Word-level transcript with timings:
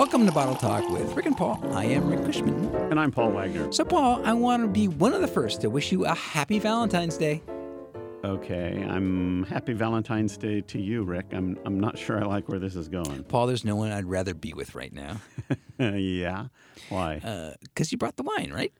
Welcome 0.00 0.24
to 0.24 0.32
Bottle 0.32 0.54
Talk 0.54 0.88
with 0.88 1.14
Rick 1.14 1.26
and 1.26 1.36
Paul. 1.36 1.60
I 1.74 1.84
am 1.84 2.08
Rick 2.08 2.24
Cushman. 2.24 2.74
And 2.90 2.98
I'm 2.98 3.10
Paul 3.10 3.32
Wagner. 3.32 3.70
So, 3.70 3.84
Paul, 3.84 4.22
I 4.24 4.32
want 4.32 4.62
to 4.62 4.66
be 4.66 4.88
one 4.88 5.12
of 5.12 5.20
the 5.20 5.28
first 5.28 5.60
to 5.60 5.68
wish 5.68 5.92
you 5.92 6.06
a 6.06 6.14
happy 6.14 6.58
Valentine's 6.58 7.18
Day. 7.18 7.42
Okay, 8.24 8.82
I'm 8.88 9.44
happy 9.44 9.74
Valentine's 9.74 10.38
Day 10.38 10.62
to 10.62 10.80
you, 10.80 11.02
Rick. 11.02 11.26
I'm 11.32 11.58
I'm 11.66 11.78
not 11.78 11.98
sure 11.98 12.18
I 12.18 12.24
like 12.24 12.48
where 12.48 12.58
this 12.58 12.76
is 12.76 12.88
going. 12.88 13.24
Paul, 13.24 13.46
there's 13.46 13.62
no 13.62 13.76
one 13.76 13.92
I'd 13.92 14.06
rather 14.06 14.32
be 14.32 14.54
with 14.54 14.74
right 14.74 14.90
now. 14.90 15.20
yeah, 15.78 16.46
why? 16.88 17.16
Because 17.60 17.88
Uh, 17.88 17.90
you 17.90 17.98
brought 17.98 18.16
the 18.16 18.22
wine, 18.22 18.52
right? 18.54 18.72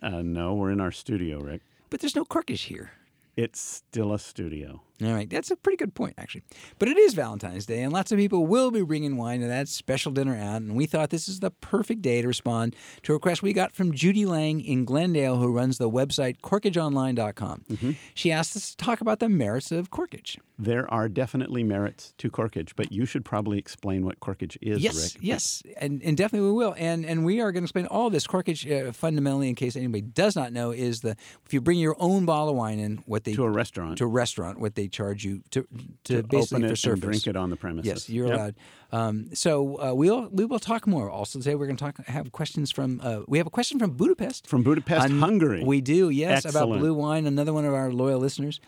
Uh, 0.00 0.22
no, 0.22 0.54
we're 0.54 0.70
in 0.70 0.80
our 0.80 0.92
studio, 0.92 1.40
Rick. 1.40 1.62
But 1.90 1.98
there's 1.98 2.14
no 2.14 2.24
corkage 2.24 2.66
here. 2.66 2.92
It's 3.34 3.58
still 3.58 4.12
a 4.12 4.18
studio. 4.20 4.82
All 5.04 5.12
right, 5.14 5.28
that's 5.28 5.50
a 5.50 5.56
pretty 5.56 5.76
good 5.76 5.94
point, 5.94 6.14
actually. 6.18 6.42
But 6.78 6.88
it 6.88 6.96
is 6.98 7.14
Valentine's 7.14 7.66
Day, 7.66 7.82
and 7.82 7.92
lots 7.92 8.12
of 8.12 8.18
people 8.18 8.46
will 8.46 8.70
be 8.70 8.82
bringing 8.82 9.16
wine 9.16 9.40
to 9.40 9.46
that 9.48 9.68
special 9.68 10.12
dinner 10.12 10.36
out. 10.36 10.62
And 10.62 10.74
we 10.76 10.86
thought 10.86 11.10
this 11.10 11.28
is 11.28 11.40
the 11.40 11.50
perfect 11.50 12.02
day 12.02 12.22
to 12.22 12.28
respond 12.28 12.76
to 13.02 13.12
a 13.12 13.16
request 13.16 13.42
we 13.42 13.52
got 13.52 13.74
from 13.74 13.92
Judy 13.92 14.26
Lang 14.26 14.60
in 14.60 14.84
Glendale, 14.84 15.36
who 15.36 15.50
runs 15.52 15.78
the 15.78 15.90
website 15.90 16.36
corkageonline.com. 16.40 17.96
She 18.14 18.32
asked 18.32 18.56
us 18.56 18.70
to 18.70 18.76
talk 18.76 19.00
about 19.00 19.18
the 19.18 19.28
merits 19.28 19.72
of 19.72 19.90
corkage. 19.90 20.38
There 20.58 20.88
are 20.92 21.08
definitely 21.08 21.64
merits 21.64 22.14
to 22.18 22.30
corkage, 22.30 22.72
but 22.76 22.92
you 22.92 23.04
should 23.04 23.24
probably 23.24 23.58
explain 23.58 24.04
what 24.04 24.20
corkage 24.20 24.56
is, 24.60 24.80
Yes, 24.80 25.14
Rick. 25.14 25.22
yes, 25.24 25.62
and, 25.78 26.00
and 26.04 26.16
definitely 26.16 26.48
we 26.48 26.54
will. 26.54 26.74
And 26.78 27.04
and 27.04 27.24
we 27.24 27.40
are 27.40 27.50
going 27.50 27.62
to 27.62 27.64
explain 27.64 27.86
all 27.86 28.10
this. 28.10 28.26
Corkage, 28.26 28.70
uh, 28.88 28.92
fundamentally, 28.92 29.48
in 29.48 29.54
case 29.56 29.74
anybody 29.74 30.02
does 30.02 30.36
not 30.36 30.52
know, 30.52 30.70
is 30.70 31.00
the 31.00 31.16
if 31.44 31.52
you 31.52 31.60
bring 31.60 31.78
your 31.78 31.96
own 31.98 32.26
bottle 32.26 32.50
of 32.50 32.56
wine 32.56 32.78
in, 32.78 32.98
what 33.06 33.24
they 33.24 33.32
To 33.32 33.44
a 33.44 33.50
restaurant. 33.50 33.98
to 33.98 34.04
a 34.04 34.08
restaurant, 34.08 34.60
what 34.60 34.74
they 34.76 34.86
charge 34.92 35.24
you 35.24 35.42
to 35.50 35.66
to, 36.04 36.22
To 36.22 36.28
basically 36.28 36.58
open 36.64 36.68
for 36.70 36.76
service. 36.76 37.00
drink 37.00 37.26
it 37.26 37.36
on 37.36 37.50
the 37.50 37.56
premises. 37.56 37.86
Yes, 37.88 38.08
you're 38.10 38.28
Yep. 38.28 38.36
allowed. 38.36 38.54
Um, 38.92 39.34
so 39.34 39.80
uh, 39.80 39.94
we'll 39.94 40.28
we 40.30 40.44
will 40.44 40.58
talk 40.58 40.86
more. 40.86 41.10
Also 41.10 41.38
today 41.38 41.54
we're 41.54 41.66
going 41.66 41.76
to 41.78 41.84
talk 41.84 42.06
have 42.06 42.30
questions 42.30 42.70
from 42.70 43.00
uh, 43.02 43.20
we 43.26 43.38
have 43.38 43.46
a 43.46 43.50
question 43.50 43.78
from 43.78 43.92
Budapest. 43.92 44.46
From 44.46 44.62
Budapest, 44.62 45.04
On- 45.10 45.18
Hungary. 45.18 45.64
We 45.64 45.80
do, 45.80 46.10
yes, 46.10 46.44
about 46.44 46.68
blue 46.78 46.94
wine. 46.94 47.26
Another 47.26 47.52
one 47.52 47.64
of 47.64 47.74
our 47.74 47.90
loyal 47.92 48.20
listeners. 48.20 48.60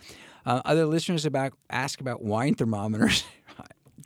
Uh, 0.47 0.61
other 0.67 0.85
listeners 0.87 1.25
about 1.25 1.53
ask 1.71 2.01
about 2.01 2.23
wine 2.23 2.55
thermometers. 2.55 3.25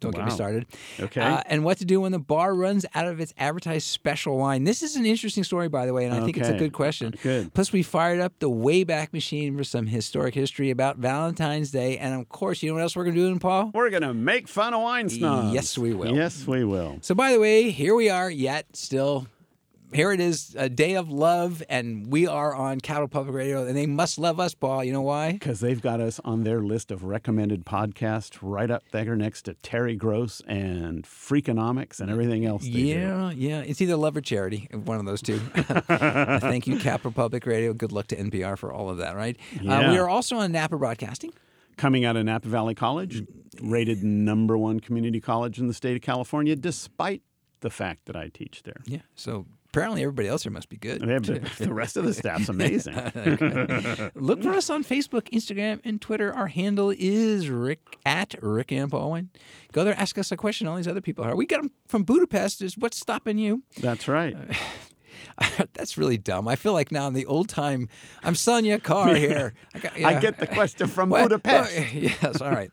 Don't 0.00 0.14
get 0.14 0.25
me 0.25 0.31
started. 0.31 0.67
Okay. 1.00 1.20
Uh, 1.20 1.42
and 1.47 1.64
what 1.64 1.78
to 1.78 1.84
do 1.84 2.00
when 2.00 2.12
the 2.12 2.19
bar 2.19 2.55
runs 2.55 2.86
out 2.94 3.06
of 3.06 3.20
its 3.20 3.34
advertised 3.36 3.86
special 3.86 4.39
wine. 4.39 4.64
This 4.64 4.83
is 4.83 4.97
an 4.97 5.05
interesting 5.05 5.45
story, 5.45 5.69
by 5.69 5.86
the 5.86 5.92
way, 5.92 6.05
and 6.05 6.14
I 6.14 6.25
think 6.25 6.36
it's 6.36 6.48
a 6.48 6.56
good 6.56 6.72
question. 6.72 7.14
Good. 7.22 7.53
Plus, 7.55 7.72
we 7.72 7.83
fired 7.83 8.20
up 8.20 8.33
the 8.39 8.50
Wayback 8.50 9.12
Machine 9.12 9.56
for 9.56 9.64
some 9.64 9.86
historic 9.86 10.34
history 10.34 10.70
about 10.70 10.98
Valentine's 10.98 11.70
Day, 11.70 11.98
and 11.98 12.20
of 12.20 12.28
course, 12.28 12.62
you 12.62 12.70
know 12.70 12.75
what 12.75 12.83
else 12.83 12.97
we're 12.97 13.05
going 13.05 13.17
to 13.17 13.33
do, 13.33 13.39
Paul? 13.39 13.70
We're 13.75 13.91
going 13.91 14.03
to 14.03 14.14
make 14.14 14.47
fun 14.48 14.75
of 14.75 14.83
wine 14.83 15.08
snobs. 15.08 15.53
Yes, 15.53 15.77
we 15.77 15.95
will. 15.95 16.14
Yes, 16.14 16.47
we 16.47 16.64
will. 16.64 16.98
So, 17.02 17.14
by 17.14 17.33
the 17.33 17.41
way, 17.41 17.70
here 17.70 17.95
we 17.95 18.08
are, 18.08 18.30
yet 18.30 18.67
still. 18.77 19.27
Here 19.92 20.12
it 20.12 20.20
is, 20.20 20.55
a 20.58 20.69
day 20.69 20.97
of 20.97 21.08
love, 21.11 21.62
and 21.69 22.06
we 22.12 22.27
are 22.27 22.55
on 22.55 22.78
Capital 22.78 23.08
Public 23.08 23.34
Radio, 23.34 23.64
and 23.67 23.75
they 23.75 23.86
must 23.86 24.19
love 24.19 24.39
us, 24.39 24.55
Paul. 24.55 24.84
You 24.84 24.92
know 24.92 25.00
why? 25.00 25.33
Because 25.33 25.61
they've 25.61 25.80
got 25.80 25.98
us 26.00 26.20
on 26.27 26.45
their 26.45 26.61
list 26.61 26.91
of 26.91 27.05
recommended 27.05 27.64
podcasts 27.64 28.39
right 28.42 28.70
up 28.70 28.83
there 28.92 29.17
next 29.17 29.42
to 29.42 29.55
Terry 29.55 29.97
Gross 29.97 30.42
and 30.47 31.05
Freakonomics 31.05 32.00
and 32.00 32.11
everything 32.11 32.45
else. 32.45 32.64
They 32.64 32.70
do. 32.70 32.78
Yeah, 32.80 33.30
yeah. 33.30 33.61
It's 33.61 33.80
either 33.80 33.97
love 33.97 34.14
or 34.17 34.20
charity, 34.20 34.69
one 34.72 34.98
of 35.00 35.06
those 35.06 35.22
two. 35.22 35.39
Thank 35.56 36.67
you, 36.67 36.78
Capital 36.78 37.12
Public 37.12 37.47
Radio. 37.47 37.73
Good 37.73 37.92
luck 37.92 38.08
to 38.08 38.17
NPR 38.17 38.58
for 38.58 38.70
all 38.73 38.91
of 38.91 38.98
that, 38.98 39.17
right? 39.17 39.36
Uh, 39.56 39.62
Yeah. 39.62 39.91
we 39.91 39.97
are 39.98 40.08
also 40.08 40.36
on 40.36 40.52
Napa 40.52 40.77
Broadcasting. 40.77 41.33
Coming 41.78 42.05
out 42.05 42.17
of 42.17 42.25
Napa 42.27 42.48
Valley 42.48 42.75
College, 42.75 43.23
rated 43.62 44.02
number 44.05 44.58
one 44.58 44.80
community 44.80 45.20
college 45.20 45.58
in 45.58 45.67
the 45.69 45.75
state 45.75 45.95
of 45.97 46.02
California, 46.02 46.56
despite 46.56 47.23
the 47.61 47.70
fact 47.70 48.06
that 48.06 48.17
I 48.17 48.28
teach 48.28 48.64
there. 48.64 48.83
Yeah. 48.84 49.02
So 49.14 49.47
apparently 49.70 50.02
everybody 50.02 50.28
else 50.28 50.42
here 50.42 50.52
must 50.52 50.68
be 50.68 50.77
good. 50.77 51.02
The, 51.58 51.73
rest 51.73 51.96
of 51.96 52.05
the 52.05 52.14
staff's 52.14 52.48
amazing. 52.48 52.95
Look 54.14 54.42
for 54.42 54.51
us 54.51 54.70
on 54.70 54.84
Facebook, 54.84 55.29
Instagram, 55.30 55.80
and 55.84 56.01
Twitter. 56.01 56.33
Our 56.33 56.46
handle 56.46 56.92
is 56.96 57.48
Rick 57.48 57.98
at 58.07 58.34
Rick 58.42 58.73
and 58.73 58.90
Wayne. 58.90 59.30
Go 59.73 59.84
there, 59.84 59.95
ask 59.98 60.17
us 60.18 60.33
a 60.33 60.36
question. 60.36 60.67
All 60.67 60.77
these 60.77 60.89
other 60.89 61.01
people 61.01 61.24
are. 61.24 61.36
We 61.36 61.46
got 61.46 61.62
them 61.62 61.70
from 61.86 62.05
Budapest. 62.05 62.62
Is 62.62 62.77
what's 62.78 62.98
stopping 62.98 63.39
you? 63.39 63.62
That's 63.80 64.08
right. 64.08 64.34
Uh, 64.34 64.55
That's 65.74 65.96
really 65.96 66.18
dumb. 66.18 66.48
I 66.48 66.56
feel 66.56 66.73
like 66.73 66.92
now 66.92 67.06
in 67.06 67.14
the 67.14 67.27
old 67.27 67.48
time, 67.48 67.89
I'm 68.23 68.34
selling 68.34 68.64
you 68.64 68.74
a 68.74 68.79
car 68.79 69.14
here. 69.14 69.55
I, 69.74 69.79
got, 69.79 70.01
I 70.01 70.20
get 70.20 70.39
the 70.39 70.46
question 70.46 70.89
from 70.89 71.08
Budapest. 71.11 71.92
yes, 71.95 72.40
all 72.40 72.51
right. 72.51 72.70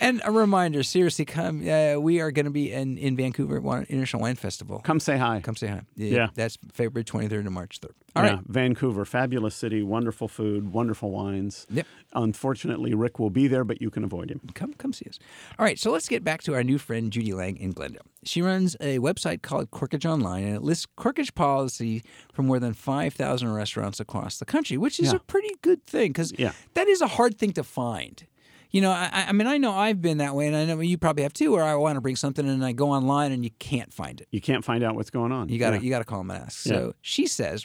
and 0.00 0.20
a 0.24 0.32
reminder, 0.32 0.82
seriously, 0.82 1.24
come. 1.24 1.68
Uh, 1.68 1.96
we 1.98 2.20
are 2.20 2.30
going 2.30 2.46
to 2.46 2.50
be 2.50 2.72
in, 2.72 2.98
in 2.98 3.16
Vancouver 3.16 3.56
International 3.58 4.22
Wine 4.22 4.36
Festival. 4.36 4.80
Come 4.80 5.00
say 5.00 5.18
hi. 5.18 5.40
Come 5.40 5.56
say 5.56 5.68
hi. 5.68 5.82
Yeah. 5.96 6.28
That's 6.34 6.58
February 6.72 7.04
23rd 7.04 7.44
to 7.44 7.50
March 7.50 7.80
3rd. 7.80 7.92
All 8.18 8.24
right. 8.24 8.32
Yeah, 8.32 8.40
Vancouver, 8.46 9.04
fabulous 9.04 9.54
city, 9.54 9.82
wonderful 9.82 10.28
food, 10.28 10.72
wonderful 10.72 11.10
wines. 11.10 11.66
Yep. 11.70 11.86
Unfortunately, 12.14 12.94
Rick 12.94 13.18
will 13.18 13.30
be 13.30 13.46
there, 13.48 13.64
but 13.64 13.80
you 13.80 13.90
can 13.90 14.04
avoid 14.04 14.30
him. 14.30 14.40
Come, 14.54 14.74
come 14.74 14.92
see 14.92 15.06
us. 15.08 15.18
All 15.58 15.64
right, 15.64 15.78
so 15.78 15.90
let's 15.90 16.08
get 16.08 16.24
back 16.24 16.42
to 16.42 16.54
our 16.54 16.62
new 16.64 16.78
friend 16.78 17.10
Judy 17.12 17.32
Lang 17.32 17.56
in 17.56 17.70
Glendale. 17.72 18.02
She 18.24 18.42
runs 18.42 18.76
a 18.80 18.98
website 18.98 19.42
called 19.42 19.70
Corkage 19.70 20.04
Online, 20.04 20.44
and 20.44 20.56
it 20.56 20.62
lists 20.62 20.86
corkage 20.98 21.34
policy 21.34 22.02
for 22.32 22.42
more 22.42 22.58
than 22.58 22.74
5,000 22.74 23.52
restaurants 23.52 24.00
across 24.00 24.38
the 24.38 24.44
country, 24.44 24.76
which 24.76 24.98
is 24.98 25.10
Yeah. 25.12 25.16
a 25.16 25.20
pretty 25.20 25.54
good 25.62 25.86
thing 25.86 26.10
because 26.10 26.32
Yeah. 26.36 26.52
that 26.74 26.88
is 26.88 27.00
a 27.00 27.06
hard 27.06 27.38
thing 27.38 27.52
to 27.52 27.62
find. 27.62 28.26
You 28.70 28.82
know, 28.82 28.90
I, 28.90 29.24
I 29.28 29.32
mean, 29.32 29.46
I 29.46 29.56
know 29.56 29.72
I've 29.72 30.02
been 30.02 30.18
that 30.18 30.34
way, 30.34 30.46
and 30.46 30.54
I 30.54 30.66
know 30.66 30.78
you 30.80 30.98
probably 30.98 31.22
have 31.22 31.32
too, 31.32 31.52
where 31.52 31.64
I 31.64 31.74
want 31.76 31.96
to 31.96 32.02
bring 32.02 32.16
something 32.16 32.46
and 32.46 32.62
I 32.62 32.72
go 32.72 32.90
online 32.90 33.32
and 33.32 33.42
you 33.42 33.50
can't 33.58 33.90
find 33.94 34.20
it. 34.20 34.28
You 34.30 34.42
can't 34.42 34.62
find 34.62 34.84
out 34.84 34.94
what's 34.94 35.08
going 35.08 35.32
on. 35.32 35.48
You 35.48 35.58
got 35.58 35.70
to 35.70 35.76
Yeah. 35.76 35.82
you 35.82 35.88
got 35.90 36.00
to 36.00 36.04
call 36.04 36.18
them 36.18 36.30
and 36.32 36.44
ask. 36.44 36.66
Yeah. 36.66 36.72
So 36.72 36.94
she 37.00 37.26
says, 37.26 37.64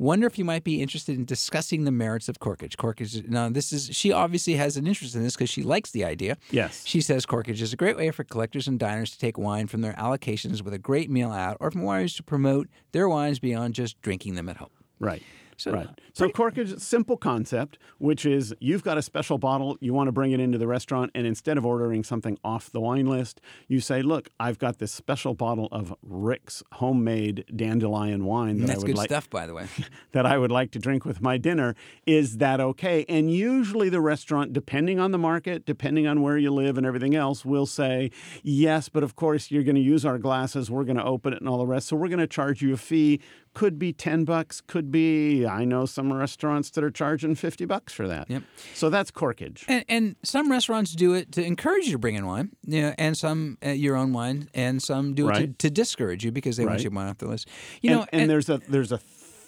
"Wonder 0.00 0.26
if 0.26 0.38
you 0.38 0.46
might 0.46 0.64
be 0.64 0.80
interested 0.80 1.14
in 1.14 1.26
discussing 1.26 1.84
the 1.84 1.90
merits 1.90 2.26
of 2.30 2.38
corkage." 2.40 2.76
Corkage. 2.76 3.28
Now, 3.28 3.50
this 3.50 3.70
is 3.70 3.90
she 3.92 4.12
obviously 4.12 4.54
has 4.54 4.78
an 4.78 4.86
interest 4.86 5.14
in 5.14 5.22
this 5.22 5.34
because 5.36 5.50
she 5.50 5.62
likes 5.62 5.90
the 5.90 6.04
idea. 6.04 6.38
Yes. 6.50 6.82
She 6.86 7.02
says 7.02 7.26
corkage 7.26 7.60
is 7.60 7.74
a 7.74 7.76
great 7.76 7.98
way 7.98 8.10
for 8.10 8.24
collectors 8.24 8.66
and 8.66 8.78
diners 8.78 9.10
to 9.10 9.18
take 9.18 9.36
wine 9.36 9.66
from 9.66 9.82
their 9.82 9.92
allocations 9.92 10.62
with 10.62 10.72
a 10.72 10.78
great 10.78 11.10
meal 11.10 11.30
out, 11.30 11.58
or 11.60 11.70
from 11.70 11.82
wineries 11.82 12.16
to 12.16 12.22
promote 12.22 12.68
their 12.92 13.10
wines 13.10 13.38
beyond 13.38 13.74
just 13.74 14.00
drinking 14.00 14.36
them 14.36 14.48
at 14.48 14.56
home. 14.56 14.70
Right. 14.98 15.22
So, 15.60 15.72
right. 15.72 15.88
So 16.14 16.28
corkage 16.28 16.80
simple 16.80 17.18
concept, 17.18 17.78
which 17.98 18.24
is 18.24 18.54
you've 18.60 18.82
got 18.82 18.96
a 18.96 19.02
special 19.02 19.36
bottle, 19.36 19.76
you 19.80 19.92
want 19.92 20.08
to 20.08 20.12
bring 20.12 20.32
it 20.32 20.40
into 20.40 20.56
the 20.56 20.66
restaurant, 20.66 21.10
and 21.14 21.26
instead 21.26 21.58
of 21.58 21.66
ordering 21.66 22.02
something 22.02 22.38
off 22.42 22.70
the 22.70 22.80
wine 22.80 23.06
list, 23.06 23.42
you 23.68 23.80
say, 23.80 24.00
"Look, 24.00 24.30
I've 24.40 24.58
got 24.58 24.78
this 24.78 24.90
special 24.90 25.34
bottle 25.34 25.68
of 25.70 25.94
Rick's 26.02 26.62
homemade 26.72 27.44
dandelion 27.54 28.24
wine 28.24 28.58
that 28.58 28.64
I 28.64 28.66
That's 28.68 28.78
would 28.78 28.86
good 28.86 28.96
like 28.96 29.10
stuff, 29.10 29.28
by 29.28 29.46
the 29.46 29.52
way. 29.52 29.66
that 30.12 30.24
I 30.24 30.38
would 30.38 30.50
like 30.50 30.70
to 30.72 30.78
drink 30.78 31.04
with 31.04 31.20
my 31.20 31.36
dinner. 31.36 31.74
Is 32.06 32.38
that 32.38 32.58
okay?" 32.60 33.04
And 33.08 33.30
usually 33.30 33.90
the 33.90 34.00
restaurant, 34.00 34.54
depending 34.54 34.98
on 34.98 35.10
the 35.10 35.18
market, 35.18 35.66
depending 35.66 36.06
on 36.06 36.22
where 36.22 36.38
you 36.38 36.50
live 36.50 36.78
and 36.78 36.86
everything 36.86 37.14
else, 37.14 37.44
will 37.44 37.66
say, 37.66 38.10
"Yes, 38.42 38.88
but 38.88 39.02
of 39.02 39.14
course 39.14 39.50
you're 39.50 39.62
going 39.62 39.76
to 39.76 39.82
use 39.82 40.06
our 40.06 40.18
glasses, 40.18 40.70
we're 40.70 40.84
going 40.84 40.96
to 40.96 41.04
open 41.04 41.34
it 41.34 41.40
and 41.40 41.48
all 41.48 41.58
the 41.58 41.66
rest, 41.66 41.88
so 41.88 41.96
we're 41.96 42.08
going 42.08 42.18
to 42.18 42.26
charge 42.26 42.62
you 42.62 42.72
a 42.72 42.78
fee." 42.78 43.20
Could 43.52 43.78
be 43.80 43.92
10 43.92 44.24
bucks, 44.24 44.60
could 44.60 44.92
be 44.92 45.44
I 45.44 45.64
know 45.64 45.84
some 45.84 46.12
restaurants 46.12 46.70
that 46.70 46.84
are 46.84 46.90
charging 46.90 47.34
50 47.34 47.64
bucks 47.64 47.92
for 47.92 48.06
that. 48.06 48.30
Yep. 48.30 48.44
So 48.74 48.90
that's 48.90 49.10
corkage. 49.10 49.64
And, 49.66 49.84
and 49.88 50.16
some 50.22 50.50
restaurants 50.50 50.92
do 50.92 51.14
it 51.14 51.32
to 51.32 51.44
encourage 51.44 51.86
you 51.86 51.92
to 51.92 51.98
bring 51.98 52.14
in 52.14 52.26
wine, 52.26 52.50
you 52.64 52.82
know, 52.82 52.94
and 52.96 53.18
some 53.18 53.58
uh, 53.64 53.70
your 53.70 53.96
own 53.96 54.12
wine, 54.12 54.48
and 54.54 54.80
some 54.80 55.14
do 55.14 55.26
it 55.26 55.30
Right. 55.30 55.58
to, 55.58 55.68
to 55.68 55.70
discourage 55.70 56.24
you 56.24 56.30
because 56.30 56.56
they 56.56 56.64
want 56.64 56.84
you 56.84 56.90
to 56.90 56.94
wine 56.94 57.08
off 57.08 57.18
the 57.18 57.26
list. 57.26 57.48
You 57.82 57.90
and, 57.90 58.00
know, 58.00 58.06
and, 58.12 58.30
there's 58.30 58.48
a 58.48 58.60
there's 58.68 58.92
a 58.92 58.98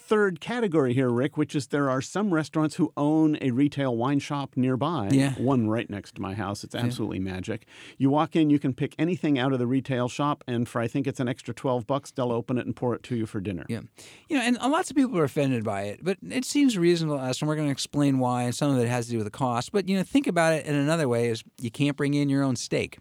third 0.03 0.41
category 0.41 0.93
here, 0.93 1.09
Rick, 1.09 1.37
which 1.37 1.55
is 1.55 1.69
there 1.69 1.89
are 1.89 2.03
some 2.03 2.35
restaurants 2.35 2.77
who 2.77 2.93
own 2.97 3.39
a 3.41 3.53
retail 3.53 3.97
wine 3.97 4.19
shop 4.19 4.57
nearby. 4.57 5.09
Yeah. 5.11 5.33
One 5.35 5.69
right 5.69 5.89
next 5.89 6.17
to 6.17 6.21
my 6.21 6.35
house. 6.35 6.65
It's 6.65 6.75
absolutely 6.75 7.21
magic. 7.21 7.67
You 7.97 8.11
walk 8.11 8.37
in, 8.37 8.50
you 8.50 8.59
can 8.59 8.75
pick 8.75 8.94
anything 8.99 9.38
out 9.38 9.53
of 9.53 9.59
the 9.59 9.67
retail 9.67 10.09
shop, 10.09 10.43
and 10.47 10.69
for 10.69 10.81
I 10.81 10.88
think 10.88 11.06
it's 11.06 11.21
an 11.21 11.29
extra 11.29 11.55
twelve 11.55 11.87
bucks, 11.87 12.11
they'll 12.11 12.32
open 12.32 12.59
it 12.59 12.67
and 12.67 12.75
pour 12.75 12.94
it 12.94 13.03
to 13.05 13.17
you 13.17 13.26
for 13.26 13.41
dinner. 13.41 13.65
Yeah. 13.69 13.81
You 14.29 14.37
know, 14.37 14.43
and 14.43 14.56
lots 14.73 14.91
of 14.91 14.97
people 14.97 15.19
are 15.19 15.25
offended 15.25 15.65
by 15.65 15.82
it, 15.82 16.00
but 16.03 16.19
it 16.29 16.44
seems 16.44 16.76
reasonable 16.76 17.19
to 17.19 17.23
us, 17.23 17.41
and 17.41 17.49
we're 17.49 17.56
going 17.56 17.69
to 17.69 17.73
explain 17.73 18.19
why, 18.19 18.43
and 18.43 18.55
some 18.55 18.71
of 18.71 18.82
it 18.82 18.88
has 18.88 19.06
to 19.06 19.12
do 19.12 19.19
with 19.19 19.26
the 19.26 19.31
cost. 19.31 19.73
But, 19.73 19.88
you 19.88 19.97
know, 19.97 20.03
think 20.03 20.26
about 20.26 20.53
it 20.55 20.67
in 20.67 20.75
another 20.75 21.09
way 21.09 21.29
is 21.29 21.44
you 21.61 21.71
can't 21.71 21.97
bring 21.97 22.15
in 22.15 22.29
your 22.29 22.43
own 22.43 22.56
steak. 22.56 22.99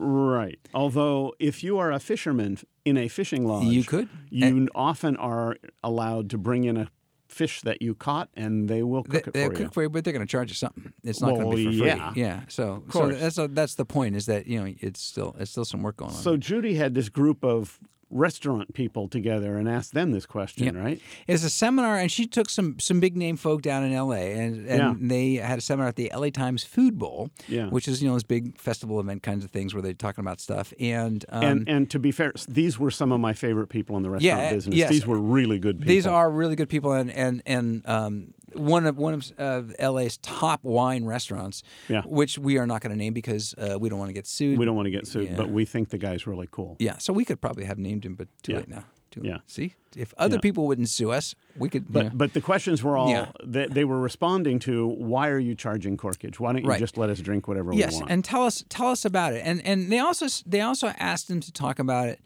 Right. 0.00 0.60
Although 0.72 1.34
if 1.40 1.64
you 1.64 1.78
are 1.78 1.90
a 1.90 1.98
fisherman 1.98 2.58
in 2.88 2.96
a 2.96 3.08
fishing 3.08 3.46
lodge, 3.46 3.66
You 3.66 3.84
could. 3.84 4.08
You 4.30 4.68
often 4.74 5.16
are 5.16 5.56
allowed 5.84 6.30
to 6.30 6.38
bring 6.38 6.64
in 6.64 6.76
a 6.76 6.88
fish 7.28 7.60
that 7.60 7.82
you 7.82 7.94
caught, 7.94 8.30
and 8.34 8.68
they 8.68 8.82
will 8.82 9.02
They, 9.02 9.18
cook 9.20 9.28
it 9.28 9.34
they'll 9.34 9.48
for 9.50 9.54
cook 9.54 9.64
you. 9.64 9.70
for 9.72 9.82
you, 9.82 9.90
but 9.90 10.02
they're 10.04 10.14
going 10.14 10.26
to 10.26 10.30
charge 10.30 10.48
you 10.48 10.54
something. 10.54 10.92
It's 11.04 11.20
not 11.20 11.34
going 11.34 11.50
to 11.50 11.56
be 11.56 11.64
for 11.66 11.72
free. 11.72 11.86
yeah. 11.86 12.12
Yeah. 12.16 12.40
So, 12.48 12.84
so 12.90 13.08
that's 13.10 13.36
a, 13.38 13.48
that's 13.48 13.74
the 13.74 13.84
point 13.84 14.16
is 14.16 14.26
that 14.26 14.46
you 14.46 14.58
know 14.64 14.72
it's 14.80 15.00
still 15.02 15.36
it's 15.38 15.50
still 15.50 15.64
some 15.66 15.82
work 15.82 15.98
going 15.98 16.10
on. 16.10 16.16
So 16.16 16.36
Judy 16.36 16.74
had 16.74 16.94
this 16.94 17.08
group 17.10 17.44
of 17.44 17.78
restaurant 18.10 18.72
people 18.74 19.08
together 19.08 19.56
and 19.56 19.68
ask 19.68 19.92
them 19.92 20.12
this 20.12 20.26
question, 20.26 20.64
Yep. 20.64 20.74
right? 20.76 21.00
It's 21.26 21.44
a 21.44 21.50
seminar, 21.50 21.96
and 21.98 22.10
she 22.10 22.26
took 22.26 22.48
some 22.50 22.78
some 22.78 23.00
big 23.00 23.16
name 23.16 23.36
folk 23.36 23.62
down 23.62 23.82
in 23.84 23.92
L.A. 23.92 24.32
and, 24.34 24.66
and 24.66 25.10
they 25.10 25.34
had 25.34 25.58
a 25.58 25.60
seminar 25.60 25.88
at 25.88 25.96
the 25.96 26.10
L.A. 26.12 26.30
Times 26.30 26.64
Food 26.64 26.98
Bowl, 26.98 27.30
Yeah. 27.48 27.68
which 27.68 27.86
is 27.88 28.00
you 28.02 28.08
know 28.08 28.14
those 28.14 28.24
big 28.24 28.58
festival 28.58 28.98
event 29.00 29.22
kinds 29.22 29.44
of 29.44 29.50
things 29.50 29.74
where 29.74 29.82
they're 29.82 29.92
talking 29.92 30.22
about 30.22 30.40
stuff. 30.40 30.72
And 30.80 31.24
um, 31.28 31.42
and 31.44 31.68
and 31.68 31.90
to 31.90 31.98
be 31.98 32.10
fair, 32.12 32.32
these 32.48 32.78
were 32.78 32.90
some 32.90 33.12
of 33.12 33.20
my 33.20 33.32
favorite 33.32 33.68
people 33.68 33.96
in 33.96 34.02
the 34.02 34.10
restaurant 34.10 34.40
Yeah, 34.42 34.52
business. 34.52 34.74
yes. 34.76 34.90
These 34.90 35.06
were 35.06 35.18
really 35.18 35.58
good 35.58 35.78
people. 35.78 35.88
these 35.92 36.06
are 36.06 36.30
really 36.30 36.56
good 36.56 36.68
people, 36.68 36.92
and 36.92 37.10
and 37.10 37.42
and 37.46 37.86
um, 37.88 38.34
one 38.58 38.86
of 38.86 38.96
one 38.98 39.14
of 39.14 39.32
uh, 39.38 39.62
L.A.'s 39.78 40.18
top 40.18 40.60
wine 40.62 41.04
restaurants, 41.04 41.62
Yeah. 41.88 42.02
which 42.04 42.38
we 42.38 42.58
are 42.58 42.66
not 42.66 42.80
going 42.82 42.90
to 42.90 42.96
name 42.96 43.12
because 43.14 43.54
uh, 43.56 43.78
we 43.80 43.88
don't 43.88 43.98
want 43.98 44.08
to 44.10 44.14
get 44.14 44.26
sued. 44.26 44.58
we 44.58 44.64
don't 44.64 44.76
want 44.76 44.86
to 44.86 44.90
get 44.90 45.06
sued, 45.06 45.30
Yeah. 45.30 45.36
but 45.36 45.50
we 45.50 45.64
think 45.64 45.90
the 45.90 45.98
guy's 45.98 46.26
really 46.26 46.48
cool. 46.50 46.76
Yeah, 46.78 46.98
so 46.98 47.12
we 47.12 47.24
could 47.24 47.40
probably 47.40 47.64
have 47.64 47.78
named 47.78 48.04
him, 48.04 48.14
but 48.14 48.28
too 48.42 48.52
Yeah. 48.52 48.58
late 48.58 48.68
now. 48.68 48.84
Too 49.10 49.22
Yeah. 49.24 49.38
See, 49.46 49.74
if 49.96 50.12
other 50.18 50.36
Yeah. 50.36 50.40
people 50.40 50.66
wouldn't 50.66 50.88
sue 50.88 51.10
us, 51.10 51.34
we 51.56 51.68
could. 51.68 51.92
But 51.92 51.98
you 52.04 52.10
know. 52.10 52.14
but 52.16 52.32
the 52.34 52.40
questions 52.40 52.82
were 52.82 52.96
all 52.96 53.10
Yeah. 53.10 53.32
they, 53.44 53.66
they 53.66 53.84
were 53.84 54.00
responding 54.00 54.58
to 54.60 54.86
why 54.86 55.28
are 55.28 55.38
you 55.38 55.54
charging 55.54 55.96
corkage? 55.96 56.38
Why 56.38 56.52
don't 56.52 56.62
you 56.64 56.68
Right. 56.70 56.78
just 56.80 56.96
let 56.98 57.10
us 57.10 57.20
drink 57.20 57.48
whatever 57.48 57.72
yes, 57.72 57.92
we 57.92 57.96
want? 58.00 58.08
Yes, 58.08 58.12
and 58.14 58.24
tell 58.24 58.44
us 58.44 58.64
tell 58.68 58.88
us 58.88 59.04
about 59.04 59.32
it. 59.32 59.42
And 59.44 59.64
and 59.64 59.90
they 59.92 59.98
also 59.98 60.26
they 60.46 60.60
also 60.60 60.88
asked 60.98 61.28
them 61.28 61.40
to 61.40 61.52
talk 61.52 61.78
about 61.78 62.08
it. 62.08 62.20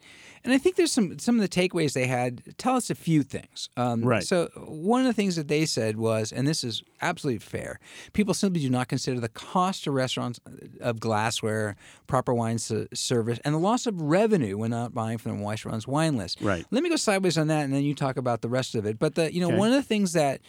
And 0.45 0.51
I 0.51 0.57
think 0.57 0.75
there's 0.75 0.91
some 0.91 1.17
some 1.19 1.35
of 1.39 1.41
the 1.41 1.47
takeaways 1.47 1.93
they 1.93 2.05
had. 2.07 2.41
Tell 2.57 2.75
us 2.75 2.89
a 2.89 2.95
few 2.95 3.23
things. 3.23 3.69
Um, 3.77 4.01
Right. 4.03 4.23
So 4.23 4.49
one 4.67 4.99
of 4.99 5.07
the 5.07 5.13
things 5.13 5.37
that 5.37 5.47
they 5.47 5.65
said 5.65 5.95
was, 5.95 6.33
and 6.33 6.45
this 6.45 6.65
is 6.65 6.83
absolutely 7.01 7.39
fair. 7.39 7.79
People 8.11 8.33
simply 8.33 8.59
do 8.61 8.69
not 8.69 8.89
consider 8.89 9.21
the 9.21 9.29
cost 9.29 9.85
to 9.85 9.91
restaurants 9.91 10.41
of 10.81 10.99
glassware, 10.99 11.77
proper 12.07 12.33
wine 12.33 12.57
service, 12.59 13.39
and 13.45 13.55
the 13.55 13.59
loss 13.59 13.85
of 13.85 14.01
revenue 14.01 14.57
when 14.57 14.71
not 14.71 14.93
buying 14.93 15.17
from 15.17 15.37
the 15.39 15.45
restaurant's 15.47 15.87
wine 15.87 16.17
list. 16.17 16.39
Right. 16.41 16.65
Let 16.71 16.83
me 16.83 16.89
go 16.89 16.97
sideways 16.97 17.37
on 17.37 17.47
that, 17.47 17.52
and 17.61 17.73
then 17.73 17.83
you 17.83 17.93
talk 17.95 18.17
about 18.17 18.41
the 18.41 18.49
rest 18.49 18.75
of 18.75 18.85
it. 18.85 18.99
But 18.99 19.15
the 19.15 19.33
you 19.33 19.39
know 19.41 19.47
Okay. 19.47 19.57
one 19.57 19.69
of 19.69 19.75
the 19.75 19.83
things 19.83 20.13
that 20.13 20.41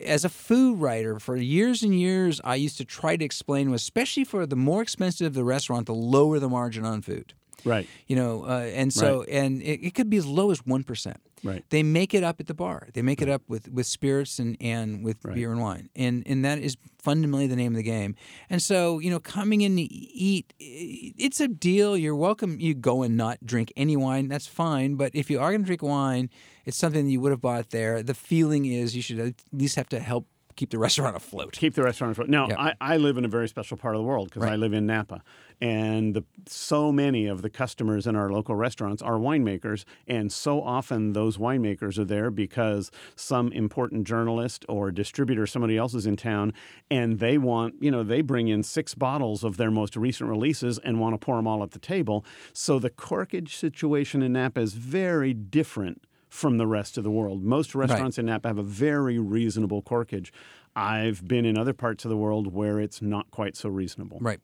as 0.00 0.24
a 0.24 0.28
food 0.28 0.78
writer 0.78 1.18
for 1.18 1.34
years 1.36 1.82
and 1.82 1.98
years 1.98 2.40
i 2.44 2.54
used 2.54 2.78
to 2.78 2.84
try 2.84 3.16
to 3.16 3.24
explain 3.24 3.68
was 3.68 3.82
especially 3.82 4.22
for 4.22 4.46
the 4.46 4.54
more 4.54 4.80
expensive 4.80 5.34
the 5.34 5.42
restaurant 5.42 5.86
the 5.86 5.92
lower 5.94 6.38
the 6.38 6.48
margin 6.48 6.84
on 6.84 7.02
food 7.02 7.34
right. 7.64 7.88
you 8.06 8.14
know 8.14 8.44
uh, 8.44 8.60
and 8.72 8.92
so 8.92 9.24
and 9.24 9.60
it, 9.60 9.84
it 9.84 9.94
could 9.94 10.08
be 10.08 10.16
as 10.16 10.24
low 10.24 10.52
as 10.52 10.60
1% 10.62 11.16
Right. 11.42 11.64
they 11.70 11.82
make 11.82 12.14
it 12.14 12.24
up 12.24 12.40
at 12.40 12.46
the 12.46 12.54
bar. 12.54 12.88
They 12.92 13.02
make 13.02 13.22
it 13.22 13.28
up 13.28 13.42
with, 13.48 13.68
with 13.68 13.86
spirits 13.86 14.38
and, 14.38 14.56
and 14.60 15.04
with 15.04 15.24
Right. 15.24 15.34
beer 15.34 15.50
and 15.52 15.60
wine. 15.60 15.90
And 15.96 16.22
and 16.26 16.44
that 16.44 16.58
is 16.58 16.76
fundamentally 16.98 17.46
the 17.46 17.56
name 17.56 17.72
of 17.72 17.76
the 17.76 17.82
game. 17.82 18.14
And 18.50 18.62
so 18.62 18.98
you 18.98 19.10
know 19.10 19.20
coming 19.20 19.60
in 19.60 19.76
to 19.76 19.82
eat 19.82 20.52
it's 20.58 21.40
a 21.40 21.48
deal. 21.48 21.96
You're 21.96 22.16
welcome. 22.16 22.60
You 22.60 22.74
go 22.74 23.02
and 23.02 23.16
not 23.16 23.38
drink 23.44 23.72
any 23.76 23.96
wine. 23.96 24.28
That's 24.28 24.46
fine. 24.46 24.96
But 24.96 25.14
if 25.14 25.30
you 25.30 25.40
are 25.40 25.50
going 25.50 25.62
to 25.62 25.66
drink 25.66 25.82
wine 25.82 26.30
it's 26.64 26.76
something 26.76 27.06
that 27.06 27.10
you 27.10 27.18
would 27.22 27.30
have 27.30 27.40
bought 27.40 27.70
there. 27.70 28.02
The 28.02 28.12
feeling 28.12 28.66
is 28.66 28.94
you 28.94 29.00
should 29.00 29.18
at 29.18 29.34
least 29.52 29.76
have 29.76 29.88
to 29.88 30.00
help 30.00 30.26
keep 30.58 30.70
the 30.70 30.78
restaurant 30.78 31.14
afloat 31.16 31.52
Keep 31.52 31.74
the 31.74 31.84
restaurant 31.84 32.10
afloat. 32.12 32.28
Now. 32.28 32.48
I, 32.58 32.74
I 32.80 32.96
live 32.96 33.16
in 33.16 33.24
a 33.24 33.28
very 33.28 33.48
special 33.48 33.76
part 33.76 33.94
of 33.94 34.00
the 34.00 34.06
world 34.06 34.28
because 34.28 34.42
I 34.42 34.56
live 34.56 34.72
in 34.72 34.86
Napa, 34.86 35.22
and 35.60 36.14
the, 36.14 36.24
so 36.46 36.90
many 36.90 37.26
of 37.26 37.42
the 37.42 37.48
customers 37.48 38.06
in 38.08 38.16
our 38.16 38.30
local 38.30 38.56
restaurants 38.56 39.00
are 39.00 39.14
winemakers, 39.14 39.84
and 40.08 40.32
so 40.32 40.60
often 40.60 41.12
those 41.12 41.38
winemakers 41.38 41.96
are 41.96 42.04
there 42.04 42.30
because 42.30 42.90
some 43.14 43.52
important 43.52 44.04
journalist 44.04 44.64
or 44.68 44.90
distributor, 44.90 45.46
somebody 45.46 45.76
else 45.76 45.94
is 45.94 46.06
in 46.06 46.16
town, 46.16 46.52
and 46.90 47.20
they 47.20 47.38
want, 47.38 47.76
you 47.80 47.90
know, 47.90 48.02
they 48.02 48.20
bring 48.20 48.48
in 48.48 48.64
six 48.64 48.96
bottles 48.96 49.44
of 49.44 49.58
their 49.58 49.70
most 49.70 49.96
recent 49.96 50.28
releases 50.28 50.78
and 50.78 50.98
want 50.98 51.14
to 51.14 51.24
pour 51.24 51.36
them 51.36 51.46
all 51.46 51.62
at 51.62 51.70
the 51.70 51.78
table. 51.78 52.24
So 52.52 52.80
the 52.80 52.90
corkage 52.90 53.50
situation 53.50 54.22
in 54.22 54.32
Napa 54.32 54.60
is 54.60 54.74
very 54.74 55.32
different 55.34 56.02
from 56.28 56.58
the 56.58 56.66
rest 56.66 56.98
of 56.98 57.04
the 57.04 57.10
world. 57.10 57.42
Most 57.42 57.74
restaurants 57.74 58.18
in 58.18 58.26
Napa 58.26 58.48
have 58.48 58.58
a 58.58 58.62
very 58.62 59.18
reasonable 59.18 59.82
corkage. 59.82 60.30
I've 60.76 61.26
been 61.26 61.44
in 61.44 61.58
other 61.58 61.72
parts 61.72 62.04
of 62.04 62.08
the 62.10 62.16
world 62.16 62.52
where 62.52 62.78
it's 62.78 63.02
not 63.02 63.30
quite 63.30 63.56
so 63.56 63.68
reasonable. 63.68 64.18
Right. 64.20 64.40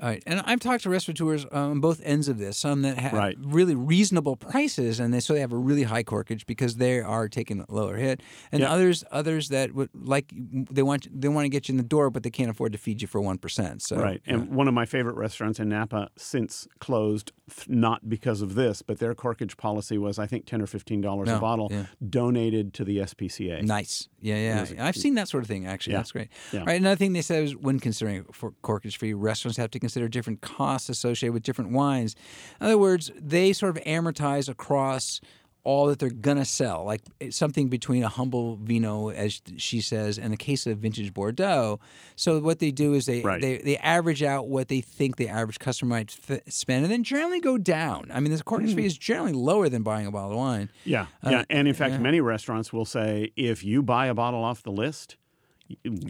All 0.00 0.08
right. 0.08 0.22
And 0.26 0.40
I've 0.46 0.60
talked 0.60 0.82
to 0.84 0.90
restaurateurs 0.90 1.44
on 1.46 1.80
both 1.80 2.00
ends 2.04 2.28
of 2.28 2.38
this. 2.38 2.56
Some 2.56 2.82
that 2.82 2.98
have 2.98 3.12
Right. 3.12 3.36
really 3.40 3.74
reasonable 3.74 4.36
prices, 4.36 5.00
and 5.00 5.12
they 5.12 5.20
so 5.20 5.34
they 5.34 5.40
have 5.40 5.52
a 5.52 5.56
really 5.56 5.84
high 5.84 6.02
corkage 6.04 6.46
because 6.46 6.76
they 6.76 7.00
are 7.00 7.28
taking 7.28 7.60
a 7.60 7.66
lower 7.68 7.96
hit, 7.96 8.22
and 8.52 8.60
Yeah. 8.62 8.72
others 8.72 9.04
others 9.10 9.48
that 9.48 9.74
would 9.74 9.90
like 9.94 10.32
they 10.34 10.82
want 10.82 11.08
they 11.20 11.28
want 11.28 11.44
to 11.44 11.48
get 11.48 11.68
you 11.68 11.72
in 11.72 11.76
the 11.76 11.82
door, 11.82 12.10
but 12.10 12.22
they 12.22 12.30
can't 12.30 12.50
afford 12.50 12.72
to 12.72 12.78
feed 12.78 13.02
you 13.02 13.08
for 13.08 13.20
one 13.20 13.38
percent. 13.38 13.82
So 13.82 13.96
Right. 14.00 14.20
And 14.26 14.50
one 14.50 14.68
of 14.68 14.74
my 14.74 14.86
favorite 14.86 15.16
restaurants 15.16 15.58
in 15.60 15.68
Napa 15.68 16.10
since 16.16 16.66
closed, 16.78 17.32
not 17.66 18.08
because 18.08 18.42
of 18.42 18.54
this, 18.54 18.82
but 18.82 18.98
their 18.98 19.14
corkage 19.14 19.56
policy 19.56 19.98
was, 19.98 20.18
I 20.18 20.26
think, 20.26 20.44
10 20.46 20.60
or 20.62 20.66
$15 20.66 21.26
No, 21.26 21.36
a 21.36 21.40
bottle 21.40 21.68
yeah. 21.70 21.86
donated 22.08 22.74
to 22.74 22.84
the 22.84 22.98
SPCA. 23.00 23.62
Nice. 23.62 24.08
Yeah, 24.20 24.36
yeah. 24.36 24.84
I've 24.86 24.96
seen 24.96 25.14
that 25.14 25.28
sort 25.28 25.42
of 25.44 25.48
thing, 25.48 25.66
actually. 25.66 25.92
Yeah. 25.92 25.98
That's 26.00 26.12
great. 26.12 26.28
Yeah. 26.52 26.64
Right. 26.64 26.80
Another 26.80 26.96
thing 26.96 27.12
they 27.12 27.22
said 27.22 27.42
was 27.42 27.56
when 27.56 27.78
considering 27.80 28.24
for 28.32 28.52
corkage 28.62 28.96
free, 28.96 29.14
restaurants 29.14 29.56
have 29.56 29.70
to 29.70 29.78
consider 29.88 30.08
different 30.08 30.40
costs 30.42 30.88
associated 30.88 31.32
with 31.32 31.42
different 31.42 31.70
wines. 31.70 32.14
In 32.60 32.66
other 32.66 32.78
words, 32.78 33.10
they 33.18 33.52
sort 33.52 33.76
of 33.76 33.82
amortize 33.84 34.48
across 34.48 35.20
all 35.64 35.86
that 35.86 35.98
they're 35.98 36.08
gonna 36.08 36.44
sell, 36.44 36.84
like 36.84 37.02
something 37.30 37.68
between 37.68 38.02
a 38.02 38.08
humble 38.08 38.56
vino, 38.56 39.10
as 39.10 39.42
she 39.58 39.80
says, 39.82 40.18
and 40.18 40.32
a 40.32 40.36
case 40.36 40.66
of 40.66 40.78
vintage 40.78 41.12
Bordeaux. 41.12 41.78
So 42.16 42.38
what 42.38 42.58
they 42.58 42.70
do 42.70 42.94
is 42.94 43.04
they 43.06 43.20
Right. 43.22 43.40
they, 43.42 43.58
they 43.58 43.76
average 43.78 44.22
out 44.22 44.48
what 44.48 44.68
they 44.68 44.80
think 44.80 45.16
the 45.16 45.28
average 45.28 45.58
customer 45.58 45.90
might 45.96 46.16
f- 46.30 46.40
spend, 46.48 46.84
and 46.84 46.92
then 46.92 47.02
generally 47.02 47.40
go 47.40 47.58
down. 47.58 48.08
I 48.14 48.20
mean, 48.20 48.32
the 48.34 48.42
corkage 48.42 48.70
Hmm. 48.70 48.76
fee 48.76 48.86
is 48.86 48.96
generally 48.96 49.32
lower 49.32 49.68
than 49.68 49.82
buying 49.82 50.06
a 50.06 50.10
bottle 50.10 50.30
of 50.32 50.36
wine. 50.38 50.70
Yeah. 50.84 51.06
Uh, 51.22 51.30
yeah. 51.30 51.44
And 51.50 51.68
in 51.68 51.74
fact, 51.74 51.92
yeah. 51.94 51.98
many 51.98 52.20
restaurants 52.20 52.72
will 52.72 52.86
say 52.86 53.32
if 53.36 53.62
you 53.62 53.82
buy 53.82 54.06
a 54.06 54.14
bottle 54.14 54.42
off 54.44 54.62
the 54.62 54.72
list, 54.72 55.16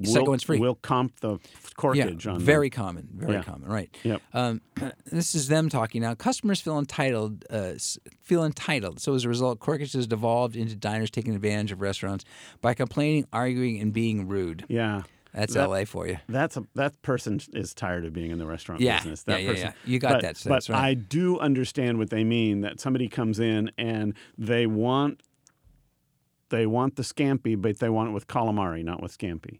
Second 0.04 0.28
one's 0.28 0.42
free. 0.42 0.58
we'll 0.58 0.76
comp 0.76 1.18
the 1.20 1.38
corkage 1.76 2.24
yeah, 2.24 2.30
on 2.32 2.38
the- 2.38 2.44
very 2.44 2.70
common, 2.70 3.08
very 3.12 3.34
Yeah. 3.34 3.42
common, 3.42 3.68
right? 3.68 3.94
Yep. 4.04 4.22
Um, 4.32 4.60
this 5.06 5.34
is 5.34 5.48
them 5.48 5.68
talking 5.68 6.00
now. 6.02 6.14
Customers 6.14 6.60
feel 6.60 6.78
entitled, 6.78 7.44
uh, 7.50 7.72
feel 8.22 8.44
entitled. 8.44 9.00
So 9.00 9.14
as 9.14 9.24
a 9.24 9.28
result, 9.28 9.58
Corkage 9.58 9.94
has 9.94 10.06
devolved 10.06 10.56
into 10.56 10.76
diners 10.76 11.10
taking 11.10 11.34
advantage 11.34 11.72
of 11.72 11.80
restaurants 11.80 12.24
by 12.60 12.74
complaining, 12.74 13.26
arguing, 13.32 13.80
and 13.80 13.92
being 13.92 14.28
rude. 14.28 14.64
Yeah. 14.68 15.02
That's 15.34 15.54
That- 15.54 15.68
LA 15.68 15.84
for 15.84 16.06
you. 16.06 16.18
That's 16.28 16.56
a 16.56 16.64
that 16.74 17.00
person 17.02 17.38
is 17.52 17.74
tired 17.74 18.04
of 18.06 18.12
being 18.14 18.30
in 18.30 18.38
the 18.38 18.46
restaurant 18.46 18.80
Yeah, 18.80 18.96
business. 18.98 19.24
That 19.24 19.42
yeah, 19.42 19.46
yeah, 19.46 19.52
person. 19.52 19.66
yeah. 19.84 19.92
You 19.92 19.98
got 19.98 20.12
but, 20.14 20.22
that, 20.22 20.36
so 20.38 20.48
but 20.48 20.54
that's 20.56 20.70
right. 20.70 20.82
I 20.82 20.94
do 20.94 21.38
understand 21.38 21.98
what 21.98 22.08
they 22.10 22.24
mean. 22.24 22.62
That 22.62 22.80
somebody 22.80 23.08
comes 23.08 23.38
in 23.38 23.70
and 23.76 24.14
they 24.38 24.66
want 24.66 25.20
they 26.50 26.66
want 26.66 26.96
the 26.96 27.02
scampi, 27.02 27.60
but 27.60 27.78
they 27.78 27.88
want 27.88 28.10
it 28.10 28.12
with 28.12 28.26
calamari, 28.26 28.84
not 28.84 29.02
with 29.02 29.16
scampi. 29.16 29.58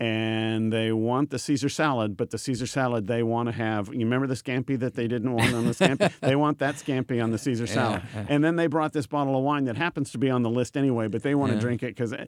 And 0.00 0.72
they 0.72 0.90
want 0.90 1.30
the 1.30 1.38
Caesar 1.38 1.68
salad, 1.68 2.16
but 2.16 2.30
the 2.30 2.38
Caesar 2.38 2.66
salad 2.66 3.06
they 3.06 3.22
want 3.22 3.46
to 3.48 3.52
have. 3.52 3.86
You 3.92 4.00
remember 4.00 4.26
the 4.26 4.34
scampi 4.34 4.76
that 4.80 4.94
they 4.94 5.06
didn't 5.06 5.32
want 5.32 5.54
on 5.54 5.64
the 5.64 5.70
scampi? 5.72 6.10
they 6.20 6.34
want 6.34 6.58
that 6.58 6.74
scampi 6.74 7.22
on 7.22 7.30
the 7.30 7.38
Caesar 7.38 7.68
salad. 7.68 8.02
yeah. 8.12 8.24
And 8.28 8.42
then 8.42 8.56
they 8.56 8.66
brought 8.66 8.92
this 8.92 9.06
bottle 9.06 9.36
of 9.36 9.44
wine 9.44 9.64
that 9.66 9.76
happens 9.76 10.10
to 10.12 10.18
be 10.18 10.28
on 10.28 10.42
the 10.42 10.50
list 10.50 10.76
anyway, 10.76 11.06
but 11.06 11.22
they 11.22 11.36
want 11.36 11.52
to 11.52 11.60
drink 11.60 11.84
it 11.84 11.94
because 11.94 12.12
uh, 12.12 12.24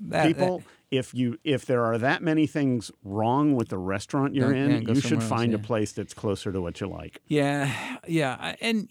That- 0.00 0.26
people 0.26 0.62
if 0.90 1.14
you 1.14 1.38
if 1.44 1.66
there 1.66 1.84
are 1.84 1.98
that 1.98 2.20
many 2.22 2.46
things 2.48 2.90
wrong 3.04 3.54
with 3.54 3.68
the 3.68 3.78
restaurant 3.78 4.34
you're 4.34 4.52
Yeah, 4.54 4.64
in 4.64 4.70
yeah, 4.70 4.78
you 4.88 4.94
should 4.96 5.02
somewhere 5.02 5.20
else, 5.22 5.28
find 5.28 5.54
a 5.54 5.58
place 5.58 5.92
that's 5.92 6.14
closer 6.14 6.50
to 6.50 6.60
what 6.60 6.80
you 6.80 6.88
like 6.88 7.20
Yeah, 7.28 7.72
yeah, 8.08 8.56
and 8.60 8.88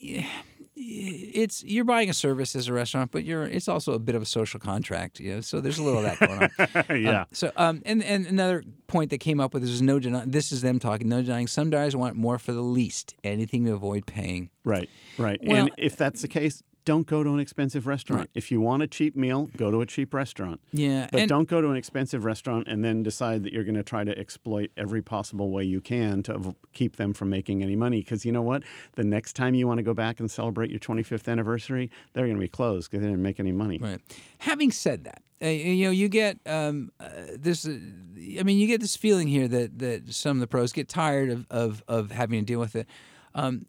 it's 0.81 1.63
you're 1.63 1.83
buying 1.83 2.09
a 2.09 2.13
service 2.13 2.55
as 2.55 2.67
a 2.67 2.73
restaurant, 2.73 3.11
but 3.11 3.25
you're 3.25 3.43
it's 3.43 3.67
also 3.67 3.93
a 3.93 3.99
bit 3.99 4.15
of 4.15 4.21
a 4.21 4.25
social 4.25 4.59
contract. 4.59 5.19
You 5.19 5.35
know, 5.35 5.41
so 5.41 5.59
there's 5.59 5.77
a 5.77 5.83
little 5.83 5.99
of 5.99 6.05
that 6.05 6.19
going 6.19 6.87
on. 6.89 6.97
yeah 7.01 7.21
Um, 7.21 7.27
so, 7.33 7.51
um, 7.57 7.81
and 7.85 8.03
and 8.03 8.25
another 8.27 8.63
point 8.87 9.09
that 9.11 9.19
came 9.19 9.39
up 9.39 9.53
with 9.53 9.63
is 9.63 9.81
no 9.81 9.99
denying. 9.99 10.31
This 10.31 10.51
is 10.51 10.61
them 10.61 10.79
talking. 10.79 11.09
No 11.09 11.21
denying. 11.21 11.47
Some 11.47 11.69
diners 11.69 11.95
want 11.95 12.15
more 12.15 12.39
for 12.39 12.53
the 12.53 12.61
least, 12.61 13.13
anything 13.23 13.65
to 13.65 13.73
avoid 13.73 14.05
paying. 14.05 14.49
right 14.63 14.89
right 15.17 15.39
Well- 15.43 15.57
and 15.63 15.71
if 15.77 15.95
that's 15.97 16.21
the 16.21 16.27
case 16.27 16.63
don't 16.89 17.05
go 17.05 17.23
to 17.23 17.29
an 17.31 17.39
expensive 17.39 17.85
restaurant 17.85 18.21
Right. 18.21 18.29
if 18.33 18.49
you 18.51 18.59
want 18.61 18.81
a 18.81 18.87
cheap 18.87 19.15
meal 19.15 19.41
go 19.55 19.69
to 19.69 19.79
a 19.81 19.85
cheap 19.85 20.11
restaurant 20.13 20.59
Yeah, 20.71 21.07
but 21.11 21.21
and, 21.21 21.29
don't 21.29 21.47
go 21.47 21.61
to 21.61 21.69
an 21.69 21.77
expensive 21.77 22.25
restaurant 22.25 22.67
and 22.67 22.83
then 22.83 23.03
decide 23.03 23.43
that 23.43 23.53
you're 23.53 23.63
going 23.63 23.75
to 23.75 23.83
try 23.83 24.03
to 24.03 24.17
exploit 24.17 24.71
every 24.75 25.01
possible 25.03 25.51
way 25.51 25.63
you 25.63 25.81
can 25.81 26.23
to 26.23 26.55
keep 26.73 26.95
them 26.95 27.13
from 27.13 27.29
making 27.29 27.61
any 27.61 27.75
money. 27.75 27.99
Because 28.01 28.25
you 28.25 28.31
know 28.31 28.41
what? 28.41 28.63
The 28.95 29.03
next 29.03 29.33
time 29.33 29.53
you 29.53 29.67
want 29.67 29.77
to 29.77 29.83
go 29.83 29.93
back 29.93 30.19
and 30.19 30.29
celebrate 30.31 30.69
your 30.71 30.79
25th 30.79 31.27
anniversary, 31.27 31.91
they're 32.13 32.25
going 32.25 32.37
to 32.37 32.41
be 32.41 32.47
closed 32.47 32.89
because 32.89 33.01
they 33.03 33.09
didn't 33.09 33.21
make 33.21 33.39
any 33.39 33.51
money. 33.51 33.77
Right. 33.77 33.99
Having 34.39 34.71
said 34.71 35.03
that, 35.03 35.21
uh, 35.41 35.47
you 35.47 35.85
know, 35.85 35.91
you 35.91 36.09
get 36.09 36.39
um, 36.45 36.91
uh, 36.99 37.09
this. 37.37 37.65
Uh, 37.67 37.77
I 38.39 38.43
mean, 38.43 38.57
you 38.57 38.67
get 38.67 38.81
this 38.81 38.95
feeling 38.95 39.27
here 39.27 39.47
that 39.47 39.79
that 39.79 40.13
some 40.13 40.37
of 40.37 40.41
the 40.41 40.47
pros 40.47 40.71
get 40.73 40.87
tired 40.89 41.29
of 41.29 41.45
of, 41.49 41.83
of 41.87 42.11
having 42.11 42.39
to 42.39 42.45
deal 42.45 42.59
with 42.59 42.75
it. 42.75 42.87
Um, 43.35 43.65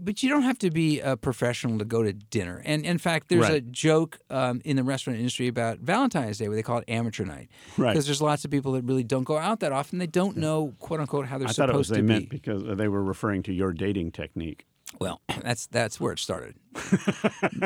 but 0.00 0.22
you 0.22 0.28
don't 0.28 0.42
have 0.42 0.58
to 0.58 0.70
be 0.70 1.00
a 1.00 1.16
professional 1.16 1.78
to 1.78 1.84
go 1.84 2.02
to 2.02 2.12
dinner. 2.12 2.62
And 2.64 2.84
in 2.84 2.98
fact, 2.98 3.28
there's 3.28 3.48
a 3.48 3.60
joke 3.60 4.18
um, 4.30 4.60
in 4.64 4.76
the 4.76 4.84
restaurant 4.84 5.18
industry 5.18 5.48
about 5.48 5.78
Valentine's 5.78 6.38
Day 6.38 6.48
where 6.48 6.56
they 6.56 6.62
call 6.62 6.78
it 6.78 6.84
amateur 6.88 7.24
night. 7.24 7.48
Right. 7.76 7.92
Because 7.92 8.06
there's 8.06 8.22
lots 8.22 8.44
of 8.44 8.50
people 8.50 8.72
that 8.72 8.84
really 8.84 9.04
don't 9.04 9.24
go 9.24 9.38
out 9.38 9.60
that 9.60 9.72
often. 9.72 9.98
They 9.98 10.06
don't 10.06 10.36
know, 10.36 10.74
quote 10.78 11.00
unquote, 11.00 11.26
how 11.26 11.38
they're 11.38 11.48
I 11.48 11.52
thought 11.52 11.70
it 11.70 11.76
was 11.76 11.88
supposed 11.88 11.98
they 11.98 12.06
to 12.06 12.12
meant 12.12 12.30
be. 12.30 12.36
because 12.36 12.64
they 12.76 12.88
were 12.88 13.02
referring 13.02 13.42
to 13.44 13.52
your 13.52 13.72
dating 13.72 14.12
technique. 14.12 14.66
Well, 15.00 15.20
that's 15.42 15.66
that's 15.66 16.00
where 16.00 16.12
it 16.12 16.18
started. 16.18 16.54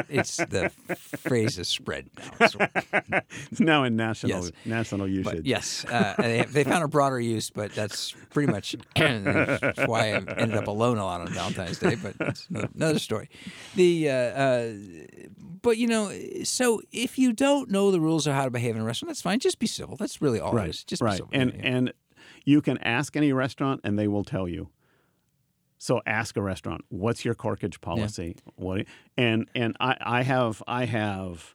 it's 0.09 0.37
the 0.37 0.71
phrase 1.29 1.59
is 1.59 1.69
spread 1.69 2.09
now. 2.41 2.47
So, 2.49 2.59
It's 3.51 3.61
now 3.61 3.85
in 3.85 3.95
national 3.97 4.31
Yes. 4.45 4.53
national 4.65 5.07
usage. 5.09 5.25
but 5.37 5.47
yes, 5.47 5.85
uh, 5.85 6.15
they, 6.19 6.43
they 6.45 6.65
found 6.65 6.83
a 6.83 6.89
broader 6.89 7.21
use, 7.21 7.51
but 7.51 7.73
that's 7.73 8.13
pretty 8.31 8.51
much 8.51 8.75
that's 8.97 9.87
why 9.87 10.01
I 10.09 10.13
ended 10.39 10.55
up 10.57 10.67
alone 10.67 10.99
a 10.99 11.05
lot 11.05 11.21
on 11.21 11.29
Valentine's 11.29 11.79
Day. 11.79 11.95
But 11.95 12.19
that's 12.19 12.49
another, 12.75 12.99
story. 12.99 13.29
The 13.77 14.11
uh, 14.11 14.13
uh, 14.15 14.73
but 15.63 15.79
you 15.79 15.87
know, 15.87 16.13
so 16.45 16.81
if 16.93 17.19
you 17.19 17.33
don't 17.33 17.71
know 17.71 17.91
the 17.91 18.01
rules 18.01 18.27
of 18.27 18.35
how 18.35 18.45
to 18.45 18.51
behave 18.51 18.75
in 18.77 18.83
a 18.83 18.85
restaurant, 18.85 19.11
that's 19.11 19.23
fine. 19.23 19.39
Just 19.39 19.59
be 19.59 19.67
civil. 19.67 19.97
That's 19.97 20.21
really 20.23 20.41
all 20.41 20.53
right. 20.53 20.67
it 20.67 20.71
is. 20.71 20.85
Just 20.85 21.01
be 21.03 21.07
right. 21.07 21.17
civil. 21.17 21.31
And 21.33 21.53
Yeah. 21.53 21.61
and 21.63 21.93
you 22.45 22.61
can 22.63 22.79
ask 22.79 23.17
any 23.17 23.33
restaurant 23.33 23.81
and 23.85 23.99
they 23.99 24.09
will 24.09 24.25
tell 24.25 24.49
you. 24.49 24.69
So 25.79 26.01
ask 26.07 26.37
a 26.37 26.43
restaurant, 26.43 26.85
what's 26.89 27.25
your 27.25 27.35
corkage 27.35 27.81
policy? 27.81 28.37
What 28.57 28.87
and 29.17 29.49
and 29.55 29.77
I, 29.79 29.97
I 30.01 30.23
have 30.23 30.63
I 30.67 30.87
have 30.87 31.55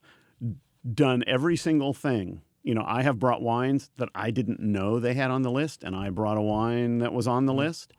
done 0.94 1.24
every 1.28 1.58
single 1.58 1.94
thing. 1.94 2.42
You 2.64 2.76
know, 2.76 2.84
I 2.86 3.02
have 3.02 3.18
brought 3.18 3.42
wines 3.42 3.90
that 3.98 4.10
I 4.14 4.30
didn't 4.30 4.60
know 4.60 5.00
they 5.00 5.16
had 5.16 5.32
on 5.32 5.42
the 5.42 5.50
list, 5.50 5.84
and 5.84 5.96
I 5.96 6.12
brought 6.12 6.38
a 6.38 6.42
wine 6.42 7.00
that 7.00 7.12
was 7.12 7.28
on 7.28 7.48
the 7.48 7.54
list. 7.54 7.94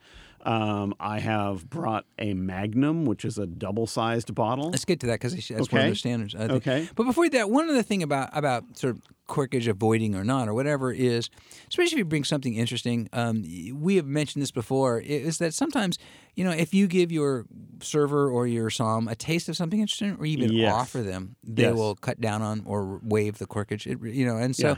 Um, 0.44 0.94
I 0.98 1.20
have 1.20 1.68
brought 1.68 2.04
a 2.18 2.34
Magnum, 2.34 3.04
which 3.04 3.24
is 3.24 3.38
a 3.38 3.46
double-sized 3.46 4.34
bottle. 4.34 4.70
Let's 4.70 4.84
get 4.84 5.00
to 5.00 5.06
that 5.06 5.20
because 5.20 5.34
that's 5.34 5.70
one 5.70 5.82
of 5.82 5.90
the 5.90 5.96
standards. 5.96 6.34
I 6.34 6.38
think. 6.38 6.52
Okay. 6.52 6.88
But 6.94 7.04
before 7.04 7.28
that, 7.30 7.50
one 7.50 7.68
other 7.70 7.82
thing 7.82 8.02
about 8.02 8.30
about 8.32 8.76
sort 8.76 8.96
of 8.96 9.02
corkage 9.28 9.68
avoiding 9.68 10.14
or 10.14 10.24
not 10.24 10.48
or 10.48 10.54
whatever 10.54 10.92
is, 10.92 11.30
especially 11.68 11.92
if 11.94 11.98
you 11.98 12.04
bring 12.04 12.24
something 12.24 12.54
interesting. 12.54 13.08
Um, 13.12 13.44
we 13.74 13.96
have 13.96 14.06
mentioned 14.06 14.42
this 14.42 14.50
before. 14.50 15.00
Is 15.00 15.38
that 15.38 15.54
sometimes 15.54 15.98
you 16.34 16.44
know 16.44 16.50
if 16.50 16.74
you 16.74 16.86
give 16.86 17.10
your 17.12 17.46
server 17.80 18.28
or 18.30 18.46
your 18.46 18.68
som 18.70 19.08
a 19.08 19.14
taste 19.14 19.48
of 19.48 19.56
something 19.56 19.80
interesting, 19.80 20.16
or 20.18 20.26
even 20.26 20.52
Yes. 20.52 20.72
offer 20.72 21.02
them, 21.02 21.36
they 21.44 21.62
Yes. 21.64 21.74
will 21.74 21.94
cut 21.96 22.20
down 22.20 22.42
on 22.42 22.62
or 22.66 23.00
waive 23.02 23.38
the 23.38 23.46
corkage. 23.46 23.86
It, 23.86 24.14
you 24.14 24.24
know, 24.26 24.36
and 24.36 24.54
so 24.54 24.68
Yeah. 24.70 24.74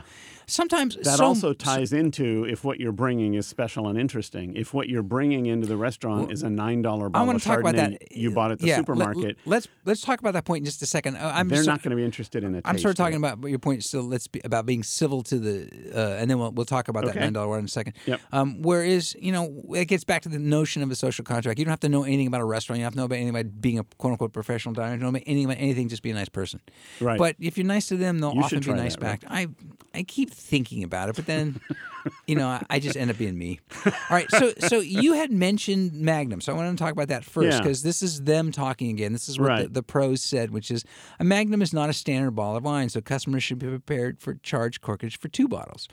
sometimes 0.47 0.95
That 0.97 1.17
so- 1.17 1.25
also 1.25 1.53
ties 1.53 1.93
into 1.93 2.45
if 2.45 2.63
what 2.63 2.79
you're 2.79 2.91
bringing 2.91 3.33
is 3.35 3.45
special 3.47 3.87
and 3.87 3.97
interesting. 3.97 4.55
If 4.55 4.73
what 4.73 4.89
you're 4.89 5.03
bringing 5.03 5.45
into 5.47 5.67
the 5.67 5.77
restaurant 5.77 6.31
is 6.31 6.43
a 6.43 6.49
nine 6.49 6.81
dollar 6.81 7.07
I 7.07 7.09
bottle 7.09 7.27
want 7.27 7.35
of 7.37 7.43
to 7.43 7.47
talk 7.49 7.59
about 7.59 7.75
that. 7.75 8.11
you 8.15 8.31
bought 8.31 8.51
at 8.51 8.59
the 8.59 8.67
Yeah, 8.67 8.73
let- 8.77 8.81
supermarket, 8.81 9.37
let's 9.45 9.67
let's 9.85 10.01
talk 10.01 10.19
about 10.19 10.33
that 10.33 10.45
point 10.45 10.61
in 10.61 10.65
just 10.65 10.81
a 10.81 10.85
second. 10.85 11.17
Uh, 11.17 11.31
I'm 11.33 11.47
they're 11.47 11.63
so- 11.63 11.71
not 11.71 11.81
going 11.83 11.91
to 11.91 11.95
be 11.97 12.03
interested 12.05 12.43
in 12.43 12.55
it. 12.55 12.61
I'm 12.65 12.77
sort 12.77 12.91
of 12.91 12.95
talking 12.97 13.17
about 13.17 13.41
your 13.49 13.59
point 13.59 13.83
still. 13.83 14.03
Let's 14.03 14.27
be 14.27 14.41
about 14.45 14.65
being 14.65 14.83
civil 14.83 15.23
to 15.23 15.39
the, 15.39 15.91
uh, 15.93 16.15
and 16.19 16.29
then 16.29 16.39
we'll 16.39 16.51
we'll 16.51 16.65
talk 16.65 16.87
about 16.87 17.03
that 17.05 17.11
Okay. 17.11 17.19
nine 17.19 17.33
dollar 17.33 17.49
one 17.49 17.59
in 17.59 17.65
a 17.65 17.67
second. 17.67 17.93
Yep. 18.05 18.21
Um, 18.31 18.61
whereas 18.61 19.15
you 19.19 19.31
know 19.31 19.63
it 19.73 19.85
gets 19.85 20.03
back 20.03 20.21
to 20.23 20.29
the 20.29 20.39
notion 20.39 20.81
of 20.83 20.91
a 20.91 20.95
social 20.95 21.25
contract. 21.25 21.59
You 21.59 21.65
don't 21.65 21.71
have 21.71 21.79
to 21.81 21.89
know 21.89 22.03
anything 22.03 22.27
about 22.27 22.41
a 22.41 22.45
restaurant. 22.45 22.77
You 22.79 22.83
don't 22.83 22.87
have 22.87 22.93
to 22.93 22.99
know 22.99 23.05
about 23.05 23.15
anything 23.15 23.29
about 23.35 23.61
being 23.61 23.79
a 23.79 23.83
quote 23.97 24.11
unquote 24.11 24.33
professional 24.33 24.73
diner. 24.73 24.93
You 24.93 24.99
don't 25.01 25.11
know 25.13 25.17
about 25.17 25.23
anything 25.27 25.45
about 25.45 25.57
anything. 25.59 25.89
Just 25.89 26.03
be 26.03 26.11
a 26.11 26.13
nice 26.13 26.29
person. 26.29 26.61
Right. 27.01 27.17
But 27.17 27.35
if 27.39 27.57
you're 27.57 27.65
nice 27.67 27.87
to 27.87 27.97
them, 27.97 28.19
they'll 28.19 28.33
You 28.33 28.41
often 28.43 28.59
be 28.61 28.71
nice 28.73 28.93
that, 28.95 29.01
back. 29.01 29.23
I 29.27 29.47
I 29.93 30.03
keep 30.03 30.31
thinking 30.31 30.83
about 30.83 31.09
it, 31.09 31.15
but 31.15 31.25
then. 31.25 31.59
You 32.27 32.35
know, 32.35 32.47
I, 32.47 32.63
I 32.69 32.79
just 32.79 32.95
end 32.95 33.09
up 33.09 33.17
being 33.17 33.35
me. 33.35 33.59
All 33.83 33.91
right, 34.11 34.29
so 34.29 34.53
so 34.59 34.79
you 34.79 35.13
had 35.13 35.31
mentioned 35.31 35.91
Magnum, 35.93 36.39
so 36.39 36.53
I 36.53 36.55
want 36.55 36.77
to 36.77 36.83
talk 36.83 36.91
about 36.91 37.07
that 37.07 37.25
first 37.25 37.47
Yeah. 37.53 37.57
because 37.57 37.81
this 37.81 38.03
is 38.03 38.21
them 38.21 38.51
talking 38.51 38.91
again. 38.91 39.11
This 39.11 39.27
is 39.27 39.39
what 39.39 39.45
the, 39.47 39.51
Right. 39.51 39.73
the 39.73 39.81
pros 39.81 40.21
said, 40.21 40.51
which 40.51 40.69
is 40.69 40.85
a 41.19 41.23
Magnum 41.23 41.63
is 41.63 41.73
not 41.73 41.89
a 41.89 41.93
standard 41.93 42.29
bottle 42.35 42.57
of 42.57 42.63
wine, 42.63 42.89
so 42.89 43.01
customers 43.01 43.43
should 43.43 43.57
be 43.57 43.65
prepared 43.69 44.19
for 44.25 44.33
charge 44.41 44.81
corkage 44.81 45.17
for 45.17 45.29
two 45.29 45.47
bottles. 45.47 45.87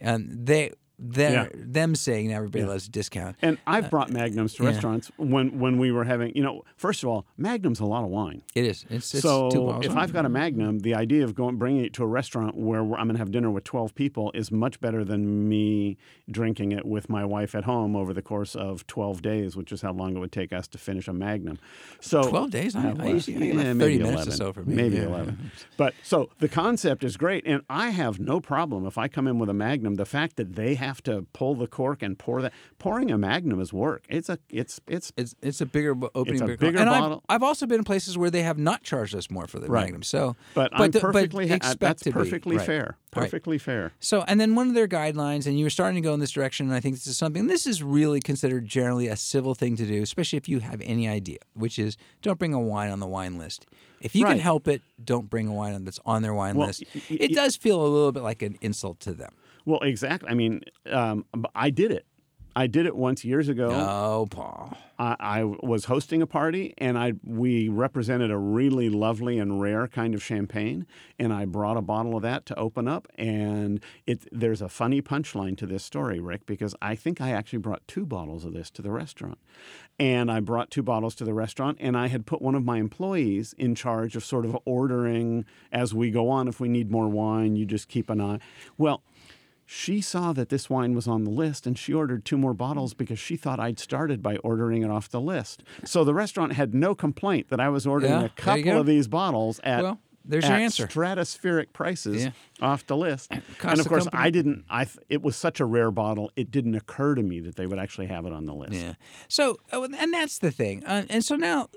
And 0.00 0.46
they, 0.46 0.70
they're, 0.98 1.30
Yeah. 1.32 1.48
them 1.54 1.94
saying 1.94 2.32
everybody 2.32 2.64
loves 2.64 2.86
a 2.86 2.90
discount. 2.90 3.36
And 3.42 3.58
I've 3.66 3.90
brought 3.90 4.10
Magnums 4.10 4.54
to 4.54 4.62
yeah. 4.62 4.70
restaurants 4.70 5.10
when 5.16 5.58
when 5.58 5.78
we 5.78 5.90
were 5.90 6.04
having, 6.04 6.34
you 6.36 6.42
know, 6.42 6.62
first 6.76 7.02
of 7.02 7.08
all, 7.08 7.26
Magnum's 7.36 7.80
a 7.80 7.84
lot 7.84 8.04
of 8.04 8.10
wine. 8.10 8.42
It 8.54 8.64
is. 8.64 8.84
It's, 8.88 9.12
it's 9.14 9.22
so 9.22 9.80
if 9.82 9.96
I've 9.96 10.12
got 10.12 10.24
a 10.24 10.28
Magnum, 10.28 10.80
the 10.80 10.94
idea 10.94 11.24
of 11.24 11.34
going 11.34 11.56
bringing 11.56 11.84
it 11.84 11.92
to 11.94 12.04
a 12.04 12.06
restaurant 12.06 12.56
where 12.56 12.80
I'm 12.80 13.06
going 13.08 13.14
to 13.14 13.18
have 13.18 13.32
dinner 13.32 13.50
with 13.50 13.64
12 13.64 13.94
people 13.94 14.30
is 14.34 14.52
much 14.52 14.80
better 14.80 15.04
than 15.04 15.48
me 15.48 15.96
drinking 16.30 16.72
it 16.72 16.86
with 16.86 17.08
my 17.08 17.24
wife 17.24 17.54
at 17.54 17.64
home 17.64 17.96
over 17.96 18.12
the 18.14 18.22
course 18.22 18.54
of 18.54 18.86
12 18.86 19.20
days, 19.20 19.56
which 19.56 19.72
is 19.72 19.82
how 19.82 19.92
long 19.92 20.16
it 20.16 20.20
would 20.20 20.32
take 20.32 20.52
us 20.52 20.68
to 20.68 20.78
finish 20.78 21.08
a 21.08 21.12
Magnum. 21.12 21.58
So 22.00 22.22
12 22.28 22.50
days? 22.50 22.76
I- 22.76 22.84
Uh, 22.90 22.94
I 23.00 23.06
usually- 23.08 23.38
get 23.52 23.56
30 23.56 23.74
maybe 23.74 23.98
minutes 23.98 24.28
or 24.28 24.30
so 24.30 24.52
for 24.52 24.62
me. 24.62 24.74
Maybe 24.74 24.96
Yeah. 24.96 25.06
11. 25.06 25.50
But 25.76 25.94
so 26.02 26.30
the 26.38 26.48
concept 26.48 27.02
is 27.02 27.16
great, 27.16 27.42
and 27.46 27.62
I 27.68 27.90
have 27.90 28.20
no 28.20 28.40
problem 28.40 28.86
if 28.86 28.96
I 28.96 29.08
come 29.08 29.26
in 29.26 29.38
with 29.38 29.48
a 29.48 29.54
Magnum. 29.54 29.94
The 29.96 30.04
fact 30.04 30.36
that 30.36 30.54
they 30.54 30.74
have 30.84 31.02
to 31.04 31.26
pull 31.32 31.54
the 31.54 31.66
cork 31.66 32.02
and 32.02 32.18
pour 32.18 32.42
that 32.42 32.52
pouring 32.78 33.10
a 33.10 33.18
Magnum 33.18 33.60
is 33.60 33.72
work. 33.72 34.04
It's 34.08 34.28
a 34.28 34.38
it's 34.50 34.80
it's 34.86 35.12
It's 35.16 35.34
it's 35.42 35.60
a 35.60 35.66
bigger 35.66 35.94
opening. 36.14 36.42
a 36.42 36.46
bigger, 36.46 36.56
bigger 36.58 36.78
and 36.78 36.88
bottle. 36.90 37.22
I've, 37.28 37.36
I've 37.36 37.42
also 37.42 37.66
been 37.66 37.78
in 37.78 37.84
places 37.84 38.16
where 38.18 38.30
they 38.30 38.42
have 38.42 38.58
not 38.58 38.82
charged 38.82 39.14
us 39.14 39.30
more 39.30 39.46
for 39.46 39.58
the 39.60 39.66
Right. 39.68 39.84
Magnum. 39.84 40.02
So, 40.02 40.36
but, 40.54 40.70
I'm 40.72 40.90
the- 40.90 41.00
perfectly 41.00 41.48
ha- 41.48 41.54
uh, 41.54 41.56
expect 41.56 41.80
that's 41.80 42.02
perfectly 42.08 42.56
Right. 42.56 42.66
fair. 42.66 42.96
Right. 43.16 43.22
Perfectly 43.22 43.58
fair. 43.58 43.92
So, 44.00 44.24
and 44.26 44.40
then 44.40 44.56
one 44.56 44.66
of 44.68 44.74
their 44.74 44.88
guidelines, 44.88 45.46
and 45.46 45.56
you 45.56 45.64
were 45.64 45.70
starting 45.70 45.94
to 45.94 46.00
go 46.00 46.12
in 46.14 46.20
this 46.20 46.32
direction, 46.32 46.66
and 46.66 46.74
I 46.74 46.80
think 46.80 46.96
this 46.96 47.06
is 47.06 47.16
something, 47.16 47.46
this 47.46 47.64
is 47.64 47.80
really 47.80 48.18
considered 48.20 48.66
generally 48.66 49.06
a 49.06 49.16
civil 49.16 49.54
thing 49.54 49.76
to 49.76 49.86
do, 49.86 50.02
especially 50.02 50.36
if 50.36 50.48
you 50.48 50.58
have 50.58 50.80
any 50.84 51.06
idea, 51.08 51.38
which 51.54 51.78
is 51.78 51.96
don't 52.22 52.38
bring 52.40 52.52
a 52.54 52.60
wine 52.60 52.90
on 52.90 52.98
the 52.98 53.06
wine 53.06 53.38
list. 53.38 53.66
If 54.00 54.14
you 54.16 54.24
can 54.26 54.38
help 54.40 54.66
it, 54.68 54.82
don't 55.02 55.30
bring 55.30 55.46
a 55.48 55.52
wine 55.54 55.84
that's 55.84 56.00
on 56.04 56.22
their 56.22 56.34
wine 56.34 56.56
Well, 56.56 56.66
list. 56.66 56.82
It 57.08 57.30
y- 57.30 57.34
does 57.34 57.56
feel 57.56 57.80
a 57.80 57.86
little 57.86 58.12
bit 58.12 58.22
like 58.24 58.42
an 58.42 58.58
insult 58.60 58.98
to 59.00 59.12
them. 59.14 59.32
Well, 59.64 59.80
exactly. 59.80 60.28
I 60.28 60.34
mean, 60.34 60.62
um, 60.90 61.24
I 61.54 61.70
did 61.70 61.90
it. 61.90 62.06
I 62.56 62.68
did 62.68 62.86
it 62.86 62.94
once 62.94 63.24
years 63.24 63.48
ago. 63.48 63.68
Oh, 63.72 64.28
Paul. 64.30 64.76
I, 64.96 65.16
I 65.18 65.42
was 65.42 65.86
hosting 65.86 66.22
a 66.22 66.26
party, 66.26 66.72
and 66.78 66.96
I 66.96 67.14
we 67.24 67.68
represented 67.68 68.30
a 68.30 68.38
really 68.38 68.88
lovely 68.88 69.40
and 69.40 69.60
rare 69.60 69.88
kind 69.88 70.14
of 70.14 70.22
champagne, 70.22 70.86
and 71.18 71.32
I 71.32 71.46
brought 71.46 71.76
a 71.76 71.82
bottle 71.82 72.14
of 72.14 72.22
that 72.22 72.46
to 72.46 72.56
open 72.56 72.86
up. 72.86 73.08
And 73.18 73.80
it 74.06 74.28
there's 74.30 74.62
a 74.62 74.68
funny 74.68 75.02
punchline 75.02 75.56
to 75.58 75.66
this 75.66 75.82
story, 75.82 76.20
Rick, 76.20 76.46
because 76.46 76.76
I 76.80 76.94
think 76.94 77.20
I 77.20 77.32
actually 77.32 77.58
brought 77.58 77.82
two 77.88 78.06
bottles 78.06 78.44
of 78.44 78.52
this 78.52 78.70
to 78.72 78.82
the 78.82 78.92
restaurant, 78.92 79.38
and 79.98 80.30
I 80.30 80.38
brought 80.38 80.70
two 80.70 80.84
bottles 80.84 81.16
to 81.16 81.24
the 81.24 81.34
restaurant, 81.34 81.78
and 81.80 81.96
I 81.96 82.06
had 82.06 82.24
put 82.24 82.40
one 82.40 82.54
of 82.54 82.64
my 82.64 82.76
employees 82.76 83.52
in 83.58 83.74
charge 83.74 84.14
of 84.14 84.24
sort 84.24 84.44
of 84.44 84.56
ordering 84.64 85.44
as 85.72 85.92
we 85.92 86.12
go 86.12 86.28
on. 86.28 86.46
If 86.46 86.60
we 86.60 86.68
need 86.68 86.92
more 86.92 87.08
wine, 87.08 87.56
you 87.56 87.66
just 87.66 87.88
keep 87.88 88.08
an 88.10 88.20
eye. 88.20 88.38
Well. 88.78 89.02
She 89.66 90.00
saw 90.00 90.32
that 90.34 90.48
this 90.50 90.68
wine 90.68 90.94
was 90.94 91.08
on 91.08 91.24
the 91.24 91.30
list 91.30 91.66
and 91.66 91.78
she 91.78 91.92
ordered 91.94 92.24
two 92.24 92.36
more 92.36 92.52
bottles 92.54 92.92
because 92.94 93.18
she 93.18 93.36
thought 93.36 93.58
I'd 93.58 93.78
started 93.78 94.22
by 94.22 94.36
ordering 94.38 94.82
it 94.82 94.90
off 94.90 95.08
the 95.08 95.20
list. 95.20 95.62
So 95.84 96.04
the 96.04 96.14
restaurant 96.14 96.52
had 96.52 96.74
no 96.74 96.94
complaint 96.94 97.48
that 97.48 97.60
I 97.60 97.68
was 97.70 97.86
ordering 97.86 98.12
Yeah, 98.12 98.24
a 98.24 98.28
couple 98.28 98.78
of 98.78 98.86
these 98.86 99.08
bottles 99.08 99.60
at, 99.64 99.82
Well, 99.82 100.00
there's 100.26 100.44
your 100.46 100.56
answer. 100.56 100.86
stratospheric 100.86 101.72
prices 101.72 102.24
Yeah. 102.24 102.30
off 102.60 102.86
the 102.86 102.96
list. 102.96 103.30
And 103.62 103.80
of 103.80 103.88
course, 103.88 104.06
I 104.12 104.28
didn't. 104.30 104.64
I 104.68 104.84
th- 104.84 104.98
it 105.08 105.22
was 105.22 105.36
such 105.36 105.60
a 105.60 105.64
rare 105.64 105.90
bottle, 105.90 106.30
it 106.36 106.50
didn't 106.50 106.74
occur 106.74 107.14
to 107.14 107.22
me 107.22 107.40
that 107.40 107.56
they 107.56 107.66
would 107.66 107.78
actually 107.78 108.06
have 108.06 108.26
it 108.26 108.32
on 108.34 108.44
the 108.44 108.54
list. 108.54 108.74
Yeah. 108.74 108.94
So, 109.28 109.56
oh, 109.72 109.84
and 109.84 110.12
that's 110.12 110.38
the 110.38 110.50
thing. 110.50 110.84
Uh, 110.84 111.04
and 111.08 111.24
so 111.24 111.36
now, 111.36 111.68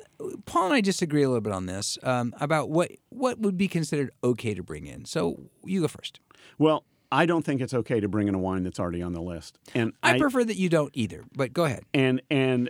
Paul 0.45 0.65
and 0.65 0.73
I 0.73 0.81
disagree 0.81 1.23
a 1.23 1.29
little 1.29 1.41
bit 1.41 1.53
on 1.53 1.65
this 1.67 1.97
um, 2.03 2.33
about 2.41 2.69
what 2.69 2.91
what 3.09 3.39
would 3.39 3.57
be 3.57 3.67
considered 3.69 4.11
okay 4.23 4.53
to 4.53 4.63
bring 4.63 4.85
in. 4.85 5.05
So 5.05 5.49
you 5.63 5.81
go 5.81 5.87
first. 5.87 6.19
Well, 6.57 6.83
I 7.11 7.25
don't 7.25 7.43
think 7.43 7.61
it's 7.61 7.73
okay 7.73 7.99
to 7.99 8.07
bring 8.07 8.27
in 8.27 8.35
a 8.35 8.39
wine 8.39 8.63
that's 8.63 8.79
already 8.79 9.01
on 9.01 9.13
the 9.13 9.21
list. 9.21 9.57
And 9.73 9.93
I, 10.03 10.17
prefer 10.17 10.43
that 10.43 10.57
you 10.57 10.69
don't 10.69 10.91
either. 10.93 11.23
But 11.35 11.53
go 11.53 11.65
ahead. 11.65 11.83
and 11.93 12.21
and 12.29 12.69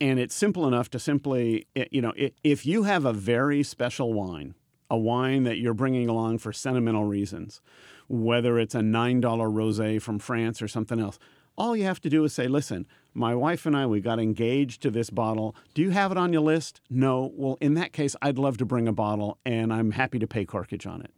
and 0.00 0.18
it's 0.18 0.34
simple 0.34 0.66
enough 0.66 0.90
to 0.90 0.98
simply 0.98 1.66
eh, 1.76 1.86
you 1.90 2.00
know 2.00 2.12
if 2.44 2.66
you 2.66 2.84
have 2.84 3.04
a 3.04 3.12
very 3.12 3.62
special 3.62 4.12
wine 4.12 4.54
a 4.90 4.96
wine 4.96 5.44
that 5.44 5.58
you're 5.58 5.74
bringing 5.74 6.08
along 6.08 6.38
for 6.38 6.52
sentimental 6.52 7.04
reasons 7.04 7.60
whether 8.08 8.58
it's 8.58 8.74
a 8.74 8.80
$9 8.80 9.20
rosé 9.20 10.00
from 10.00 10.18
France 10.18 10.62
or 10.62 10.68
something 10.68 11.00
else 11.00 11.18
all 11.56 11.76
you 11.76 11.84
have 11.84 12.00
to 12.00 12.08
do 12.08 12.24
is 12.24 12.32
say 12.32 12.46
listen 12.46 12.86
my 13.12 13.34
wife 13.34 13.66
and 13.66 13.76
I 13.76 13.86
we 13.86 14.00
got 14.00 14.20
engaged 14.20 14.82
to 14.82 14.90
this 14.90 15.10
bottle 15.10 15.54
do 15.74 15.82
you 15.82 15.90
have 15.90 16.12
it 16.12 16.18
on 16.18 16.32
your 16.32 16.42
list 16.42 16.80
no 16.88 17.32
well 17.34 17.58
in 17.60 17.74
that 17.74 17.92
case 17.92 18.14
I'd 18.22 18.38
love 18.38 18.56
to 18.58 18.64
bring 18.64 18.88
a 18.88 18.92
bottle 18.92 19.38
and 19.44 19.72
I'm 19.72 19.92
happy 19.92 20.18
to 20.20 20.26
pay 20.26 20.46
corkage 20.46 20.86
on 20.86 21.02
it 21.02 21.12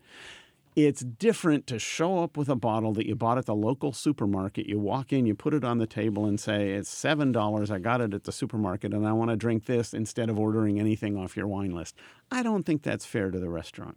it's 0.76 1.00
different 1.00 1.66
to 1.66 1.78
show 1.78 2.22
up 2.22 2.36
with 2.36 2.48
a 2.48 2.54
bottle 2.54 2.92
that 2.94 3.06
you 3.06 3.14
bought 3.16 3.38
at 3.38 3.46
the 3.46 3.54
local 3.54 3.92
supermarket. 3.92 4.66
You 4.66 4.78
walk 4.78 5.12
in, 5.12 5.26
you 5.26 5.34
put 5.34 5.52
it 5.52 5.64
on 5.64 5.78
the 5.78 5.86
table, 5.86 6.26
and 6.26 6.38
say, 6.38 6.70
It's 6.70 6.94
$7. 6.94 7.70
I 7.70 7.78
got 7.78 8.00
it 8.00 8.14
at 8.14 8.24
the 8.24 8.32
supermarket, 8.32 8.94
and 8.94 9.06
I 9.06 9.12
want 9.12 9.30
to 9.30 9.36
drink 9.36 9.66
this 9.66 9.92
instead 9.92 10.30
of 10.30 10.38
ordering 10.38 10.78
anything 10.78 11.16
off 11.16 11.36
your 11.36 11.48
wine 11.48 11.74
list. 11.74 11.96
I 12.30 12.42
don't 12.42 12.64
think 12.64 12.82
that's 12.82 13.04
fair 13.04 13.30
to 13.30 13.38
the 13.40 13.48
restaurant. 13.50 13.96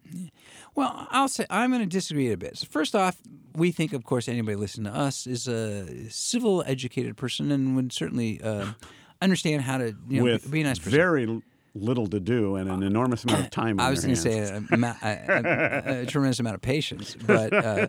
Well, 0.74 1.08
I'll 1.12 1.28
say 1.28 1.46
I'm 1.50 1.70
going 1.70 1.82
to 1.84 1.88
disagree 1.88 2.32
a 2.32 2.38
bit. 2.38 2.58
First 2.70 2.96
off, 2.96 3.18
we 3.56 3.72
think, 3.72 3.94
of 3.94 4.04
course, 4.04 4.28
anybody 4.28 4.56
listening 4.56 4.92
to 4.92 4.98
us 4.98 5.28
is 5.28 5.48
a 5.48 6.10
civil, 6.10 6.64
educated 6.66 7.18
person 7.18 7.52
and 7.52 7.76
would 7.76 7.94
certainly 7.94 8.42
uh, 8.42 8.74
understand 9.22 9.62
how 9.62 9.78
to 9.78 9.96
you 10.10 10.18
know, 10.20 10.24
with 10.24 10.50
be 10.50 10.62
a 10.62 10.64
nice 10.64 10.80
person. 10.80 10.92
very 10.92 11.42
little 11.76 12.08
to 12.08 12.20
do 12.20 12.56
and 12.56 12.70
an 12.70 12.84
enormous 12.84 13.24
amount 13.24 13.46
of 13.46 13.50
time 13.50 13.80
I 13.80 13.90
was 13.90 14.06
going 14.06 14.16
to 14.16 14.22
say 14.22 14.40
a, 14.40 14.58
a, 14.72 14.78
a, 15.02 16.02
a 16.02 16.06
tremendous 16.06 16.40
amount 16.40 16.56
of 16.56 16.62
patience, 16.62 17.16
but 17.26 17.54
uh, 17.54 17.88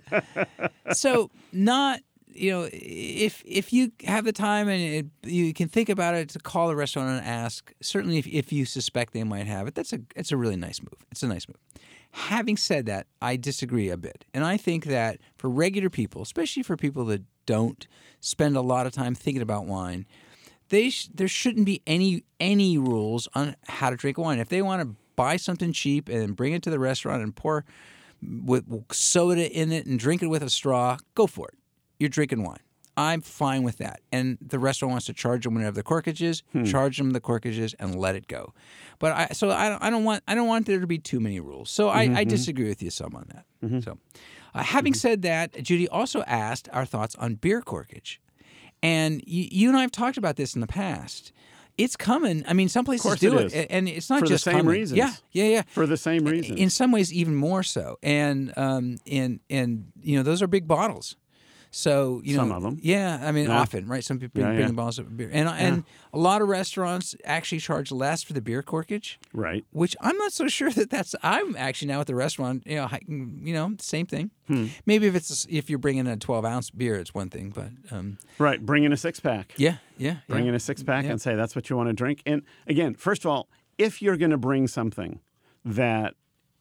so 0.93 1.31
not 1.53 2.01
you 2.35 2.51
know, 2.51 2.69
if 2.73 3.43
if 3.47 3.73
you 3.73 3.93
have 4.05 4.25
the 4.25 4.33
time 4.33 4.69
and 4.69 4.83
it, 4.83 5.07
you 5.23 5.55
can 5.55 5.69
think 5.69 5.89
about 5.89 6.15
it, 6.15 6.29
to 6.31 6.39
call 6.39 6.69
the 6.69 6.77
restaurant 6.77 7.09
and 7.19 7.27
ask. 7.27 7.73
Certainly, 7.81 8.19
if, 8.19 8.27
if 8.27 8.53
you 8.53 8.65
suspect 8.65 9.13
they 9.13 9.25
might 9.25 9.47
have 9.47 9.67
it, 9.69 9.75
that's 9.75 9.93
a 9.93 10.01
it's 10.17 10.33
a 10.33 10.37
really 10.37 10.57
nice 10.57 10.81
move. 10.83 11.07
It's 11.11 11.23
a 11.23 11.29
nice 11.29 11.49
move. 11.49 11.57
Having 12.11 12.59
said 12.59 12.87
that, 12.87 13.07
I 13.21 13.37
disagree 13.37 13.89
a 13.89 13.97
bit, 13.97 14.25
and 14.35 14.45
I 14.45 14.57
think 14.57 14.87
that 14.87 15.19
for 15.37 15.49
regular 15.49 15.91
people, 15.91 16.23
especially 16.23 16.63
for 16.63 16.77
people 16.77 17.05
that 17.07 17.23
don't 17.47 17.87
spend 18.21 18.57
a 18.57 18.61
lot 18.61 18.87
of 18.87 18.93
time 18.93 19.15
thinking 19.15 19.43
about 19.43 19.67
wine, 19.67 20.07
they 20.69 20.91
sh- 20.91 21.09
there 21.15 21.29
shouldn't 21.29 21.67
be 21.67 21.83
any 21.87 22.25
any 22.41 22.79
rules 22.79 23.29
on 23.35 23.57
how 23.69 23.91
to 23.91 23.97
drink 23.97 24.19
wine. 24.19 24.39
If 24.39 24.49
they 24.49 24.63
want 24.63 24.83
to 24.83 24.97
buy 25.17 25.37
something 25.37 25.73
cheap 25.73 26.09
and 26.09 26.37
bring 26.37 26.53
it 26.53 26.63
to 26.65 26.71
the 26.71 26.79
restaurant 26.79 27.23
and 27.23 27.35
pour 27.35 27.65
with 28.23 28.65
soda 28.93 29.51
in 29.51 29.73
it 29.73 29.87
and 29.87 29.99
drink 29.99 30.23
it 30.23 30.29
with 30.29 30.43
a 30.43 30.51
straw, 30.51 30.97
go 31.15 31.27
for 31.27 31.49
it. 31.49 31.59
You're 31.99 32.09
drinking 32.09 32.43
wine. 32.43 32.59
I'm 32.97 33.21
fine 33.23 33.65
with 33.65 33.79
that. 33.79 34.01
And 34.13 34.39
the 34.41 34.59
restaurant 34.59 34.93
wants 34.93 35.07
to 35.07 35.13
charge 35.13 35.45
them 35.45 35.55
whatever 35.55 35.75
the 35.75 35.83
corkage 35.83 36.23
is, 36.23 36.43
hmm. 36.53 36.65
charge 36.65 36.97
them 36.99 37.11
the 37.11 37.21
corkages 37.21 37.75
and 37.79 37.97
let 37.97 38.15
it 38.15 38.29
go. 38.29 38.55
But 38.99 39.13
I 39.13 39.27
so 39.33 39.51
I 39.51 39.69
don't, 39.69 39.83
I 39.83 39.91
don't 39.91 40.05
want 40.05 40.23
I 40.29 40.35
don't 40.35 40.47
want 40.47 40.67
there 40.67 40.81
to 40.81 40.87
be 40.87 40.99
too 40.99 41.21
many 41.21 41.41
rules. 41.41 41.71
So 41.71 41.89
I, 41.89 42.03
I 42.03 42.07
mm-hmm. 42.07 42.29
disagree 42.29 42.69
with 42.69 42.83
you 42.83 42.91
some 42.91 43.15
on 43.17 43.27
that. 43.35 43.45
Mm-hmm. 43.65 43.81
So 43.81 43.99
uh, 44.55 44.63
having 44.63 44.93
mm-hmm. 44.93 44.99
said 44.99 45.23
that, 45.23 45.61
Judy 45.63 45.89
also 45.89 46.23
asked 46.23 46.69
our 46.73 46.85
thoughts 46.85 47.17
on 47.17 47.35
beer 47.35 47.61
corkage. 47.61 48.19
And 48.85 49.23
you, 49.27 49.49
you 49.51 49.69
and 49.69 49.79
I 49.79 49.81
have 49.81 49.91
talked 49.91 50.17
about 50.19 50.37
this 50.37 50.55
in 50.55 50.61
the 50.61 50.67
past. 50.67 51.33
It's 51.77 51.97
coming. 51.97 52.45
I 52.47 52.53
mean, 52.53 52.69
some 52.69 52.85
places 52.85 53.19
do 53.19 53.37
it 53.39 53.67
and 53.69 53.89
it's 53.89 54.09
not 54.09 54.21
For 54.21 54.27
the 54.27 54.35
just 54.35 54.45
same 54.45 54.59
coming. 54.59 54.67
reasons. 54.67 54.97
Yeah, 54.99 55.13
yeah, 55.33 55.45
yeah. 55.45 55.63
For 55.67 55.87
the 55.87 55.97
same 55.97 56.25
reason. 56.25 56.57
In 56.57 56.71
some 56.71 56.93
ways, 56.93 57.13
even 57.13 57.35
more 57.35 57.65
so. 57.65 57.99
And 58.03 58.53
um, 58.57 58.99
and 59.11 59.41
and 59.51 59.91
you 60.01 60.17
know, 60.17 60.23
those 60.23 60.41
are 60.41 60.47
big 60.47 60.69
bottles. 60.69 61.17
So 61.77 62.21
you 62.25 62.37
know, 62.37 62.43
Some 62.43 62.53
of 62.53 62.65
'em. 62.65 62.79
Yeah, 62.83 63.19
I 63.21 63.33
mean, 63.33 63.47
Yeah. 63.47 63.59
often, 63.59 63.89
right? 63.89 64.05
Some 64.05 64.19
people 64.21 64.41
bring, 64.41 64.47
Yeah, 64.53 64.55
bring 64.59 64.69
yeah. 64.69 64.75
bottles 64.75 64.99
of 65.01 65.17
beer, 65.17 65.29
and 65.33 65.49
and 65.49 65.85
a 66.13 66.19
lot 66.19 66.41
of 66.41 66.49
restaurants 66.49 67.17
actually 67.25 67.59
charge 67.59 67.91
less 67.91 68.23
for 68.23 68.33
the 68.33 68.41
beer 68.41 68.63
corkage 68.63 69.17
right. 69.33 69.65
which 69.73 69.97
I'm 70.01 70.17
not 70.17 70.33
so 70.33 70.47
sure 70.59 70.71
that 70.71 70.91
that's. 70.91 71.17
I'm 71.23 71.57
actually 71.57 71.89
now 71.89 72.01
at 72.01 72.07
the 72.07 72.15
restaurant. 72.15 72.63
You 72.65 72.77
know, 72.77 72.89
you 73.09 73.53
know, 73.55 73.75
same 73.81 74.07
thing. 74.07 74.31
Hmm. 74.47 74.67
Maybe 74.87 75.07
if 75.09 75.17
it's 75.17 75.47
if 75.51 75.69
you're 75.69 75.81
bringing 75.81 76.07
a 76.07 76.17
12 76.17 76.45
ounce 76.45 76.71
beer, 76.71 76.95
it's 76.95 77.13
one 77.13 77.29
thing. 77.29 77.51
But 77.51 77.71
um, 77.91 78.19
Right. 78.39 78.65
Bring 78.65 78.85
in 78.85 78.93
a 78.93 78.97
six 78.97 79.19
pack. 79.19 79.55
yeah, 79.57 79.79
yeah, 79.99 80.19
Bring 80.29 80.47
in 80.47 80.55
a 80.55 80.61
six 80.61 80.83
pack 80.85 81.05
and 81.07 81.21
say 81.21 81.35
that's 81.35 81.57
what 81.57 81.69
you 81.71 81.77
want 81.77 81.89
to 81.89 81.93
drink. 81.93 82.23
And 82.25 82.43
again, 82.69 82.95
first 82.95 83.25
of 83.25 83.31
all, 83.33 83.49
if 83.79 84.01
you're 84.01 84.17
going 84.17 84.31
to 84.31 84.37
bring 84.39 84.69
something 84.69 85.19
that 85.65 86.15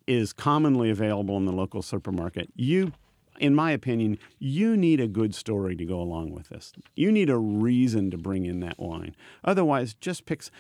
is 0.08 0.34
commonly 0.34 0.90
available 0.90 1.38
in 1.38 1.46
the 1.46 1.52
local 1.52 1.82
supermarket, 1.84 2.50
you, 2.56 2.94
in 3.40 3.56
my 3.56 3.72
opinion, 3.72 4.18
you 4.40 4.78
need 4.78 5.00
a 5.00 5.08
good 5.08 5.34
story 5.34 5.76
to 5.76 5.86
go 5.86 6.00
along 6.00 6.32
with 6.32 6.50
this. 6.50 6.74
You 6.96 7.12
need 7.12 7.30
a 7.30 7.38
reason 7.38 8.12
to 8.12 8.18
bring 8.18 8.46
in 8.46 8.60
that 8.62 8.80
wine. 8.80 9.16
Otherwise, 9.44 9.94
just 9.96 10.26
picks. 10.26 10.52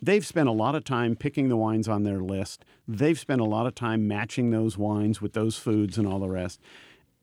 They've 0.00 0.26
spent 0.26 0.48
a 0.48 0.52
lot 0.52 0.74
of 0.74 0.84
time 0.84 1.14
picking 1.14 1.48
the 1.48 1.56
wines 1.56 1.88
on 1.88 2.02
their 2.02 2.20
list. 2.20 2.64
They've 2.88 3.18
spent 3.18 3.40
a 3.40 3.44
lot 3.44 3.66
of 3.66 3.74
time 3.74 4.08
matching 4.08 4.50
those 4.50 4.76
wines 4.76 5.20
with 5.20 5.32
those 5.32 5.56
foods 5.56 5.96
and 5.98 6.06
all 6.06 6.18
the 6.18 6.28
rest. 6.28 6.60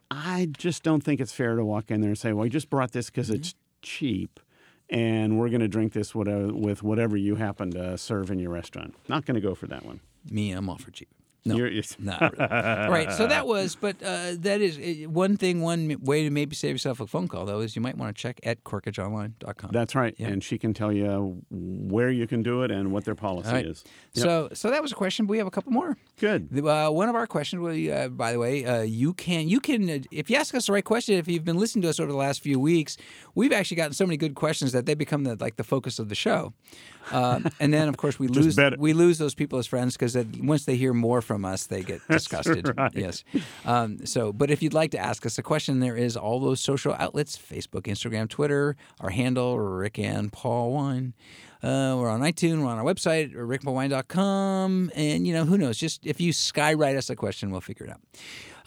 I 0.10 0.50
just 0.58 0.82
don't 0.82 1.04
think 1.04 1.20
it's 1.20 1.34
fair 1.34 1.56
to 1.56 1.66
walk 1.66 1.92
in 1.92 2.02
there 2.02 2.12
and 2.12 2.18
say, 2.18 2.34
"Well, 2.34 2.46
I 2.46 2.50
just 2.50 2.70
brought 2.70 2.94
this 2.94 3.10
because 3.10 3.30
it's 3.30 3.54
cheap, 3.82 4.40
and 4.90 5.38
we're 5.38 5.50
going 5.50 5.62
to 5.62 5.68
drink 5.68 5.94
this 5.94 6.16
with 6.16 6.82
whatever 6.82 7.18
you 7.18 7.36
happen 7.36 7.72
to 7.72 7.98
serve 7.98 8.32
in 8.32 8.40
your 8.40 8.52
restaurant." 8.52 8.96
Not 9.08 9.26
going 9.26 9.36
to 9.36 9.42
go 9.42 9.54
for 9.54 9.68
that 9.68 9.86
one. 9.86 10.00
Me, 10.30 10.52
I'm 10.52 10.70
all 10.70 10.78
for 10.78 10.92
cheap. 10.92 11.10
No, 11.46 11.56
You're- 11.56 11.72
you're- 11.74 11.84
not 12.00 12.38
really. 12.38 12.48
right. 12.92 13.12
So 13.14 13.26
that 13.28 13.48
was, 13.48 13.76
but 13.76 13.96
uh, 14.04 14.32
that 14.40 14.60
is 14.62 15.08
one 15.08 15.38
thing. 15.38 15.62
One 15.62 15.96
way 16.02 16.24
to 16.24 16.30
maybe 16.30 16.54
save 16.56 16.72
yourself 16.74 17.00
a 17.00 17.08
phone 17.08 17.28
call 17.28 17.46
though 17.46 17.62
is 17.62 17.76
you 17.76 17.82
might 17.82 17.98
want 17.98 18.16
to 18.16 18.22
check 18.22 18.40
at 18.44 18.64
corkageonline.com. 18.66 19.72
That's 19.72 19.96
right, 19.96 20.14
Yeah. 20.18 20.28
and 20.28 20.44
she 20.44 20.58
can 20.58 20.74
tell 20.74 20.92
you 20.92 21.42
where 21.50 22.10
you 22.10 22.28
can 22.28 22.44
do 22.44 22.64
it 22.64 22.72
and 22.72 22.92
what 22.92 23.06
their 23.06 23.16
policy 23.16 23.48
All 23.50 23.56
right. 23.56 23.66
is. 23.66 23.84
Yep. 24.14 24.24
So, 24.24 24.50
so 24.54 24.70
that 24.70 24.82
was 24.82 24.92
a 24.92 24.96
question. 24.96 25.26
But 25.26 25.32
we 25.32 25.38
have 25.38 25.48
a 25.48 25.52
couple 25.52 25.72
more. 25.72 25.98
Good. 26.20 26.50
Uh, 26.60 26.90
one 26.90 27.10
of 27.10 27.16
our 27.16 27.28
questions, 27.28 27.62
we, 27.62 27.92
uh, 27.92 28.10
by 28.10 28.32
the 28.34 28.40
way, 28.40 28.66
uh, 28.66 28.82
you 28.82 29.14
can 29.14 29.48
you 29.48 29.60
can 29.60 29.90
uh, 29.90 30.00
if 30.12 30.30
you 30.30 30.36
ask 30.36 30.54
us 30.56 30.68
the 30.68 30.74
right 30.74 30.84
question. 30.86 31.16
If 31.16 31.28
you've 31.28 31.46
been 31.46 31.58
listening 31.58 31.84
to 31.84 31.90
us 31.90 32.00
over 32.00 32.12
the 32.12 32.18
last 32.18 32.42
few 32.42 32.60
weeks, 32.60 32.98
we've 33.36 33.54
actually 33.54 33.78
gotten 33.78 33.94
so 33.94 34.06
many 34.06 34.18
good 34.18 34.36
questions 34.36 34.72
that 34.74 34.86
they 34.86 34.94
become 34.94 35.24
the, 35.24 35.36
like 35.40 35.56
the 35.56 35.64
focus 35.64 36.00
of 36.00 36.10
the 36.10 36.16
show. 36.16 36.54
Uh, 37.12 37.42
and 37.60 37.74
then, 37.74 37.88
of 37.88 37.98
course, 37.98 38.20
we 38.20 38.28
lose 38.40 38.58
we 38.78 38.94
lose 38.94 39.18
those 39.18 39.36
people 39.36 39.60
as 39.60 39.68
friends 39.68 39.96
because 39.98 40.16
once 40.40 40.66
they 40.66 40.76
hear 40.76 40.94
more 40.94 41.22
from 41.22 41.46
us, 41.46 41.66
they 41.68 41.84
get 41.84 42.02
disgusted. 42.10 42.72
right. 42.78 42.92
Yes. 42.96 43.24
Um, 43.66 44.06
so, 44.06 44.34
but 44.34 44.52
if 44.52 44.62
you'd 44.62 44.74
like 44.74 44.92
to 44.92 45.00
ask 45.00 45.26
us 45.26 45.38
a 45.38 45.44
question, 45.44 45.80
there 45.80 45.98
is 45.98 46.16
all 46.18 46.40
those 46.40 46.60
social 46.60 46.94
outlets: 47.00 47.38
Facebook, 47.38 47.84
Instagram, 47.84 48.30
Twitter. 48.30 48.76
Our 49.00 49.10
handle: 49.10 49.60
Rick 49.60 50.00
and 50.00 50.32
Paul 50.32 50.72
Wine. 50.72 51.14
Uh, 51.62 51.96
we're 52.00 52.10
on 52.10 52.22
iTunes. 52.22 52.64
We're 52.64 52.70
on 52.70 52.78
our 52.78 52.86
website, 52.86 53.36
rickpaulwine.com. 53.36 54.92
And, 54.96 55.28
you 55.28 55.34
know, 55.34 55.44
who 55.44 55.58
knows? 55.58 55.78
Just 55.78 56.06
if 56.06 56.22
you 56.22 56.32
skywrite 56.32 56.96
us 56.96 57.10
a 57.10 57.18
question, 57.18 57.52
we'll 57.52 57.60
figure 57.60 57.86
it 57.86 57.92
out. 57.92 58.00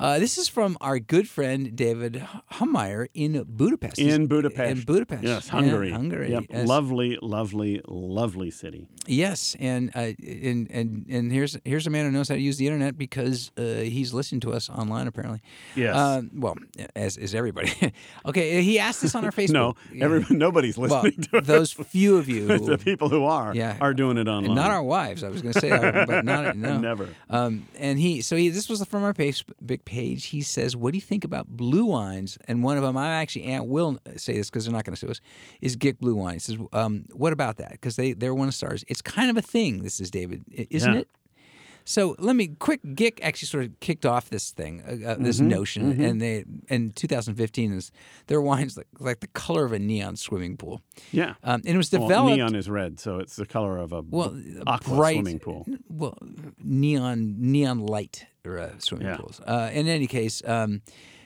Uh, 0.03 0.19
this 0.19 0.37
is 0.37 0.49
from 0.49 0.77
our 0.81 0.99
good 0.99 1.29
friend 1.29 1.77
David 1.77 2.27
Hummeyer 2.55 3.07
in 3.15 3.41
Budapest. 3.47 4.01
In 4.01 4.27
Budapest. 4.27 4.79
In 4.81 4.85
Budapest. 4.85 5.23
Yes, 5.23 5.47
Yeah, 5.47 5.53
Hungary. 5.53 5.93
Hungary. 5.93 6.31
Yep. 6.33 6.45
Yes. 6.51 6.67
Lovely, 6.67 7.19
lovely, 7.23 7.81
lovely 7.87 8.51
city. 8.51 8.88
Yes, 9.07 9.55
and 9.61 9.91
uh, 9.95 10.11
and 10.21 10.69
and 10.73 11.07
and 11.09 11.31
here's 11.31 11.57
here's 11.65 11.87
a 11.87 11.91
man 11.91 12.05
who 12.07 12.11
knows 12.11 12.29
how 12.29 12.35
to 12.35 12.41
use 12.41 12.57
the 12.57 12.67
internet 12.67 12.99
because 12.99 13.53
uh, 13.57 13.62
he's 13.62 14.12
listening 14.12 14.41
to 14.41 14.53
us 14.53 14.69
online 14.69 15.07
apparently. 15.07 15.41
Yes. 15.77 15.95
Um, 15.95 16.33
well, 16.35 16.57
as 16.97 17.17
is 17.17 17.33
everybody. 17.33 17.73
okay, 18.27 18.61
he 18.61 18.81
asked 18.81 19.03
this 19.03 19.15
on 19.15 19.25
our 19.25 19.31
Facebook. 19.41 19.53
No, 19.53 19.75
Yeah. 19.93 20.07
every, 20.07 20.25
nobody's 20.37 20.77
well, 20.77 21.03
listening 21.03 21.29
to 21.31 21.37
it. 21.37 21.45
those 21.47 21.71
few 21.73 22.17
of 22.17 22.29
you, 22.29 22.49
who, 22.49 22.59
the 22.59 22.77
people 22.79 23.09
who 23.09 23.25
are 23.25 23.55
Yeah. 23.55 23.77
are 23.81 23.95
doing 23.95 24.19
it 24.19 24.27
online. 24.27 24.57
not 24.57 24.73
our 24.73 24.83
wives. 24.83 25.23
I 25.23 25.29
was 25.29 25.43
going 25.43 25.55
to 25.55 25.61
say, 25.61 25.71
but 25.71 26.25
not 26.25 26.57
no. 26.57 26.79
Never. 26.79 27.09
Um, 27.31 27.67
and 27.79 28.01
he, 28.01 28.21
so 28.21 28.35
he, 28.35 28.49
this 28.49 28.69
was 28.69 28.85
from 28.85 29.05
our 29.05 29.15
Facebook 29.15 29.85
page. 29.85 29.91
He 29.92 30.42
says, 30.42 30.74
"What 30.76 30.92
do 30.92 30.96
you 30.98 31.02
think 31.02 31.24
about 31.24 31.48
blue 31.48 31.85
wines?" 31.85 32.38
And 32.48 32.62
one 32.62 32.76
of 32.76 32.83
them, 32.83 32.96
I 32.96 33.09
actually 33.14 33.44
Aunt 33.44 33.66
will 33.66 33.98
say 34.16 34.35
this 34.35 34.48
because 34.50 34.64
they're 34.64 34.72
not 34.74 34.85
going 34.85 34.94
to 34.94 35.00
sue 35.00 35.09
us, 35.11 35.20
is 35.61 35.76
Gïk 35.76 35.98
Blue 35.98 36.14
Wine. 36.14 36.35
He 36.35 36.38
says, 36.40 36.57
um, 36.72 37.05
"What 37.12 37.33
about 37.33 37.57
that?" 37.59 37.72
Because 37.72 37.96
they 37.96 38.12
they're 38.12 38.35
one 38.35 38.48
of 38.48 38.55
the 38.55 38.57
stars. 38.57 38.85
It's 38.88 39.02
kind 39.02 39.31
of 39.31 39.37
a 39.37 39.42
thing. 39.42 39.83
This 39.83 40.00
is 40.00 40.11
David, 40.11 40.44
isn't 40.50 40.92
Yeah. 40.94 41.00
it? 41.00 41.09
So 41.85 42.14
let 42.18 42.37
me 42.37 42.49
quick. 42.59 42.83
Gïk 42.83 43.18
actually 43.23 43.49
sort 43.49 43.64
of 43.64 43.81
kicked 43.81 44.07
off 44.07 44.31
this 44.31 44.51
thing, 44.51 44.83
uh, 44.87 45.11
uh, 45.11 45.14
this 45.18 45.38
Mm-hmm, 45.38 45.49
notion, 45.49 46.01
and 46.03 46.21
they 46.21 46.45
in 46.68 46.92
2015 46.92 47.73
is 47.73 47.90
their 48.27 48.40
wines 48.40 48.77
like 48.77 48.87
like 49.01 49.21
the 49.21 49.27
color 49.29 49.64
of 49.64 49.73
a 49.73 49.79
neon 49.79 50.16
swimming 50.16 50.57
pool, 50.57 50.81
Yeah. 51.12 51.35
um, 51.42 51.61
and 51.66 51.75
it 51.75 51.77
was 51.77 51.90
Well, 51.92 52.09
developed. 52.09 52.37
neon 52.37 52.55
is 52.55 52.68
red, 52.71 53.01
so 53.01 53.18
it's 53.18 53.37
the 53.37 53.47
color 53.47 53.79
of 53.79 53.92
a 53.92 54.03
well, 54.03 54.35
aqua 54.66 54.95
bright, 54.97 55.14
swimming 55.16 55.38
pool. 55.40 55.66
Well, 55.88 56.16
neon 56.62 57.37
neon 57.38 57.79
light 57.81 58.27
or 58.45 58.59
uh, 58.59 58.79
swimming 58.79 59.09
Yeah. 59.09 59.16
pools. 59.16 59.40
Uh, 59.40 59.71
in 59.73 59.88
any 59.88 60.07
case, 60.07 60.42
um, 60.47 60.83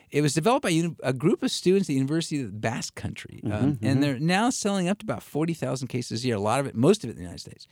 it 0.09 0.21
was 0.21 0.33
developed 0.33 0.63
by 0.63 0.69
uni- 0.69 0.95
a 1.03 1.13
group 1.13 1.43
of 1.43 1.51
students 1.51 1.85
at 1.85 1.89
the 1.89 1.93
University 1.95 2.39
of 2.41 2.51
the 2.51 2.57
Basque 2.57 2.95
Country, 2.95 3.41
Mm-hmm, 3.43 3.53
um, 3.53 3.77
and 3.81 4.01
they're 4.01 4.19
now 4.19 4.49
selling 4.49 4.87
up 4.87 4.99
to 4.99 5.03
about 5.05 5.21
forty 5.23 5.53
thousand 5.53 5.87
cases 5.89 6.23
a 6.23 6.27
year. 6.27 6.35
A 6.37 6.39
lot 6.39 6.59
of 6.59 6.65
it, 6.67 6.75
most 6.75 7.03
of 7.03 7.09
it, 7.09 7.13
in 7.13 7.17
the 7.17 7.23
United 7.23 7.41
States. 7.41 7.67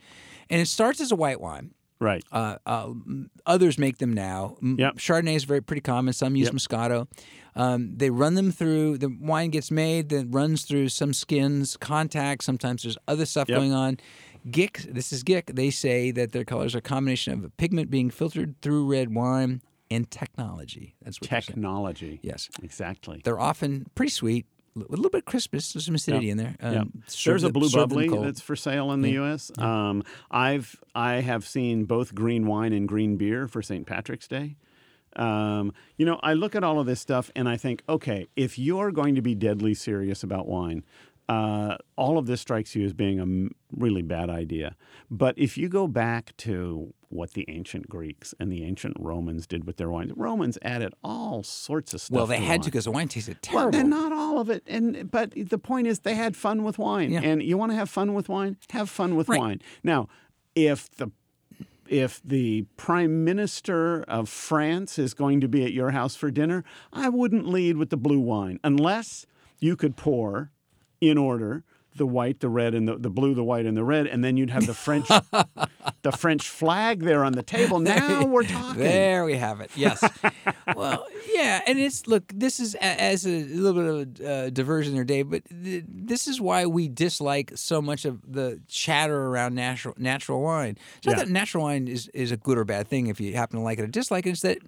And 0.50 0.60
it 0.60 0.66
starts 0.68 1.00
as 1.00 1.10
a 1.10 1.16
white 1.16 1.40
wine. 1.40 1.72
Right. 1.98 2.22
Uh, 2.30 2.56
uh, 2.66 2.92
others 3.46 3.78
make 3.78 3.98
them 3.98 4.12
now. 4.12 4.56
Yep. 4.62 4.96
Chardonnay 4.96 5.34
is 5.36 5.44
very 5.44 5.62
pretty 5.62 5.80
common. 5.80 6.12
Some 6.12 6.36
use 6.36 6.46
Yep. 6.46 6.54
Moscato. 6.54 7.08
Um, 7.54 7.96
they 7.96 8.10
run 8.10 8.34
them 8.34 8.52
through. 8.52 8.98
The 8.98 9.08
wine 9.18 9.48
gets 9.50 9.70
made, 9.70 10.10
then 10.10 10.30
runs 10.30 10.64
through 10.64 10.90
some 10.90 11.14
skins, 11.14 11.76
contact. 11.78 12.44
Sometimes 12.44 12.82
there's 12.82 12.98
other 13.08 13.24
stuff 13.24 13.48
Yep. 13.48 13.58
going 13.58 13.72
on. 13.72 13.96
Gïk, 14.46 14.92
this 14.92 15.12
is 15.12 15.24
Gïk. 15.24 15.54
They 15.56 15.70
say 15.70 16.10
that 16.10 16.32
their 16.32 16.44
colors 16.44 16.74
are 16.74 16.78
a 16.78 16.82
combination 16.82 17.32
of 17.32 17.44
a 17.44 17.48
pigment 17.50 17.90
being 17.90 18.10
filtered 18.10 18.60
through 18.60 18.86
red 18.86 19.14
wine 19.14 19.62
and 19.90 20.10
technology. 20.10 20.94
That's 21.02 21.18
what. 21.20 21.30
Technology. 21.30 22.20
Yes, 22.22 22.50
Exactly. 22.62 23.22
they're 23.24 23.40
often 23.40 23.86
pretty 23.94 24.10
sweet 24.10 24.46
a 24.76 24.90
little 24.90 25.10
bit 25.10 25.18
of 25.18 25.24
crispness. 25.24 25.72
There's 25.72 25.86
some 25.86 25.94
acidity 25.94 26.30
in 26.30 26.36
there. 26.38 26.56
Um, 26.60 26.72
Yeah. 26.74 26.82
serve 27.06 27.32
There's 27.32 27.42
a 27.44 27.50
blue 27.50 27.68
serve 27.68 27.88
bubbly 27.88 28.08
that's 28.22 28.40
for 28.40 28.56
sale 28.56 28.92
in 28.92 29.00
the 29.00 29.10
U.S. 29.12 29.50
Um, 29.58 30.02
I've 30.30 30.76
I 30.94 31.14
have 31.16 31.46
seen 31.46 31.84
both 31.84 32.14
green 32.14 32.46
wine 32.46 32.72
and 32.72 32.86
green 32.86 33.16
beer 33.16 33.48
for 33.48 33.62
St. 33.62 33.86
Patrick's 33.86 34.28
Day. 34.28 34.56
Um, 35.16 35.72
you 35.96 36.04
know, 36.04 36.20
I 36.22 36.34
look 36.34 36.54
at 36.54 36.62
all 36.62 36.78
of 36.78 36.84
this 36.86 37.00
stuff 37.00 37.30
and 37.34 37.48
I 37.48 37.56
think, 37.56 37.82
okay, 37.88 38.26
if 38.36 38.58
you're 38.58 38.90
going 38.92 39.14
to 39.14 39.22
be 39.22 39.34
deadly 39.34 39.72
serious 39.72 40.22
about 40.22 40.46
wine, 40.46 40.84
uh, 41.28 41.76
all 41.96 42.18
of 42.18 42.26
this 42.26 42.40
strikes 42.40 42.74
you 42.76 42.84
as 42.84 42.92
being 42.92 43.18
a 43.20 43.48
really 43.76 44.02
bad 44.02 44.30
idea. 44.30 44.76
But 45.10 45.36
if 45.38 45.58
you 45.58 45.68
go 45.68 45.88
back 45.88 46.36
to 46.38 46.92
what 47.08 47.32
the 47.32 47.44
ancient 47.48 47.88
Greeks 47.88 48.34
and 48.38 48.50
the 48.52 48.62
ancient 48.64 48.96
Romans 48.98 49.46
did 49.46 49.64
with 49.64 49.76
their 49.76 49.90
wines, 49.90 50.12
Romans 50.16 50.56
added 50.62 50.92
all 51.02 51.42
sorts 51.42 51.94
of 51.94 52.00
stuff. 52.00 52.14
well, 52.14 52.26
they 52.26 52.36
to 52.36 52.42
had 52.42 52.50
wine. 52.50 52.60
to 52.60 52.64
because 52.70 52.84
the 52.84 52.90
wine 52.92 53.08
tasted 53.08 53.38
Well, 53.52 53.70
terrible. 53.70 53.78
then 53.78 53.90
not 53.90 54.12
all 54.12 54.38
of 54.40 54.50
it, 54.50 54.62
and 54.66 55.10
but 55.10 55.32
the 55.36 55.58
point 55.58 55.86
is 55.88 56.00
they 56.00 56.14
had 56.14 56.36
fun 56.36 56.62
with 56.64 56.78
wine, 56.78 57.10
Yeah. 57.12 57.20
and 57.22 57.42
you 57.42 57.56
want 57.58 57.72
to 57.72 57.76
have 57.76 57.90
fun 57.90 58.14
with 58.14 58.28
wine, 58.28 58.56
have 58.70 58.88
fun 58.90 59.16
with 59.16 59.28
Right. 59.28 59.40
wine. 59.40 59.60
Now, 59.82 60.08
if 60.54 60.90
the 60.96 61.10
if 61.88 62.20
the 62.24 62.62
prime 62.76 63.24
minister 63.24 64.02
of 64.08 64.28
France 64.28 64.98
is 64.98 65.14
going 65.14 65.40
to 65.40 65.46
be 65.48 65.64
at 65.64 65.72
your 65.72 65.92
house 65.92 66.16
for 66.16 66.32
dinner, 66.32 66.64
I 66.92 67.08
wouldn't 67.08 67.46
lead 67.46 67.76
with 67.76 67.90
the 67.90 67.96
blue 67.96 68.18
wine 68.18 68.58
unless 68.64 69.24
you 69.60 69.76
could 69.76 69.96
pour 69.96 70.50
in 71.00 71.18
order 71.18 71.62
the 71.96 72.06
white, 72.06 72.40
the 72.40 72.48
red, 72.50 72.74
and 72.74 72.86
the, 72.86 72.96
the 72.98 73.08
blue, 73.08 73.32
the 73.34 73.42
white, 73.42 73.64
and 73.64 73.74
the 73.74 73.82
red, 73.82 74.06
and 74.06 74.22
then 74.22 74.36
you'd 74.36 74.50
have 74.50 74.66
the 74.66 74.74
French 74.74 75.08
the 76.02 76.12
French 76.12 76.46
flag 76.46 77.00
there 77.00 77.24
on 77.24 77.32
the 77.32 77.42
table. 77.42 77.78
Now 77.78 78.26
we're 78.26 78.42
talking. 78.46 78.82
There 78.82 79.24
we 79.24 79.34
have 79.36 79.62
it. 79.62 79.70
Yes. 79.74 80.06
well, 80.76 81.06
yeah, 81.34 81.62
and 81.66 81.78
it's 81.78 82.06
look. 82.06 82.24
This 82.34 82.60
is 82.60 82.74
a- 82.74 82.84
as 82.84 83.26
a 83.26 83.44
little 83.44 83.72
bit 84.06 84.20
of 84.20 84.26
a 84.26 84.30
uh, 84.46 84.50
diversion 84.50 84.94
there, 84.94 85.04
Dave. 85.04 85.30
But 85.30 85.44
th- 85.48 85.84
this 85.88 86.28
is 86.28 86.38
why 86.38 86.66
we 86.66 86.86
dislike 86.88 87.52
so 87.54 87.80
much 87.80 88.04
of 88.04 88.20
the 88.30 88.60
chatter 88.68 89.16
around 89.28 89.54
natural 89.54 89.94
natural 89.96 90.42
wine. 90.42 90.76
It's 90.98 91.06
not 91.06 91.16
Yeah. 91.16 91.24
that 91.24 91.30
natural 91.30 91.64
wine 91.64 91.88
is 91.88 92.08
is 92.08 92.30
a 92.30 92.36
good 92.36 92.58
or 92.58 92.64
bad 92.66 92.88
thing 92.88 93.06
if 93.06 93.20
you 93.22 93.34
happen 93.34 93.58
to 93.58 93.64
like 93.64 93.78
it 93.78 93.84
or 93.84 93.86
dislike 93.86 94.26
it. 94.26 94.30
It's 94.32 94.42
that 94.42 94.58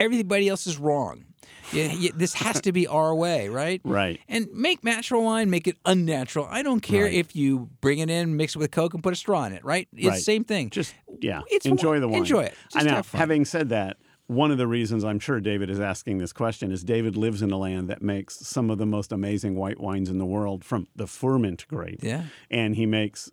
everybody 0.00 0.48
else 0.48 0.66
is 0.66 0.78
wrong. 0.78 1.24
Yeah, 1.72 1.92
yeah, 1.92 2.10
this 2.14 2.34
has 2.34 2.60
to 2.62 2.72
be 2.72 2.86
our 2.86 3.14
way, 3.14 3.48
right? 3.48 3.80
Right. 3.92 4.20
And 4.28 4.48
make 4.52 4.82
natural 4.84 5.24
wine, 5.24 5.50
make 5.50 5.66
it 5.66 5.76
unnatural. 5.84 6.46
I 6.50 6.62
don't 6.62 6.80
care 6.80 7.04
Right. 7.04 7.14
if 7.14 7.36
you 7.36 7.68
bring 7.80 7.98
it 7.98 8.10
in, 8.10 8.36
mix 8.36 8.54
it 8.56 8.58
with 8.58 8.70
Coke, 8.70 8.94
and 8.94 9.02
put 9.02 9.12
a 9.12 9.16
straw 9.16 9.44
in 9.44 9.52
it, 9.52 9.64
right? 9.64 9.86
It's 9.92 10.02
the 10.02 10.08
Right. 10.10 10.22
same 10.22 10.44
thing. 10.44 10.70
Just 10.70 10.94
yeah, 11.20 11.42
It's 11.48 11.66
enjoy 11.66 11.96
wi- 11.96 12.00
the 12.00 12.08
wine. 12.08 12.18
enjoy 12.20 12.42
it. 12.44 12.54
I 12.74 12.82
know. 12.82 13.02
Having 13.12 13.44
said 13.44 13.68
that, 13.68 13.96
one 14.28 14.50
of 14.50 14.56
the 14.58 14.66
reasons 14.66 15.04
I'm 15.04 15.18
sure 15.18 15.40
David 15.40 15.68
is 15.68 15.78
asking 15.78 16.18
this 16.18 16.32
question 16.32 16.70
is 16.72 16.82
David 16.84 17.16
lives 17.16 17.42
in 17.42 17.50
a 17.50 17.58
land 17.58 17.88
that 17.88 18.00
makes 18.02 18.36
some 18.46 18.70
of 18.70 18.78
the 18.78 18.86
most 18.86 19.12
amazing 19.12 19.56
white 19.56 19.78
wines 19.78 20.08
in 20.08 20.18
the 20.18 20.24
world 20.26 20.64
from 20.64 20.86
the 20.96 21.06
Furmint 21.06 21.66
grape. 21.68 22.00
Yeah. 22.02 22.24
and 22.50 22.76
he 22.76 22.86
makes 22.86 23.30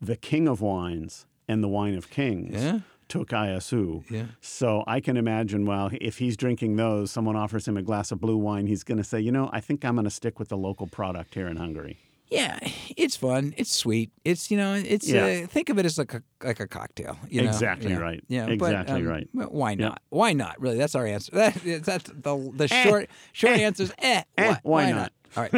the 0.00 0.16
king 0.16 0.48
of 0.48 0.60
wines 0.60 1.26
and 1.46 1.62
the 1.62 1.68
wine 1.68 1.94
of 1.94 2.10
kings. 2.10 2.54
Yeah. 2.62 2.80
Tokaji 3.10 3.56
Aszú. 3.56 4.02
Yeah. 4.10 4.26
So 4.40 4.84
I 4.86 5.00
can 5.00 5.16
imagine, 5.16 5.66
well, 5.66 5.90
if 6.00 6.18
he's 6.18 6.36
drinking 6.36 6.76
those, 6.76 7.10
someone 7.10 7.36
offers 7.36 7.66
him 7.68 7.76
a 7.76 7.82
glass 7.82 8.10
of 8.12 8.20
blue 8.20 8.36
wine, 8.38 8.66
he's 8.66 8.84
going 8.84 8.98
to 8.98 9.04
say, 9.04 9.20
you 9.20 9.32
know, 9.32 9.50
I 9.52 9.60
think 9.60 9.84
I'm 9.84 9.94
going 9.96 10.04
to 10.04 10.10
stick 10.10 10.38
with 10.38 10.48
the 10.48 10.56
local 10.56 10.86
product 10.86 11.34
here 11.34 11.48
in 11.48 11.56
Hungary. 11.56 11.98
Yeah, 12.30 12.60
it's 12.96 13.16
fun. 13.16 13.54
It's 13.56 13.72
sweet. 13.72 14.12
It's 14.24 14.52
you 14.52 14.56
know, 14.56 14.74
it's 14.74 15.08
Yeah. 15.08 15.42
uh, 15.42 15.46
think 15.48 15.68
of 15.68 15.78
it 15.80 15.84
as 15.84 15.98
like 15.98 16.14
a 16.14 16.22
like 16.44 16.60
a 16.60 16.68
cocktail. 16.68 17.18
You 17.28 17.42
know? 17.42 17.48
Exactly 17.48 17.90
Yeah. 17.90 17.98
right. 17.98 18.22
Yeah, 18.28 18.46
Exactly 18.46 19.02
but, 19.02 19.10
um, 19.10 19.42
right. 19.42 19.50
Why 19.50 19.74
not? 19.74 20.00
Why 20.10 20.32
not? 20.32 20.60
Really, 20.60 20.78
that's 20.78 20.94
our 20.94 21.04
answer. 21.06 21.32
That, 21.34 21.54
that's 21.84 22.04
the 22.04 22.52
the 22.54 22.68
Eh. 22.72 22.84
short 22.84 23.10
short 23.32 23.58
Eh. 23.58 23.62
answer 23.66 23.82
is 23.82 23.92
eh. 23.98 24.22
Eh, 24.38 24.46
why, 24.46 24.60
why 24.62 24.84
why 24.84 24.90
not? 24.92 25.12
All 25.36 25.42
right. 25.42 25.54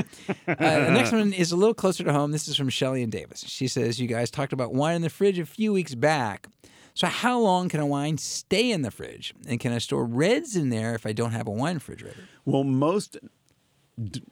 Uh, 0.49 0.55
the 0.87 0.91
next 0.93 1.13
one 1.13 1.35
is 1.35 1.53
a 1.53 1.57
little 1.57 1.75
closer 1.75 2.05
to 2.05 2.13
home. 2.13 2.33
This 2.33 2.49
is 2.49 2.57
from 2.57 2.71
Shelly 2.71 3.03
and 3.03 3.13
Davis. 3.13 3.45
She 3.47 3.69
says, 3.69 4.01
"You 4.01 4.09
guys 4.09 4.31
talked 4.31 4.55
about 4.55 4.73
wine 4.73 4.97
in 4.97 5.03
the 5.03 5.11
fridge 5.11 5.39
a 5.39 5.45
few 5.45 5.75
weeks 5.75 5.95
back." 5.95 6.49
So, 6.95 7.07
how 7.07 7.39
long 7.39 7.69
can 7.69 7.81
a 7.81 7.87
wine 7.87 8.19
stay 8.19 8.71
in 8.71 8.83
the 8.83 8.91
fridge? 8.91 9.35
And 9.47 9.59
can 9.59 9.73
I 9.73 9.79
store 9.79 10.05
reds 10.05 10.57
in 10.57 10.69
there 10.69 10.95
if 10.95 11.07
I 11.07 11.13
don't 11.13 11.33
have 11.33 11.47
a 11.47 11.51
wine 11.51 11.75
refrigerator? 11.75 12.29
Well, 12.45 12.65
most 12.65 13.17
d- 14.03 14.23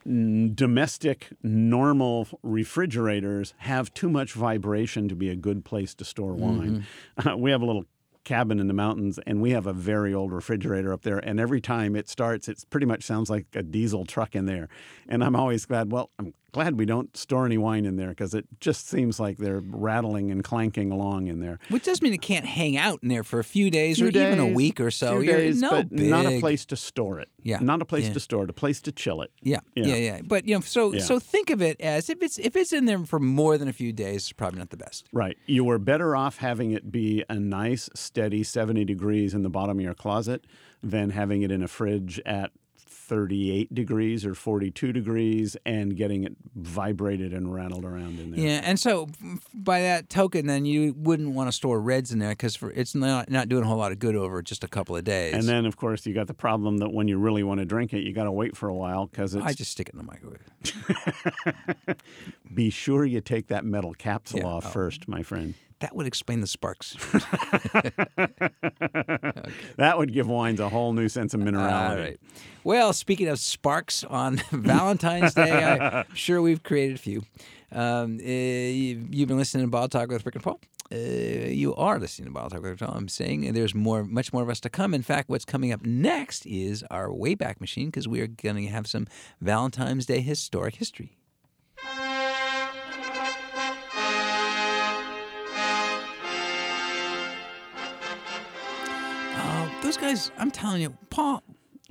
domestic 0.54 1.28
normal 1.42 2.28
refrigerators 2.42 3.54
have 3.58 3.92
too 3.94 4.10
much 4.10 4.32
vibration 4.32 5.08
to 5.08 5.14
be 5.14 5.30
a 5.30 5.36
good 5.36 5.64
place 5.64 5.94
to 5.94 6.04
store 6.04 6.34
wine. 6.34 6.84
Mm-hmm. 7.18 7.28
Uh, 7.28 7.36
we 7.36 7.50
have 7.50 7.62
a 7.62 7.66
little 7.66 7.84
cabin 8.24 8.60
in 8.60 8.68
the 8.68 8.74
mountains 8.74 9.18
and 9.26 9.40
we 9.40 9.50
have 9.50 9.66
a 9.66 9.72
very 9.72 10.12
old 10.12 10.32
refrigerator 10.32 10.92
up 10.92 11.02
there 11.02 11.18
and 11.18 11.40
every 11.40 11.60
time 11.60 11.96
it 11.96 12.08
starts 12.08 12.48
it 12.48 12.62
pretty 12.68 12.84
much 12.86 13.02
sounds 13.02 13.30
like 13.30 13.46
a 13.54 13.62
diesel 13.62 14.04
truck 14.04 14.36
in 14.36 14.44
there 14.44 14.68
and 15.08 15.24
i'm 15.24 15.34
always 15.34 15.64
glad 15.64 15.90
well 15.90 16.10
i'm 16.18 16.34
glad 16.52 16.78
we 16.78 16.84
don't 16.86 17.16
store 17.16 17.46
any 17.46 17.58
wine 17.58 17.84
in 17.84 17.96
there 17.96 18.08
because 18.08 18.34
it 18.34 18.46
just 18.60 18.88
seems 18.88 19.18
like 19.20 19.38
they're 19.38 19.62
rattling 19.64 20.30
and 20.30 20.42
clanking 20.44 20.90
along 20.92 21.26
in 21.28 21.40
there 21.40 21.58
Which 21.68 21.84
does 21.84 22.02
mean 22.02 22.12
it 22.12 22.22
can't 22.22 22.46
hang 22.46 22.76
out 22.76 23.00
in 23.02 23.08
there 23.08 23.22
for 23.24 23.38
a 23.38 23.44
few 23.44 23.70
days 23.70 23.96
Few 23.98 24.06
or 24.06 24.10
even 24.10 24.38
a 24.40 24.46
week 24.46 24.80
or 24.80 24.90
so. 24.90 25.20
You're- 25.20 25.36
days, 25.38 25.60
no 25.60 25.70
but 25.70 25.92
not 25.92 26.26
a 26.26 26.40
place 26.40 26.64
to 26.66 26.76
store 26.76 27.20
it 27.20 27.28
Yeah, 27.42 27.58
not 27.60 27.80
a 27.82 27.84
place 27.84 28.06
yeah. 28.08 28.12
to 28.14 28.20
store 28.20 28.44
it 28.44 28.50
a 28.50 28.54
place 28.54 28.80
to 28.82 28.92
chill 28.92 29.22
it 29.22 29.30
Yeah, 29.42 29.60
Yeah. 29.74 29.86
yeah, 29.86 29.96
yeah. 29.96 30.20
But 30.24 30.46
you 30.46 30.54
know, 30.56 30.60
so 30.60 30.92
Yeah. 30.92 31.00
so 31.02 31.18
think 31.18 31.50
of 31.50 31.62
it 31.62 31.80
as 31.80 32.10
if 32.10 32.22
it's 32.22 32.38
if 32.38 32.56
it's 32.56 32.72
in 32.72 32.84
there 32.86 32.98
for 33.06 33.18
more 33.20 33.56
than 33.58 33.68
a 33.68 33.72
few 33.72 33.92
days, 33.92 34.16
it's 34.22 34.32
probably 34.32 34.58
not 34.58 34.70
the 34.70 34.76
best. 34.76 35.08
Right. 35.12 35.36
You 35.46 35.64
were 35.64 35.78
better 35.78 36.14
off 36.16 36.38
having 36.38 36.72
it 36.72 36.90
be 36.90 37.24
a 37.28 37.38
nice, 37.38 37.88
steady 37.94 38.42
70 38.42 38.84
degrees 38.84 39.34
in 39.34 39.42
the 39.42 39.50
bottom 39.50 39.78
of 39.78 39.82
your 39.84 39.94
closet 39.94 40.46
than 40.82 41.10
having 41.10 41.42
it 41.42 41.50
in 41.50 41.62
a 41.62 41.68
fridge 41.68 42.20
at 42.24 42.50
38 43.10 43.74
degrees 43.74 44.24
or 44.24 44.36
42 44.36 44.92
degrees 44.92 45.56
and 45.66 45.96
getting 45.96 46.22
it 46.22 46.36
vibrated 46.54 47.34
and 47.34 47.52
rattled 47.52 47.84
around 47.84 48.20
in 48.20 48.30
there. 48.30 48.38
Yeah, 48.40 48.60
and 48.62 48.78
so 48.78 49.08
by 49.52 49.80
that 49.80 50.08
token, 50.08 50.46
then 50.46 50.64
you 50.64 50.94
wouldn't 50.96 51.30
want 51.34 51.48
to 51.48 51.52
store 51.52 51.80
reds 51.80 52.12
in 52.12 52.20
there 52.20 52.30
because 52.30 52.56
it's 52.74 52.94
not 52.94 53.28
not 53.28 53.48
doing 53.48 53.64
a 53.64 53.66
whole 53.66 53.78
lot 53.78 53.90
of 53.90 53.98
good 53.98 54.14
over 54.14 54.40
just 54.42 54.62
a 54.62 54.68
couple 54.68 54.94
of 54.96 55.02
days. 55.02 55.34
And 55.34 55.42
then, 55.42 55.66
of 55.66 55.76
course, 55.76 56.06
you 56.06 56.14
got 56.14 56.28
the 56.28 56.34
problem 56.34 56.78
that 56.78 56.92
when 56.92 57.08
you 57.08 57.18
really 57.18 57.42
want 57.42 57.58
to 57.58 57.66
drink 57.66 57.92
it, 57.92 58.04
you 58.04 58.12
got 58.12 58.24
to 58.24 58.32
wait 58.32 58.56
for 58.56 58.68
a 58.68 58.74
while 58.74 59.06
because 59.06 59.34
it's. 59.34 59.44
I 59.44 59.54
just 59.54 59.72
stick 59.72 59.88
it 59.88 59.94
in 59.94 59.98
the 59.98 60.04
microwave. 60.04 61.96
be 62.54 62.70
sure 62.70 63.04
you 63.04 63.20
take 63.20 63.48
that 63.48 63.64
metal 63.64 63.92
capsule 63.94 64.40
Yeah. 64.40 64.46
off 64.46 64.66
Oh. 64.66 64.70
first, 64.70 65.08
my 65.08 65.24
friend. 65.24 65.54
That 65.80 65.96
would 65.96 66.06
explain 66.06 66.40
the 66.40 66.46
sparks. 66.46 66.96
That 69.76 69.96
would 69.98 70.12
give 70.12 70.28
wines 70.28 70.60
a 70.60 70.68
whole 70.68 70.92
new 70.92 71.08
sense 71.08 71.34
of 71.34 71.40
minerality. 71.40 71.96
right. 72.04 72.20
Well, 72.64 72.92
speaking 72.92 73.28
of 73.28 73.38
sparks 73.38 74.04
on 74.04 74.36
Valentine's 74.50 75.34
Day, 75.34 75.50
I'm 75.50 76.04
sure 76.14 76.42
we've 76.42 76.62
created 76.62 76.96
a 76.96 76.98
few. 76.98 77.22
Um, 77.72 78.18
uh, 78.20 78.24
you- 78.28 79.06
you've 79.10 79.28
been 79.28 79.38
listening 79.38 79.64
to 79.66 79.70
Bottle 79.70 79.88
Talk 79.88 80.08
with 80.10 80.24
Rick 80.26 80.34
and 80.36 80.44
Paul. 80.44 80.60
Uh, 80.92 80.96
you 80.96 81.74
are 81.76 81.98
listening 81.98 82.26
to 82.26 82.32
Bottle 82.32 82.50
Talk 82.50 82.62
with 82.62 82.72
Rick 82.72 82.80
and 82.82 82.88
Paul. 82.88 82.98
I'm 82.98 83.08
saying 83.08 83.52
there's 83.52 83.74
more, 83.74 84.04
much 84.04 84.32
more 84.32 84.42
of 84.42 84.50
us 84.50 84.60
to 84.60 84.68
come. 84.70 84.92
In 84.92 85.02
fact, 85.02 85.28
what's 85.28 85.44
coming 85.44 85.72
up 85.72 85.82
next 85.84 86.44
is 86.46 86.84
our 86.90 87.08
Wayback 87.08 87.60
Machine 87.60 87.86
because 87.86 88.06
we 88.08 88.20
are 88.20 88.26
going 88.26 88.56
to 88.56 88.66
have 88.66 88.86
some 88.86 89.06
Valentine's 89.40 90.04
Day 90.06 90.20
historic 90.20 90.76
history. 90.76 91.16
Those 99.82 99.96
guys! 99.96 100.30
I'm 100.38 100.50
telling 100.50 100.82
you, 100.82 100.96
Paul. 101.10 101.42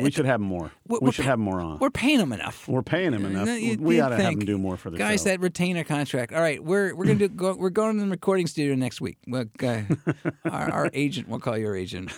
We 0.02 0.12
should 0.12 0.26
have 0.26 0.40
more. 0.40 0.72
We're- 0.88 1.00
we 1.02 1.12
should 1.12 1.26
have 1.26 1.40
more 1.40 1.60
on. 1.60 1.78
We're 1.80 1.90
paying 1.90 2.20
them 2.20 2.32
enough. 2.32 2.70
We're 2.70 2.82
paying 2.82 3.12
them 3.12 3.26
enough. 3.26 3.50
You- 3.60 3.78
we 3.78 4.00
ought 4.00 4.10
to 4.10 4.16
have 4.16 4.32
them 4.34 4.46
do 4.46 4.58
more 4.58 4.78
for 4.78 4.90
the 4.90 4.98
guys 4.98 5.24
show. 5.24 5.26
that 5.38 5.44
a 5.78 5.84
contract. 5.84 6.32
All 6.32 6.40
right, 6.40 6.64
we're 6.64 6.96
we're 6.96 7.04
gonna 7.04 7.20
do 7.20 7.28
go, 7.28 7.54
we're 7.54 7.70
going 7.70 7.98
to 7.98 8.06
the 8.06 8.10
recording 8.10 8.48
studio 8.48 8.76
next 8.76 9.02
week. 9.02 9.18
Well, 9.28 9.46
uh, 9.62 9.82
our, 10.50 10.72
our 10.72 10.90
agent, 10.94 11.28
we'll 11.28 11.42
call 11.42 11.58
your 11.58 11.76
agent 11.76 12.14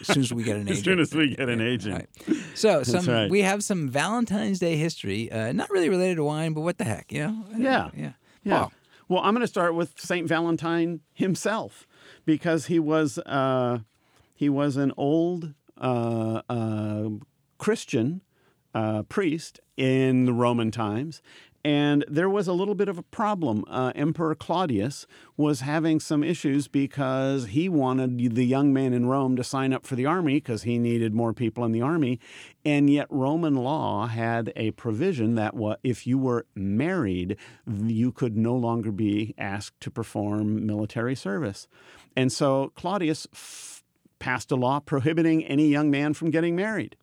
as 0.00 0.06
soon 0.06 0.22
as 0.22 0.32
we 0.32 0.44
get 0.44 0.54
an 0.56 0.62
agent. 0.68 0.78
As 0.78 0.84
soon 0.84 1.00
as 1.00 1.14
we 1.14 1.34
get 1.34 1.48
an 1.48 1.60
agent. 1.60 2.08
Right. 2.28 2.36
So 2.54 2.84
some 2.84 3.06
right. 3.06 3.28
we 3.28 3.42
have 3.42 3.64
some 3.64 3.88
Valentine's 3.88 4.60
Day 4.60 4.76
history, 4.76 5.30
uh, 5.32 5.50
not 5.50 5.68
really 5.70 5.88
related 5.88 6.16
to 6.16 6.24
wine, 6.24 6.52
but 6.52 6.60
what 6.60 6.78
the 6.78 6.84
heck, 6.84 7.10
you 7.10 7.26
know? 7.26 7.44
Yeah. 7.56 7.90
yeah. 7.96 8.12
Yeah. 8.44 8.58
Paul, 8.58 8.72
Well, 9.08 9.20
I'm 9.24 9.34
going 9.34 9.40
to 9.42 9.48
start 9.48 9.74
with 9.74 9.98
Saint 9.98 10.28
Valentine 10.28 11.00
himself 11.12 11.88
because 12.24 12.66
he 12.66 12.78
was 12.78 13.18
uh, 13.18 13.80
he 14.36 14.48
was 14.48 14.76
an 14.76 14.92
old 14.96 15.54
uh, 15.80 16.42
uh, 16.48 17.08
Christian 17.58 18.20
uh, 18.74 19.02
priest 19.04 19.60
in 19.76 20.26
the 20.26 20.32
Roman 20.32 20.70
times. 20.70 21.22
And 21.64 22.04
there 22.06 22.30
was 22.30 22.46
a 22.46 22.52
little 22.52 22.76
bit 22.76 22.88
of 22.88 22.96
a 22.96 23.02
problem. 23.02 23.64
Uh, 23.66 23.90
Emperor 23.96 24.36
Claudius 24.36 25.04
was 25.36 25.62
having 25.62 25.98
some 25.98 26.22
issues 26.22 26.68
because 26.68 27.46
he 27.46 27.68
wanted 27.68 28.36
the 28.36 28.46
young 28.46 28.72
man 28.72 28.92
in 28.92 29.06
Rome 29.06 29.34
to 29.34 29.42
sign 29.42 29.72
up 29.72 29.84
for 29.84 29.96
the 29.96 30.06
army 30.06 30.34
because 30.34 30.62
he 30.62 30.78
needed 30.78 31.12
more 31.12 31.32
people 31.32 31.64
in 31.64 31.72
the 31.72 31.82
army. 31.82 32.20
And 32.64 32.88
yet, 32.88 33.08
Roman 33.10 33.56
law 33.56 34.06
had 34.06 34.52
a 34.54 34.70
provision 34.72 35.34
that 35.34 35.54
if 35.82 36.06
you 36.06 36.18
were 36.18 36.46
married, 36.54 37.36
you 37.66 38.12
could 38.12 38.36
no 38.36 38.54
longer 38.54 38.92
be 38.92 39.34
asked 39.36 39.80
to 39.80 39.90
perform 39.90 40.66
military 40.66 41.16
service. 41.16 41.66
And 42.14 42.30
so 42.30 42.70
Claudius 42.76 43.26
passed 44.18 44.50
a 44.50 44.56
law 44.56 44.80
prohibiting 44.80 45.44
any 45.44 45.68
young 45.68 45.90
man 45.90 46.14
from 46.14 46.30
getting 46.30 46.56
married. 46.56 46.96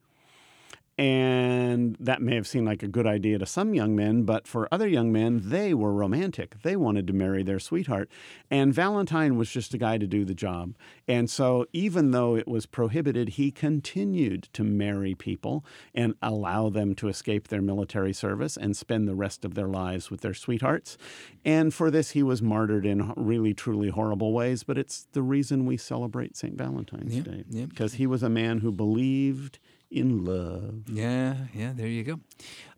And 0.96 1.98
that 2.00 2.22
may 2.22 2.36
have 2.36 2.46
seemed 2.46 2.68
like 2.68 2.84
a 2.84 2.88
good 2.88 3.08
idea 3.08 3.40
to 3.40 3.48
some 3.48 3.74
young 3.74 3.96
men, 3.96 4.24
but 4.24 4.48
for 4.48 4.68
other 4.72 4.88
young 4.88 5.12
men, 5.12 5.42
they 5.44 5.74
were 5.74 5.92
romantic. 5.92 6.62
They 6.62 6.76
wanted 6.76 7.08
to 7.08 7.14
marry 7.14 7.42
their 7.42 7.60
sweetheart. 7.60 8.10
And 8.52 8.72
Valentine 8.74 9.36
was 9.36 9.50
just 9.50 9.74
a 9.74 9.80
guy 9.80 9.98
to 9.98 10.06
do 10.06 10.24
the 10.24 10.36
job. 10.36 10.76
And 11.08 11.32
so, 11.32 11.66
even 11.74 12.12
though 12.12 12.36
it 12.36 12.48
was 12.48 12.68
prohibited, 12.68 13.30
he 13.30 13.50
continued 13.50 14.50
to 14.54 14.64
marry 14.64 15.16
people 15.16 15.66
and 15.96 16.14
allow 16.22 16.70
them 16.70 16.94
to 16.96 17.08
escape 17.08 17.48
their 17.48 17.62
military 17.62 18.14
service 18.14 18.56
and 18.56 18.78
spend 18.78 19.08
the 19.08 19.16
rest 19.16 19.44
of 19.44 19.56
their 19.56 19.68
lives 19.68 20.12
with 20.12 20.22
their 20.22 20.36
sweethearts. 20.36 20.98
And 21.44 21.74
for 21.74 21.90
this, 21.90 22.12
he 22.12 22.22
was 22.22 22.42
martyred 22.44 22.86
in 22.86 23.14
really, 23.18 23.56
truly 23.56 23.90
horrible 23.90 24.32
ways. 24.32 24.64
But 24.64 24.78
it's 24.78 25.08
the 25.14 25.24
reason 25.24 25.66
we 25.66 25.78
celebrate 25.78 26.38
St. 26.38 26.56
Valentine's 26.56 27.16
Yeah, 27.16 27.24
Day 27.24 27.44
yeah. 27.50 27.66
because 27.66 27.96
he 27.96 28.06
was 28.06 28.22
a 28.22 28.30
man 28.30 28.60
who 28.60 28.72
believed 28.72 29.58
in 29.94 30.26
love. 30.26 30.90
Yeah, 30.90 31.36
yeah. 31.54 31.72
There 31.76 31.88
you 31.88 32.04
go. 32.04 32.20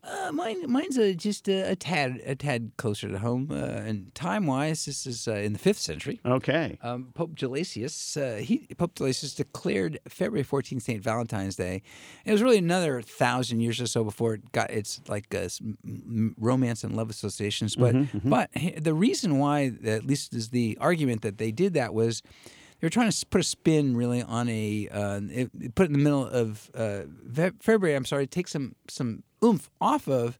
Uh, 0.04 0.30
mine, 0.30 0.70
mine's 0.70 0.96
a, 0.98 1.14
just 1.14 1.48
a, 1.48 1.72
a 1.72 1.74
tad, 1.74 2.20
a 2.24 2.36
tad 2.36 2.70
closer 2.76 3.08
to 3.08 3.18
home. 3.18 3.48
Uh, 3.50 3.56
and 3.56 4.14
time-wise, 4.14 4.84
this 4.84 5.04
is 5.04 5.26
uh, 5.26 5.32
in 5.32 5.52
the 5.52 5.58
fifth 5.58 5.80
century. 5.80 6.20
Okay. 6.24 6.78
Um, 6.82 7.08
Pope 7.14 7.34
Gelasius, 7.34 8.16
uh, 8.16 8.36
he 8.40 8.68
Pope 8.78 8.94
Gelasius 8.94 9.34
declared 9.34 9.98
February 10.08 10.44
14th 10.44 10.82
St. 10.82 11.02
Valentine's 11.02 11.56
Day. 11.56 11.82
It 12.24 12.30
was 12.30 12.40
really 12.40 12.58
another 12.58 13.02
thousand 13.02 13.60
years 13.60 13.80
or 13.80 13.86
so 13.88 14.04
before 14.04 14.34
it 14.34 14.52
got 14.52 14.70
its 14.70 15.00
like 15.08 15.34
uh, 15.34 15.38
s- 15.38 15.60
m- 15.60 15.76
m- 15.84 16.34
romance 16.38 16.84
and 16.84 16.94
love 16.94 17.10
associations. 17.10 17.74
But 17.74 17.96
but 18.24 18.50
the 18.78 18.94
reason 18.94 19.38
why, 19.38 19.72
at 19.84 20.06
least 20.06 20.34
is 20.34 20.50
the 20.50 20.78
argument 20.80 21.22
that 21.22 21.38
they 21.38 21.50
did 21.50 21.74
that 21.74 21.92
was 21.94 22.22
they 22.80 22.86
were 22.86 22.90
trying 22.90 23.10
to 23.10 23.26
put 23.26 23.40
a 23.40 23.44
spin 23.44 23.96
really 23.96 24.22
on 24.22 24.48
a 24.48 24.88
uh, 24.90 25.20
it, 25.30 25.50
it 25.60 25.74
put 25.74 25.84
it 25.84 25.86
in 25.86 25.92
the 25.94 25.98
middle 25.98 26.26
of 26.26 26.70
uh, 26.74 27.02
February. 27.60 27.94
I'm 27.96 28.04
sorry, 28.04 28.26
take 28.26 28.48
some 28.48 28.74
some 28.88 29.22
oomph 29.44 29.70
off 29.80 30.08
of 30.08 30.38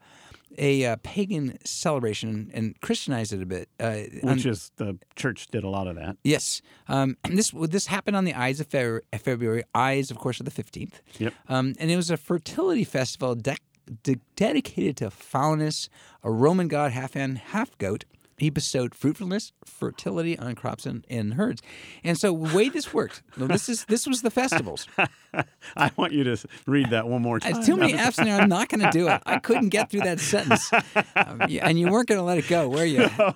a 0.59 0.87
uh, 0.87 0.96
pagan 1.03 1.59
celebration 1.64 2.51
and 2.55 2.81
Christianize 2.81 3.33
it 3.33 3.42
a 3.42 3.46
bit. 3.46 3.68
Uh, 3.81 4.03
on- 4.22 4.35
Which 4.37 4.46
is 4.46 4.70
the 4.77 4.99
church 5.14 5.49
did 5.49 5.64
a 5.64 5.68
lot 5.68 5.87
of 5.87 5.96
that. 5.96 6.16
Yes. 6.25 6.62
Um, 6.88 7.16
this 7.31 7.53
this 7.55 7.87
happened 7.87 8.16
on 8.16 8.25
the 8.25 8.35
Ides 8.35 8.61
of 8.61 8.66
February, 8.68 9.03
February 9.18 9.64
Ides, 9.75 10.11
of 10.11 10.18
course, 10.18 10.40
of 10.40 10.46
the 10.46 10.62
15th. 10.62 11.01
Yep. 11.18 11.35
Um, 11.49 11.75
and 11.79 11.90
it 11.90 11.96
was 11.96 12.11
a 12.11 12.16
fertility 12.16 12.85
festival 12.85 13.35
dec 13.37 13.59
de- 14.03 14.20
dedicated 14.35 14.96
to 14.99 15.11
Faunus, 15.11 15.88
a 16.22 16.31
Roman 16.31 16.68
god, 16.68 16.92
half 16.92 17.14
man, 17.14 17.37
half 17.37 17.77
goat. 17.79 18.05
He 18.38 18.51
bestowed 18.51 18.94
fruitfulness, 18.94 19.53
fertility 19.64 20.38
on 20.38 20.55
crops 20.57 20.85
and, 20.85 21.07
and 21.09 21.35
herds. 21.35 21.62
And 22.05 22.18
so 22.18 22.37
the 22.37 22.55
way 22.55 22.68
this 22.68 22.92
worked, 22.92 23.22
this 23.37 23.68
is 23.68 23.87
this 23.87 24.07
was 24.07 24.20
the 24.20 24.31
festivals. 24.31 24.87
I 25.77 25.90
want 25.96 26.12
you 26.12 26.25
to 26.25 26.37
read 26.66 26.90
that 26.90 27.09
one 27.09 27.22
more 27.22 27.40
time. 27.40 27.55
There's 27.55 27.66
too 27.66 27.77
many 27.77 27.94
F's 27.94 28.18
in 28.18 28.27
there. 28.27 28.40
I'm 28.40 28.49
not 28.49 28.68
going 28.68 28.81
to 28.81 28.90
do 28.90 29.09
it. 29.09 29.22
I 29.25 29.38
couldn't 29.38 29.70
get 29.70 29.90
through 29.90 30.01
that 30.01 30.20
sentence. 30.20 30.70
Um, 31.16 31.40
and 31.40 31.79
you 31.79 31.88
weren't 31.90 32.09
going 32.09 32.18
to 32.18 32.25
let 32.25 32.37
it 32.37 32.46
go, 32.46 32.68
were 32.68 32.85
you? 32.85 32.99
No, 33.18 33.35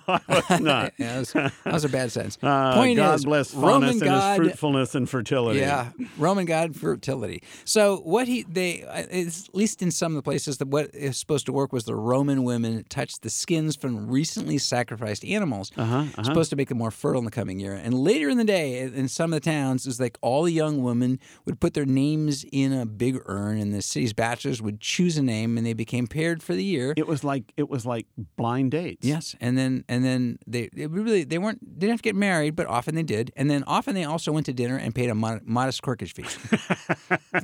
not. 0.59 0.93
yeah, 0.97 1.13
that, 1.13 1.19
was, 1.19 1.33
that 1.33 1.73
was 1.73 1.83
a 1.83 1.89
bad 1.89 2.11
sentence. 2.11 2.37
Uh, 2.41 2.75
Point 2.75 2.97
God 2.97 3.15
is, 3.15 3.25
bless 3.25 3.53
Roman 3.53 3.97
god, 3.97 4.39
his 4.39 4.47
fruitfulness 4.47 4.93
and 4.93 5.09
fertility. 5.09 5.59
Yeah, 5.59 5.91
Roman 6.17 6.45
god 6.45 6.75
fertility. 6.75 7.41
So 7.65 7.97
what 7.97 8.27
he 8.27 8.43
they 8.43 8.83
uh, 8.83 8.91
at 8.91 9.49
least 9.53 9.81
in 9.81 9.89
some 9.89 10.11
of 10.11 10.15
the 10.15 10.21
places 10.21 10.57
that 10.57 10.67
what 10.67 10.93
is 10.93 11.17
supposed 11.17 11.47
to 11.47 11.53
work 11.53 11.73
was 11.73 11.85
the 11.85 11.95
Roman 11.95 12.43
women 12.43 12.83
touched 12.87 13.23
the 13.23 13.29
skins 13.29 13.75
from 13.75 14.07
recently 14.09 14.57
sacrificed 14.57 14.90
animals, 14.97 15.71
Uh-huh, 15.77 16.05
supposed 16.23 16.49
to 16.49 16.55
make 16.55 16.69
them 16.69 16.77
more 16.77 16.91
fertile 16.91 17.19
in 17.19 17.25
the 17.25 17.31
coming 17.31 17.59
year. 17.59 17.73
And 17.73 17.93
later 17.93 18.29
in 18.29 18.37
the 18.37 18.43
day, 18.43 18.79
in 18.81 19.07
some 19.07 19.33
of 19.33 19.41
the 19.41 19.49
towns, 19.49 19.85
it 19.85 19.89
was 19.89 19.99
like 19.99 20.17
all 20.21 20.43
the 20.43 20.51
young 20.51 20.81
women 20.83 21.19
would 21.45 21.59
put 21.59 21.73
their 21.73 21.85
names 21.85 22.45
in 22.51 22.73
a 22.73 22.85
big 22.85 23.19
urn, 23.25 23.57
and 23.59 23.73
the 23.73 23.81
city's 23.81 24.13
bachelors 24.13 24.61
would 24.61 24.79
choose 24.79 25.17
a 25.17 25.21
name, 25.23 25.57
and 25.57 25.65
they 25.65 25.73
became 25.73 26.07
paired 26.07 26.43
for 26.43 26.53
the 26.53 26.63
year. 26.63 26.93
It 26.97 27.07
was 27.07 27.23
like 27.23 27.53
it 27.57 27.69
was 27.69 27.85
like 27.85 28.07
blind 28.37 28.71
dates. 28.71 29.05
Yes, 29.05 29.35
and 29.39 29.57
then 29.57 29.83
and 29.87 30.03
then 30.03 30.39
they, 30.47 30.69
they 30.73 30.87
really 30.87 31.23
they 31.23 31.37
weren't 31.37 31.79
didn't 31.79 31.91
have 31.91 31.99
to 32.01 32.03
get 32.03 32.15
married, 32.15 32.55
but 32.55 32.67
often 32.67 32.95
they 32.95 33.03
did, 33.03 33.31
and 33.35 33.49
then 33.49 33.63
often 33.67 33.95
they 33.95 34.03
also 34.03 34.31
went 34.31 34.45
to 34.47 34.53
dinner 34.53 34.77
and 34.77 34.93
paid 34.95 35.09
a 35.09 35.15
mod- 35.15 35.45
modest 35.45 35.81
corkage 35.81 36.13
fee. 36.13 36.25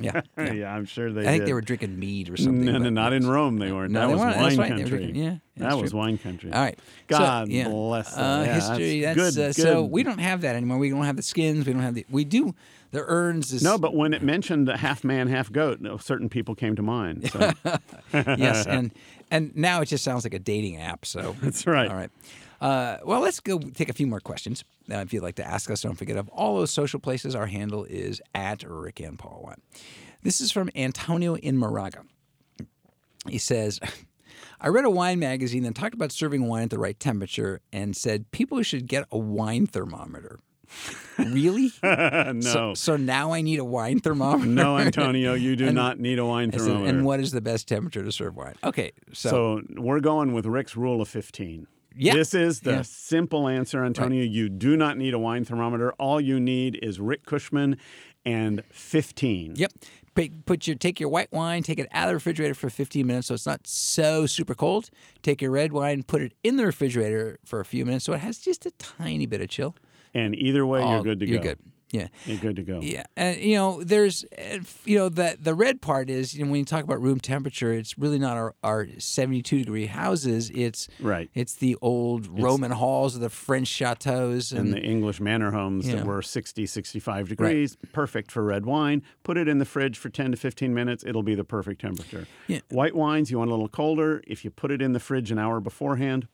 yeah, 0.00 0.20
yeah. 0.36 0.52
Yeah, 0.52 0.74
I'm 0.74 0.84
sure 0.84 1.12
they 1.12 1.22
I 1.22 1.24
think 1.24 1.40
did. 1.42 1.48
they 1.48 1.52
were 1.54 1.60
drinking 1.60 1.98
mead 1.98 2.30
or 2.30 2.36
something. 2.36 2.64
No, 2.64 2.78
no, 2.78 2.90
not 2.90 3.12
in 3.12 3.26
Rome. 3.28 3.58
They 3.58 3.72
weren't. 3.72 3.92
No, 3.92 4.00
that 4.00 4.06
they 4.08 4.12
was. 4.14 4.20
Wine 4.36 4.58
right. 4.58 4.68
Country. 4.70 4.84
drinking- 4.88 5.14
yeah, 5.22 5.36
that 5.56 5.78
was 5.78 5.90
true. 5.90 6.00
wine 6.00 6.18
country. 6.18 6.52
All 6.52 6.60
right. 6.62 6.78
God 7.06 7.18
so, 7.18 7.37
yeah. 7.46 7.68
bless 7.68 8.14
them. 8.14 8.24
Uh, 8.24 8.44
Yeah, 8.44 8.54
history. 8.54 9.00
that's 9.00 9.34
That's, 9.34 9.56
good, 9.56 9.66
uh, 9.66 9.72
so 9.72 9.84
we 9.84 10.02
don't 10.02 10.18
have 10.18 10.40
that 10.40 10.56
anymore. 10.56 10.78
We 10.78 10.90
don't 10.90 11.04
have 11.04 11.16
the 11.16 11.22
skins. 11.22 11.66
We 11.66 11.72
don't 11.72 11.82
have 11.82 11.94
the. 11.94 12.06
We 12.10 12.24
do 12.24 12.54
the 12.90 13.04
urns. 13.06 13.52
Is, 13.52 13.62
No, 13.62 13.78
but 13.78 13.94
when 13.94 14.14
it 14.14 14.22
mentioned 14.22 14.66
the 14.66 14.76
half 14.76 15.04
man, 15.04 15.28
half 15.28 15.52
goat, 15.52 15.80
certain 16.00 16.28
people 16.28 16.54
came 16.54 16.76
to 16.76 16.82
mind. 16.82 17.30
So 17.30 17.52
yes, 18.12 18.66
and 18.68 18.92
and 19.30 19.54
now 19.56 19.80
it 19.80 19.86
just 19.86 20.04
sounds 20.04 20.24
like 20.24 20.34
a 20.34 20.38
dating 20.38 20.76
app. 20.76 21.04
So 21.04 21.36
that's 21.42 21.66
right. 21.66 21.90
All 21.90 21.96
right. 21.96 22.10
Uh, 22.60 22.98
well, 23.04 23.20
let's 23.20 23.38
go 23.38 23.58
take 23.58 23.88
a 23.88 23.92
few 23.92 24.06
more 24.06 24.20
questions. 24.20 24.64
Uh, 24.90 24.96
if 24.96 25.12
you'd 25.12 25.22
like 25.22 25.36
to 25.36 25.46
ask 25.46 25.70
us, 25.70 25.82
don't 25.82 25.94
forget 25.94 26.16
of 26.16 26.28
all 26.30 26.56
those 26.56 26.72
social 26.72 26.98
places. 26.98 27.36
Our 27.36 27.46
handle 27.46 27.84
is 27.84 28.20
at 28.34 28.64
Rick 28.64 29.00
and 29.00 29.18
Paul 29.18 29.40
One. 29.42 29.60
This 30.22 30.40
is 30.40 30.50
from 30.50 30.68
Antonio 30.74 31.36
in 31.36 31.56
Moraga. 31.56 32.02
He 33.28 33.38
says, 33.38 33.78
I 34.60 34.68
read 34.68 34.84
a 34.84 34.90
wine 34.90 35.18
magazine 35.18 35.62
that 35.64 35.74
talked 35.74 35.94
about 35.94 36.10
serving 36.12 36.46
wine 36.48 36.64
at 36.64 36.70
the 36.70 36.78
right 36.78 36.98
temperature 36.98 37.60
and 37.72 37.96
said 37.96 38.30
people 38.32 38.62
should 38.62 38.86
get 38.86 39.06
a 39.12 39.18
wine 39.18 39.66
thermometer. 39.66 40.40
really? 41.18 41.72
no, 41.82 42.40
So, 42.40 42.74
so 42.74 42.96
now 42.96 43.32
I 43.32 43.40
need 43.40 43.58
a 43.58 43.64
wine 43.64 44.00
thermometer? 44.00 44.46
no, 44.50 44.76
Antonio, 44.78 45.34
you 45.34 45.56
do 45.56 45.66
And- 45.68 45.74
not 45.74 45.98
need 45.98 46.18
a 46.18 46.26
wine 46.26 46.50
I 46.52 46.56
said, 46.58 46.66
thermometer. 46.66 46.88
and 46.96 47.04
what 47.06 47.20
is 47.20 47.30
the 47.32 47.40
best 47.40 47.68
temperature 47.68 48.02
to 48.04 48.12
serve 48.12 48.36
wine? 48.36 48.54
Okay, 48.64 48.92
so, 49.12 49.30
so 49.30 49.62
we're 49.76 50.00
going 50.00 50.32
with 50.32 50.46
Rick's 50.46 50.76
rule 50.76 51.00
of 51.00 51.08
15. 51.08 51.66
Yeah. 51.96 52.14
This 52.14 52.32
is 52.34 52.60
the 52.60 52.70
Yeah. 52.72 52.82
simple 52.82 53.48
answer, 53.48 53.84
Antonio. 53.84 54.22
You 54.22 54.48
do 54.48 54.76
not 54.76 54.96
need 54.98 55.14
a 55.14 55.18
wine 55.18 55.44
thermometer. 55.44 55.92
All 55.94 56.20
you 56.20 56.38
need 56.38 56.78
is 56.82 57.00
Rick 57.00 57.24
Cushman 57.26 57.76
and 58.24 58.62
15. 58.70 59.54
Yep. 59.56 59.72
Put, 60.18 60.46
put 60.46 60.66
your 60.66 60.74
take 60.74 60.98
your 60.98 61.08
white 61.10 61.32
wine, 61.32 61.62
take 61.62 61.78
it 61.78 61.86
out 61.92 62.04
of 62.04 62.08
the 62.08 62.14
refrigerator 62.14 62.52
for 62.54 62.68
15 62.68 63.06
minutes 63.06 63.28
so 63.28 63.34
it's 63.34 63.46
not 63.46 63.66
so 63.68 64.26
super 64.26 64.54
cold. 64.54 64.90
Take 65.22 65.40
your 65.40 65.52
red 65.52 65.72
wine, 65.72 66.02
put 66.02 66.22
it 66.22 66.32
in 66.42 66.56
the 66.56 66.66
refrigerator 66.66 67.38
for 67.44 67.60
a 67.60 67.64
few 67.64 67.84
minutes 67.86 68.04
so 68.04 68.14
it 68.14 68.18
has 68.18 68.38
just 68.38 68.66
a 68.66 68.72
tiny 68.72 69.26
bit 69.26 69.40
of 69.40 69.48
chill. 69.48 69.76
And 70.14 70.34
either 70.34 70.66
way, 70.66 70.80
you're 70.80 70.98
Oh, 70.98 71.02
good 71.04 71.20
to 71.20 71.26
you're 71.28 71.38
go. 71.38 71.42
good. 71.50 71.58
Yeah. 71.90 72.08
You're 72.26 72.38
good 72.38 72.56
to 72.56 72.62
go. 72.62 72.80
Yeah, 72.80 73.04
and 73.16 73.38
you 73.38 73.56
know, 73.56 73.82
there's, 73.82 74.24
you 74.84 74.98
know, 74.98 75.08
the 75.08 75.36
the 75.40 75.54
red 75.54 75.80
part 75.80 76.10
is, 76.10 76.34
you 76.34 76.44
know, 76.44 76.50
when 76.50 76.60
you 76.60 76.64
talk 76.64 76.84
about 76.84 77.00
room 77.00 77.18
temperature, 77.18 77.72
it's 77.72 77.98
really 77.98 78.18
not 78.18 78.36
our, 78.36 78.54
our 78.62 78.86
72 78.98 79.64
degree 79.64 79.86
houses. 79.86 80.50
It's 80.54 80.88
Right. 81.00 81.30
It's 81.34 81.54
the 81.54 81.76
old 81.80 82.26
Roman 82.26 82.70
halls 82.72 83.16
or 83.16 83.20
the 83.20 83.30
French 83.30 83.68
chateaus, 83.68 84.52
and 84.52 84.68
and, 84.68 84.72
the 84.72 84.80
English 84.80 85.20
manor 85.20 85.50
homes 85.50 85.86
that 85.86 86.04
were 86.04 86.22
60, 86.22 86.66
65 86.66 87.28
degrees, 87.28 87.76
perfect 87.92 88.30
for 88.30 88.42
red 88.42 88.66
wine. 88.66 89.02
Put 89.22 89.36
it 89.38 89.48
in 89.48 89.58
the 89.58 89.64
fridge 89.64 89.96
for 89.98 90.08
10 90.08 90.32
to 90.32 90.36
15 90.36 90.74
minutes, 90.74 91.04
it'll 91.06 91.22
be 91.22 91.34
the 91.34 91.44
perfect 91.44 91.80
temperature. 91.80 92.26
Yeah. 92.46 92.60
White 92.68 92.94
wines, 92.94 93.30
you 93.30 93.38
want 93.38 93.48
a 93.48 93.54
little 93.54 93.68
colder. 93.68 94.22
If 94.26 94.44
you 94.44 94.50
put 94.50 94.70
it 94.70 94.82
in 94.82 94.92
the 94.92 95.00
fridge 95.00 95.30
an 95.30 95.38
hour 95.38 95.60
beforehand, 95.60 96.28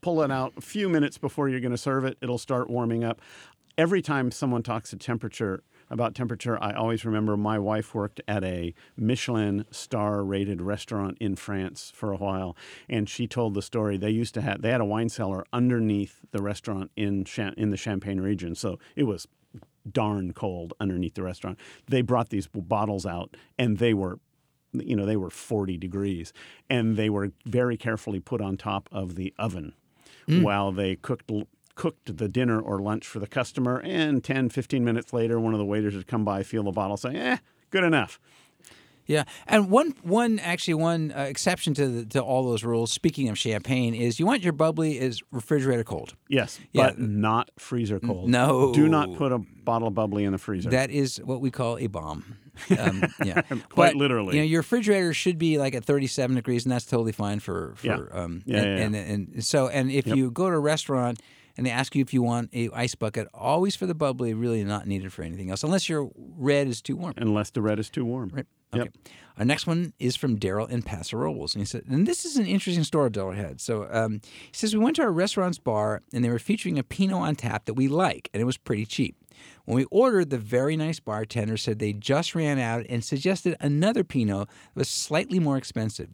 pull 0.00 0.22
it 0.22 0.30
out 0.30 0.52
a 0.56 0.60
few 0.60 0.88
minutes 0.88 1.16
before 1.16 1.48
you're 1.48 1.60
going 1.60 1.72
to 1.72 1.78
serve 1.78 2.04
it, 2.04 2.18
it'll 2.20 2.38
start 2.38 2.68
warming 2.68 3.02
up. 3.04 3.20
Every 3.76 4.02
time 4.02 4.30
someone 4.30 4.62
talks 4.62 4.90
to 4.90 4.96
temperature, 4.96 5.62
about 5.90 6.14
temperature, 6.14 6.62
I 6.62 6.72
always 6.72 7.04
remember 7.04 7.36
my 7.36 7.58
wife 7.58 7.94
worked 7.94 8.20
at 8.26 8.44
a 8.44 8.74
Michelin 8.96 9.64
star 9.70 10.24
rated 10.24 10.62
restaurant 10.62 11.18
in 11.20 11.36
France 11.36 11.92
for 11.94 12.12
a 12.12 12.16
while, 12.16 12.56
and 12.88 13.08
she 13.08 13.26
told 13.26 13.54
the 13.54 13.62
story. 13.62 13.96
They 13.96 14.10
used 14.10 14.34
to 14.34 14.42
have 14.42 14.62
they 14.62 14.70
had 14.70 14.80
a 14.80 14.84
wine 14.84 15.08
cellar 15.08 15.44
underneath 15.52 16.20
the 16.30 16.42
restaurant 16.42 16.90
in 16.96 17.26
in 17.56 17.70
the 17.70 17.76
Champagne 17.76 18.20
region, 18.20 18.54
so 18.54 18.78
it 18.96 19.04
was 19.04 19.26
darn 19.90 20.32
cold 20.32 20.72
underneath 20.80 21.14
the 21.14 21.22
restaurant. 21.22 21.58
They 21.88 22.00
brought 22.02 22.30
these 22.30 22.46
bottles 22.46 23.04
out, 23.04 23.36
and 23.58 23.78
they 23.78 23.94
were 23.94 24.18
you 24.72 24.96
know 24.96 25.06
they 25.06 25.16
were 25.16 25.30
40 25.30 25.76
degrees 25.76 26.32
and 26.68 26.96
they 26.96 27.08
were 27.08 27.30
very 27.46 27.76
carefully 27.76 28.18
put 28.18 28.40
on 28.40 28.56
top 28.56 28.88
of 28.90 29.14
the 29.14 29.32
oven 29.38 29.72
mm. 30.28 30.42
while 30.42 30.72
they 30.72 30.96
cooked 30.96 31.30
cooked 31.74 32.16
the 32.18 32.28
dinner 32.28 32.60
or 32.60 32.78
lunch 32.80 33.06
for 33.06 33.18
the 33.18 33.26
customer 33.26 33.80
and 33.84 34.22
10 34.22 34.48
15 34.50 34.84
minutes 34.84 35.12
later 35.12 35.40
one 35.40 35.52
of 35.52 35.58
the 35.58 35.64
waiters 35.64 35.94
would 35.94 36.06
come 36.06 36.24
by 36.24 36.42
feel 36.42 36.62
the 36.62 36.70
bottle 36.70 36.96
say 36.96 37.14
eh 37.16 37.36
good 37.70 37.84
enough 37.84 38.18
Yeah, 39.06 39.24
and 39.46 39.70
one 39.70 39.92
one 40.02 40.38
actually 40.38 40.74
one 40.74 41.12
uh, 41.14 41.22
exception 41.22 41.74
to 41.74 41.86
the, 41.88 42.04
to 42.06 42.20
all 42.22 42.42
those 42.44 42.64
rules. 42.64 42.90
Speaking 42.90 43.28
of 43.28 43.36
champagne, 43.36 43.94
is 43.94 44.18
you 44.18 44.24
want 44.24 44.42
your 44.42 44.54
bubbly 44.54 44.98
is 44.98 45.22
refrigerator 45.30 45.84
cold. 45.84 46.14
yes 46.28 46.58
Yeah. 46.72 46.86
but 46.86 46.98
not 46.98 47.50
freezer 47.58 48.00
cold 48.00 48.30
no. 48.30 48.72
do 48.72 48.88
not 48.88 49.14
put 49.16 49.30
a 49.30 49.38
bottle 49.38 49.88
of 49.88 49.94
bubbly 49.94 50.24
in 50.24 50.32
the 50.32 50.38
freezer 50.38 50.70
That 50.70 50.90
is 50.90 51.18
what 51.22 51.42
we 51.42 51.50
call 51.50 51.76
a 51.78 51.86
bomb. 51.86 52.36
Um, 52.78 53.02
yeah, 53.22 53.42
Quite 53.68 53.92
But, 53.92 53.96
literally. 53.96 54.36
You 54.36 54.40
know, 54.42 54.46
your 54.46 54.60
refrigerator 54.60 55.12
should 55.12 55.36
be 55.38 55.58
like 55.58 55.74
at 55.74 55.84
37 55.84 56.36
degrees, 56.36 56.64
and 56.64 56.72
that's 56.72 56.86
totally 56.86 57.12
fine 57.12 57.40
for 57.40 57.74
for. 57.76 57.86
Yeah. 57.86 57.98
Um, 58.22 58.42
Yeah, 58.46 58.58
and, 58.62 58.94
yeah, 58.94 59.00
and, 59.00 59.28
and 59.34 59.44
so 59.44 59.68
and 59.68 59.90
if 59.90 60.06
you 60.06 60.30
go 60.30 60.48
to 60.48 60.56
a 60.56 60.60
restaurant 60.60 61.20
and 61.56 61.66
they 61.66 61.70
ask 61.70 61.94
you 61.94 62.02
if 62.02 62.12
you 62.12 62.22
want 62.22 62.50
a 62.52 62.68
ice 62.72 62.94
bucket, 62.94 63.28
always 63.32 63.76
for 63.76 63.86
the 63.86 63.94
bubbly, 63.94 64.34
really 64.34 64.64
not 64.64 64.86
needed 64.86 65.12
for 65.12 65.22
anything 65.22 65.50
else, 65.50 65.62
unless 65.62 65.88
your 65.88 66.10
red 66.16 66.66
is 66.68 66.82
too 66.82 66.96
warm. 66.96 67.14
unless 67.16 67.50
the 67.50 67.62
red 67.62 67.78
is 67.78 67.90
too 67.90 68.04
warm 68.04 68.30
Right. 68.32 68.46
Yep. 68.72 68.88
Okay. 68.88 69.12
Our 69.38 69.44
next 69.44 69.66
one 69.66 69.92
is 69.98 70.16
from 70.16 70.38
Daryl 70.38 70.68
in 70.68 70.82
Paso 70.82 71.16
Robles. 71.16 71.54
And 71.54 71.60
he 71.60 71.66
said, 71.66 71.84
and 71.88 72.06
this 72.06 72.24
is 72.24 72.36
an 72.36 72.46
interesting 72.46 72.84
story 72.84 73.10
Daryl 73.10 73.34
had. 73.34 73.60
So 73.60 73.88
um, 73.90 74.20
he 74.24 74.52
says, 74.52 74.74
We 74.74 74.82
went 74.82 74.96
to 74.96 75.02
our 75.02 75.12
restaurant's 75.12 75.58
bar 75.58 76.02
and 76.12 76.24
they 76.24 76.28
were 76.28 76.38
featuring 76.38 76.78
a 76.78 76.82
Pinot 76.82 77.16
on 77.16 77.34
tap 77.36 77.64
that 77.66 77.74
we 77.74 77.88
like, 77.88 78.30
and 78.32 78.40
it 78.40 78.44
was 78.44 78.56
pretty 78.56 78.86
cheap. 78.86 79.16
When 79.64 79.76
we 79.76 79.84
ordered, 79.90 80.30
the 80.30 80.38
very 80.38 80.76
nice 80.76 81.00
bartender 81.00 81.56
said 81.56 81.78
they 81.78 81.92
just 81.92 82.34
ran 82.34 82.58
out 82.58 82.86
and 82.88 83.02
suggested 83.04 83.56
another 83.60 84.04
Pinot 84.04 84.48
that 84.48 84.80
was 84.80 84.88
slightly 84.88 85.40
more 85.40 85.56
expensive. 85.56 86.10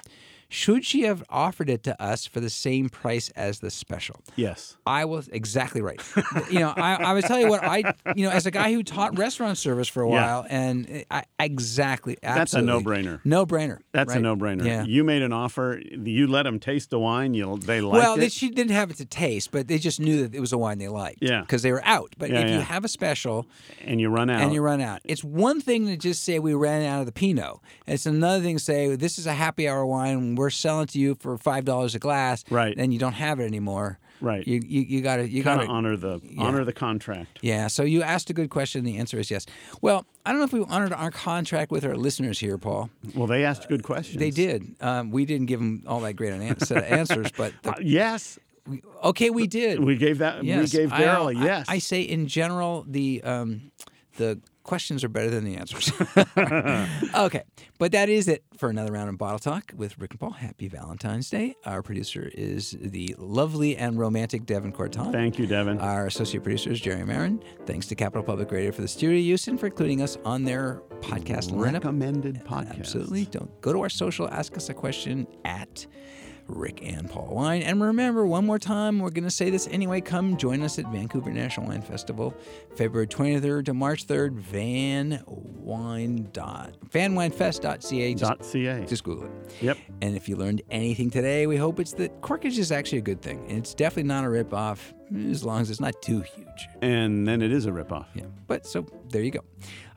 Should 0.52 0.84
she 0.84 1.02
have 1.02 1.22
offered 1.30 1.70
it 1.70 1.82
to 1.84 2.02
us 2.02 2.26
for 2.26 2.40
the 2.40 2.50
same 2.50 2.88
price 2.88 3.30
as 3.30 3.60
the 3.60 3.70
special? 3.70 4.20
Yes. 4.36 4.76
I 4.84 5.04
was 5.04 5.28
exactly 5.28 5.80
right. 5.80 6.02
you 6.50 6.58
know, 6.58 6.74
I, 6.76 6.94
I 6.96 7.12
would 7.14 7.24
tell 7.24 7.38
you 7.38 7.48
what 7.48 7.62
I, 7.62 7.94
you 8.16 8.24
know, 8.26 8.30
as 8.32 8.46
a 8.46 8.50
guy 8.50 8.72
who 8.72 8.82
taught 8.82 9.16
restaurant 9.16 9.56
service 9.58 9.86
for 9.88 10.02
a 10.02 10.08
Yeah. 10.10 10.14
while, 10.14 10.46
and 10.50 11.04
I, 11.10 11.22
exactly, 11.38 12.18
That's 12.20 12.52
a 12.54 12.60
no-brainer. 12.62 13.20
No 13.24 13.46
brainer. 13.46 13.78
That's 13.92 14.12
a 14.14 14.20
no-brainer. 14.20 14.64
Yeah. 14.64 14.82
You 14.84 15.04
made 15.04 15.22
an 15.22 15.32
offer. 15.32 15.80
You 15.88 16.26
let 16.26 16.42
them 16.42 16.58
taste 16.58 16.90
the 16.90 16.98
wine. 16.98 17.32
You 17.34 17.56
they 17.58 17.80
liked 17.80 18.02
well, 18.02 18.14
it. 18.16 18.20
they, 18.20 18.28
she 18.28 18.50
didn't 18.50 18.72
have 18.72 18.90
it 18.90 18.96
to 18.96 19.04
taste, 19.04 19.52
but 19.52 19.68
they 19.68 19.78
just 19.78 20.00
knew 20.00 20.22
that 20.22 20.34
it 20.34 20.40
was 20.40 20.52
a 20.52 20.58
wine 20.58 20.78
they 20.78 20.88
liked. 20.88 21.18
Yeah. 21.22 21.42
because 21.42 21.62
they 21.62 21.70
were 21.70 21.84
out. 21.84 22.14
But 22.18 22.30
Yeah, 22.30 22.40
if 22.40 22.50
you 22.50 22.60
have 22.60 22.84
a 22.84 22.88
special 22.88 23.46
and 23.84 24.00
you 24.00 24.08
run 24.08 24.28
out. 24.30 24.42
and 24.42 24.52
you 24.52 24.62
run 24.62 24.80
out, 24.80 25.00
it's 25.04 25.22
one 25.22 25.60
thing 25.60 25.86
to 25.86 25.96
just 25.96 26.24
say 26.24 26.38
we 26.40 26.54
ran 26.54 26.82
out 26.82 26.98
of 27.00 27.06
the 27.06 27.12
Pinot. 27.12 27.58
It's 27.86 28.04
another 28.06 28.42
thing 28.42 28.56
to 28.56 28.62
say 28.64 28.96
this 28.96 29.16
is 29.18 29.26
a 29.26 29.32
happy 29.34 29.68
hour 29.68 29.86
wine. 29.86 30.34
We're 30.40 30.48
selling 30.48 30.86
to 30.86 30.98
you 30.98 31.16
for 31.20 31.36
five 31.36 31.66
dollars 31.66 31.94
a 31.94 31.98
glass. 31.98 32.44
Right. 32.48 32.74
Then 32.74 32.92
you 32.92 32.98
don't 32.98 33.12
have 33.12 33.40
it 33.40 33.44
anymore. 33.44 33.98
Right. 34.22 34.46
You 34.46 34.60
you, 34.66 34.80
you 34.80 35.00
got 35.02 35.16
to 35.16 35.28
you 35.28 35.42
got 35.42 35.58
Gotta 35.58 35.68
honor 35.70 35.96
the 35.98 36.18
honor 36.38 36.64
the 36.64 36.72
contract. 36.72 37.38
Yeah, 37.42 37.66
so 37.66 37.82
you 37.82 38.00
asked 38.02 38.30
a 38.30 38.32
good 38.32 38.48
question. 38.48 38.84
The 38.84 38.96
answer 38.96 39.18
is 39.18 39.30
yes. 39.30 39.44
Well, 39.82 40.06
I 40.24 40.30
don't 40.30 40.38
know 40.40 40.46
if 40.46 40.52
we 40.54 40.64
honored 40.66 40.94
our 40.94 41.10
contract 41.10 41.70
with 41.70 41.84
our 41.84 41.94
listeners 41.94 42.38
here, 42.38 42.56
Paul. 42.56 42.88
Well, 43.14 43.26
they 43.26 43.44
asked 43.44 43.68
good 43.68 43.82
questions. 43.82 44.18
They 44.18 44.30
did. 44.30 44.76
Um, 44.80 45.10
we 45.10 45.26
didn't 45.26 45.46
give 45.46 45.60
them 45.60 45.82
all 45.86 46.00
that 46.00 46.14
great 46.14 46.32
an 46.32 46.40
an- 46.40 46.58
set 46.60 46.78
of 46.78 46.84
answers, 47.00 47.28
but 47.36 47.52
the, 47.62 47.70
Uh, 47.72 47.74
yes, 47.82 48.38
we, 48.66 48.82
okay, 49.04 49.28
we 49.28 49.46
did. 49.46 49.80
we 49.84 49.96
gave 49.96 50.18
that. 50.18 50.42
yes, 50.42 50.72
we 50.72 50.78
gave 50.78 50.90
Daryl 50.90 51.34
a 51.34 51.38
I- 51.38 51.44
yes. 51.44 51.66
I, 51.68 51.78
say 51.80 52.00
in 52.02 52.26
general 52.28 52.84
the 52.88 53.22
um, 53.24 53.72
the 54.16 54.38
questions 54.62 55.02
are 55.04 55.08
better 55.08 55.30
than 55.30 55.44
the 55.44 55.56
answers. 55.56 55.92
okay, 57.14 57.42
but 57.78 57.92
that 57.92 58.08
is 58.08 58.28
it 58.28 58.44
for 58.56 58.68
another 58.68 58.92
round 58.92 59.08
of 59.08 59.18
bottle 59.18 59.38
talk 59.38 59.72
with 59.76 59.98
Rick 59.98 60.12
and 60.12 60.20
Paul. 60.20 60.30
Happy 60.30 60.68
Valentine's 60.68 61.30
Day. 61.30 61.54
Our 61.64 61.82
producer 61.82 62.30
is 62.34 62.76
the 62.80 63.14
lovely 63.18 63.76
and 63.76 63.98
romantic 63.98 64.46
Devin 64.46 64.72
Corton. 64.72 65.12
Thank 65.12 65.38
you, 65.38 65.46
Devin. 65.46 65.78
Our 65.80 66.06
associate 66.06 66.42
producer 66.42 66.70
is 66.70 66.80
Jerry 66.80 67.04
Marin. 67.04 67.42
Thanks 67.66 67.86
to 67.88 67.94
Capital 67.94 68.22
Public 68.22 68.50
Radio 68.50 68.72
for 68.72 68.82
the 68.82 68.88
studio 68.88 69.18
use 69.18 69.48
and 69.48 69.58
for 69.58 69.66
including 69.66 70.02
us 70.02 70.16
on 70.24 70.44
their 70.44 70.82
podcast 71.00 71.50
lineup. 71.50 71.74
Recommended 71.74 72.44
podcast. 72.44 72.80
Absolutely. 72.80 73.24
Don't 73.26 73.60
go 73.60 73.72
to 73.72 73.80
our 73.80 73.88
social. 73.88 74.28
Ask 74.28 74.56
us 74.56 74.68
a 74.68 74.74
question 74.74 75.26
at 75.44 75.86
Rick 76.50 76.80
and 76.82 77.08
Paul 77.08 77.34
Wine. 77.34 77.62
And 77.62 77.82
remember, 77.82 78.26
one 78.26 78.46
more 78.46 78.58
time, 78.58 78.98
we're 78.98 79.10
going 79.10 79.24
to 79.24 79.30
say 79.30 79.50
this 79.50 79.68
anyway. 79.68 80.00
Come 80.00 80.36
join 80.36 80.62
us 80.62 80.78
at 80.78 80.86
Vancouver 80.86 81.30
International 81.30 81.66
Wine 81.66 81.82
Festival, 81.82 82.34
February 82.76 83.06
23rd 83.06 83.66
to 83.66 83.74
March 83.74 84.06
3rd. 84.06 84.32
Van 84.32 85.22
Wine 85.26 86.28
dot 86.32 86.74
vanwinefest.ca. 86.90 88.14
Just, 88.14 88.22
Dot 88.22 88.44
ca. 88.44 88.84
just 88.86 89.04
Google 89.04 89.26
it. 89.26 89.52
Yep. 89.62 89.78
And 90.02 90.16
if 90.16 90.28
you 90.28 90.36
learned 90.36 90.62
anything 90.70 91.10
today, 91.10 91.46
we 91.46 91.56
hope 91.56 91.78
it's 91.80 91.92
that 91.94 92.20
Corkage 92.20 92.58
is 92.58 92.72
actually 92.72 92.98
a 92.98 93.02
good 93.02 93.22
thing. 93.22 93.44
And 93.48 93.58
it's 93.58 93.74
definitely 93.74 94.08
not 94.08 94.24
a 94.24 94.28
ripoff, 94.28 94.78
as 95.30 95.44
long 95.44 95.60
as 95.60 95.70
it's 95.70 95.80
not 95.80 96.00
too 96.02 96.20
huge. 96.20 96.68
And 96.82 97.26
then 97.26 97.42
it 97.42 97.50
is 97.52 97.66
a 97.66 97.70
ripoff. 97.70 98.06
Yeah. 98.14 98.24
But 98.46 98.66
so 98.66 98.86
there 99.08 99.22
you 99.22 99.30
go. 99.30 99.40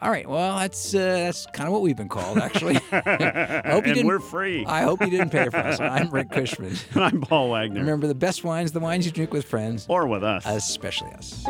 All 0.01 0.09
right. 0.09 0.27
Well, 0.27 0.57
that's 0.59 0.93
uh, 0.93 0.97
that's 0.99 1.45
kind 1.53 1.67
of 1.67 1.73
what 1.73 1.81
we've 1.81 1.95
been 1.95 2.09
called, 2.09 2.37
actually. 2.37 2.75
I 2.91 3.61
hope 3.71 3.85
you 3.85 3.91
and 3.91 3.95
didn't. 3.95 4.07
we're 4.07 4.19
free. 4.19 4.65
I 4.65 4.81
hope 4.81 5.01
you 5.01 5.09
didn't 5.09 5.29
pay 5.29 5.49
for 5.49 5.57
us. 5.57 5.79
I'm 5.79 6.09
Rick 6.09 6.29
Kushman. 6.29 6.77
I'm 7.01 7.21
Paul 7.21 7.49
Wagner. 7.51 7.79
Remember, 7.79 8.07
the 8.07 8.15
best 8.15 8.43
wines, 8.43 8.71
the 8.71 8.79
wines 8.79 9.05
you 9.05 9.11
drink 9.11 9.31
with 9.31 9.45
friends, 9.45 9.85
or 9.89 10.07
with 10.07 10.23
us. 10.23 10.43
especially 10.45 11.11
us. 11.11 11.45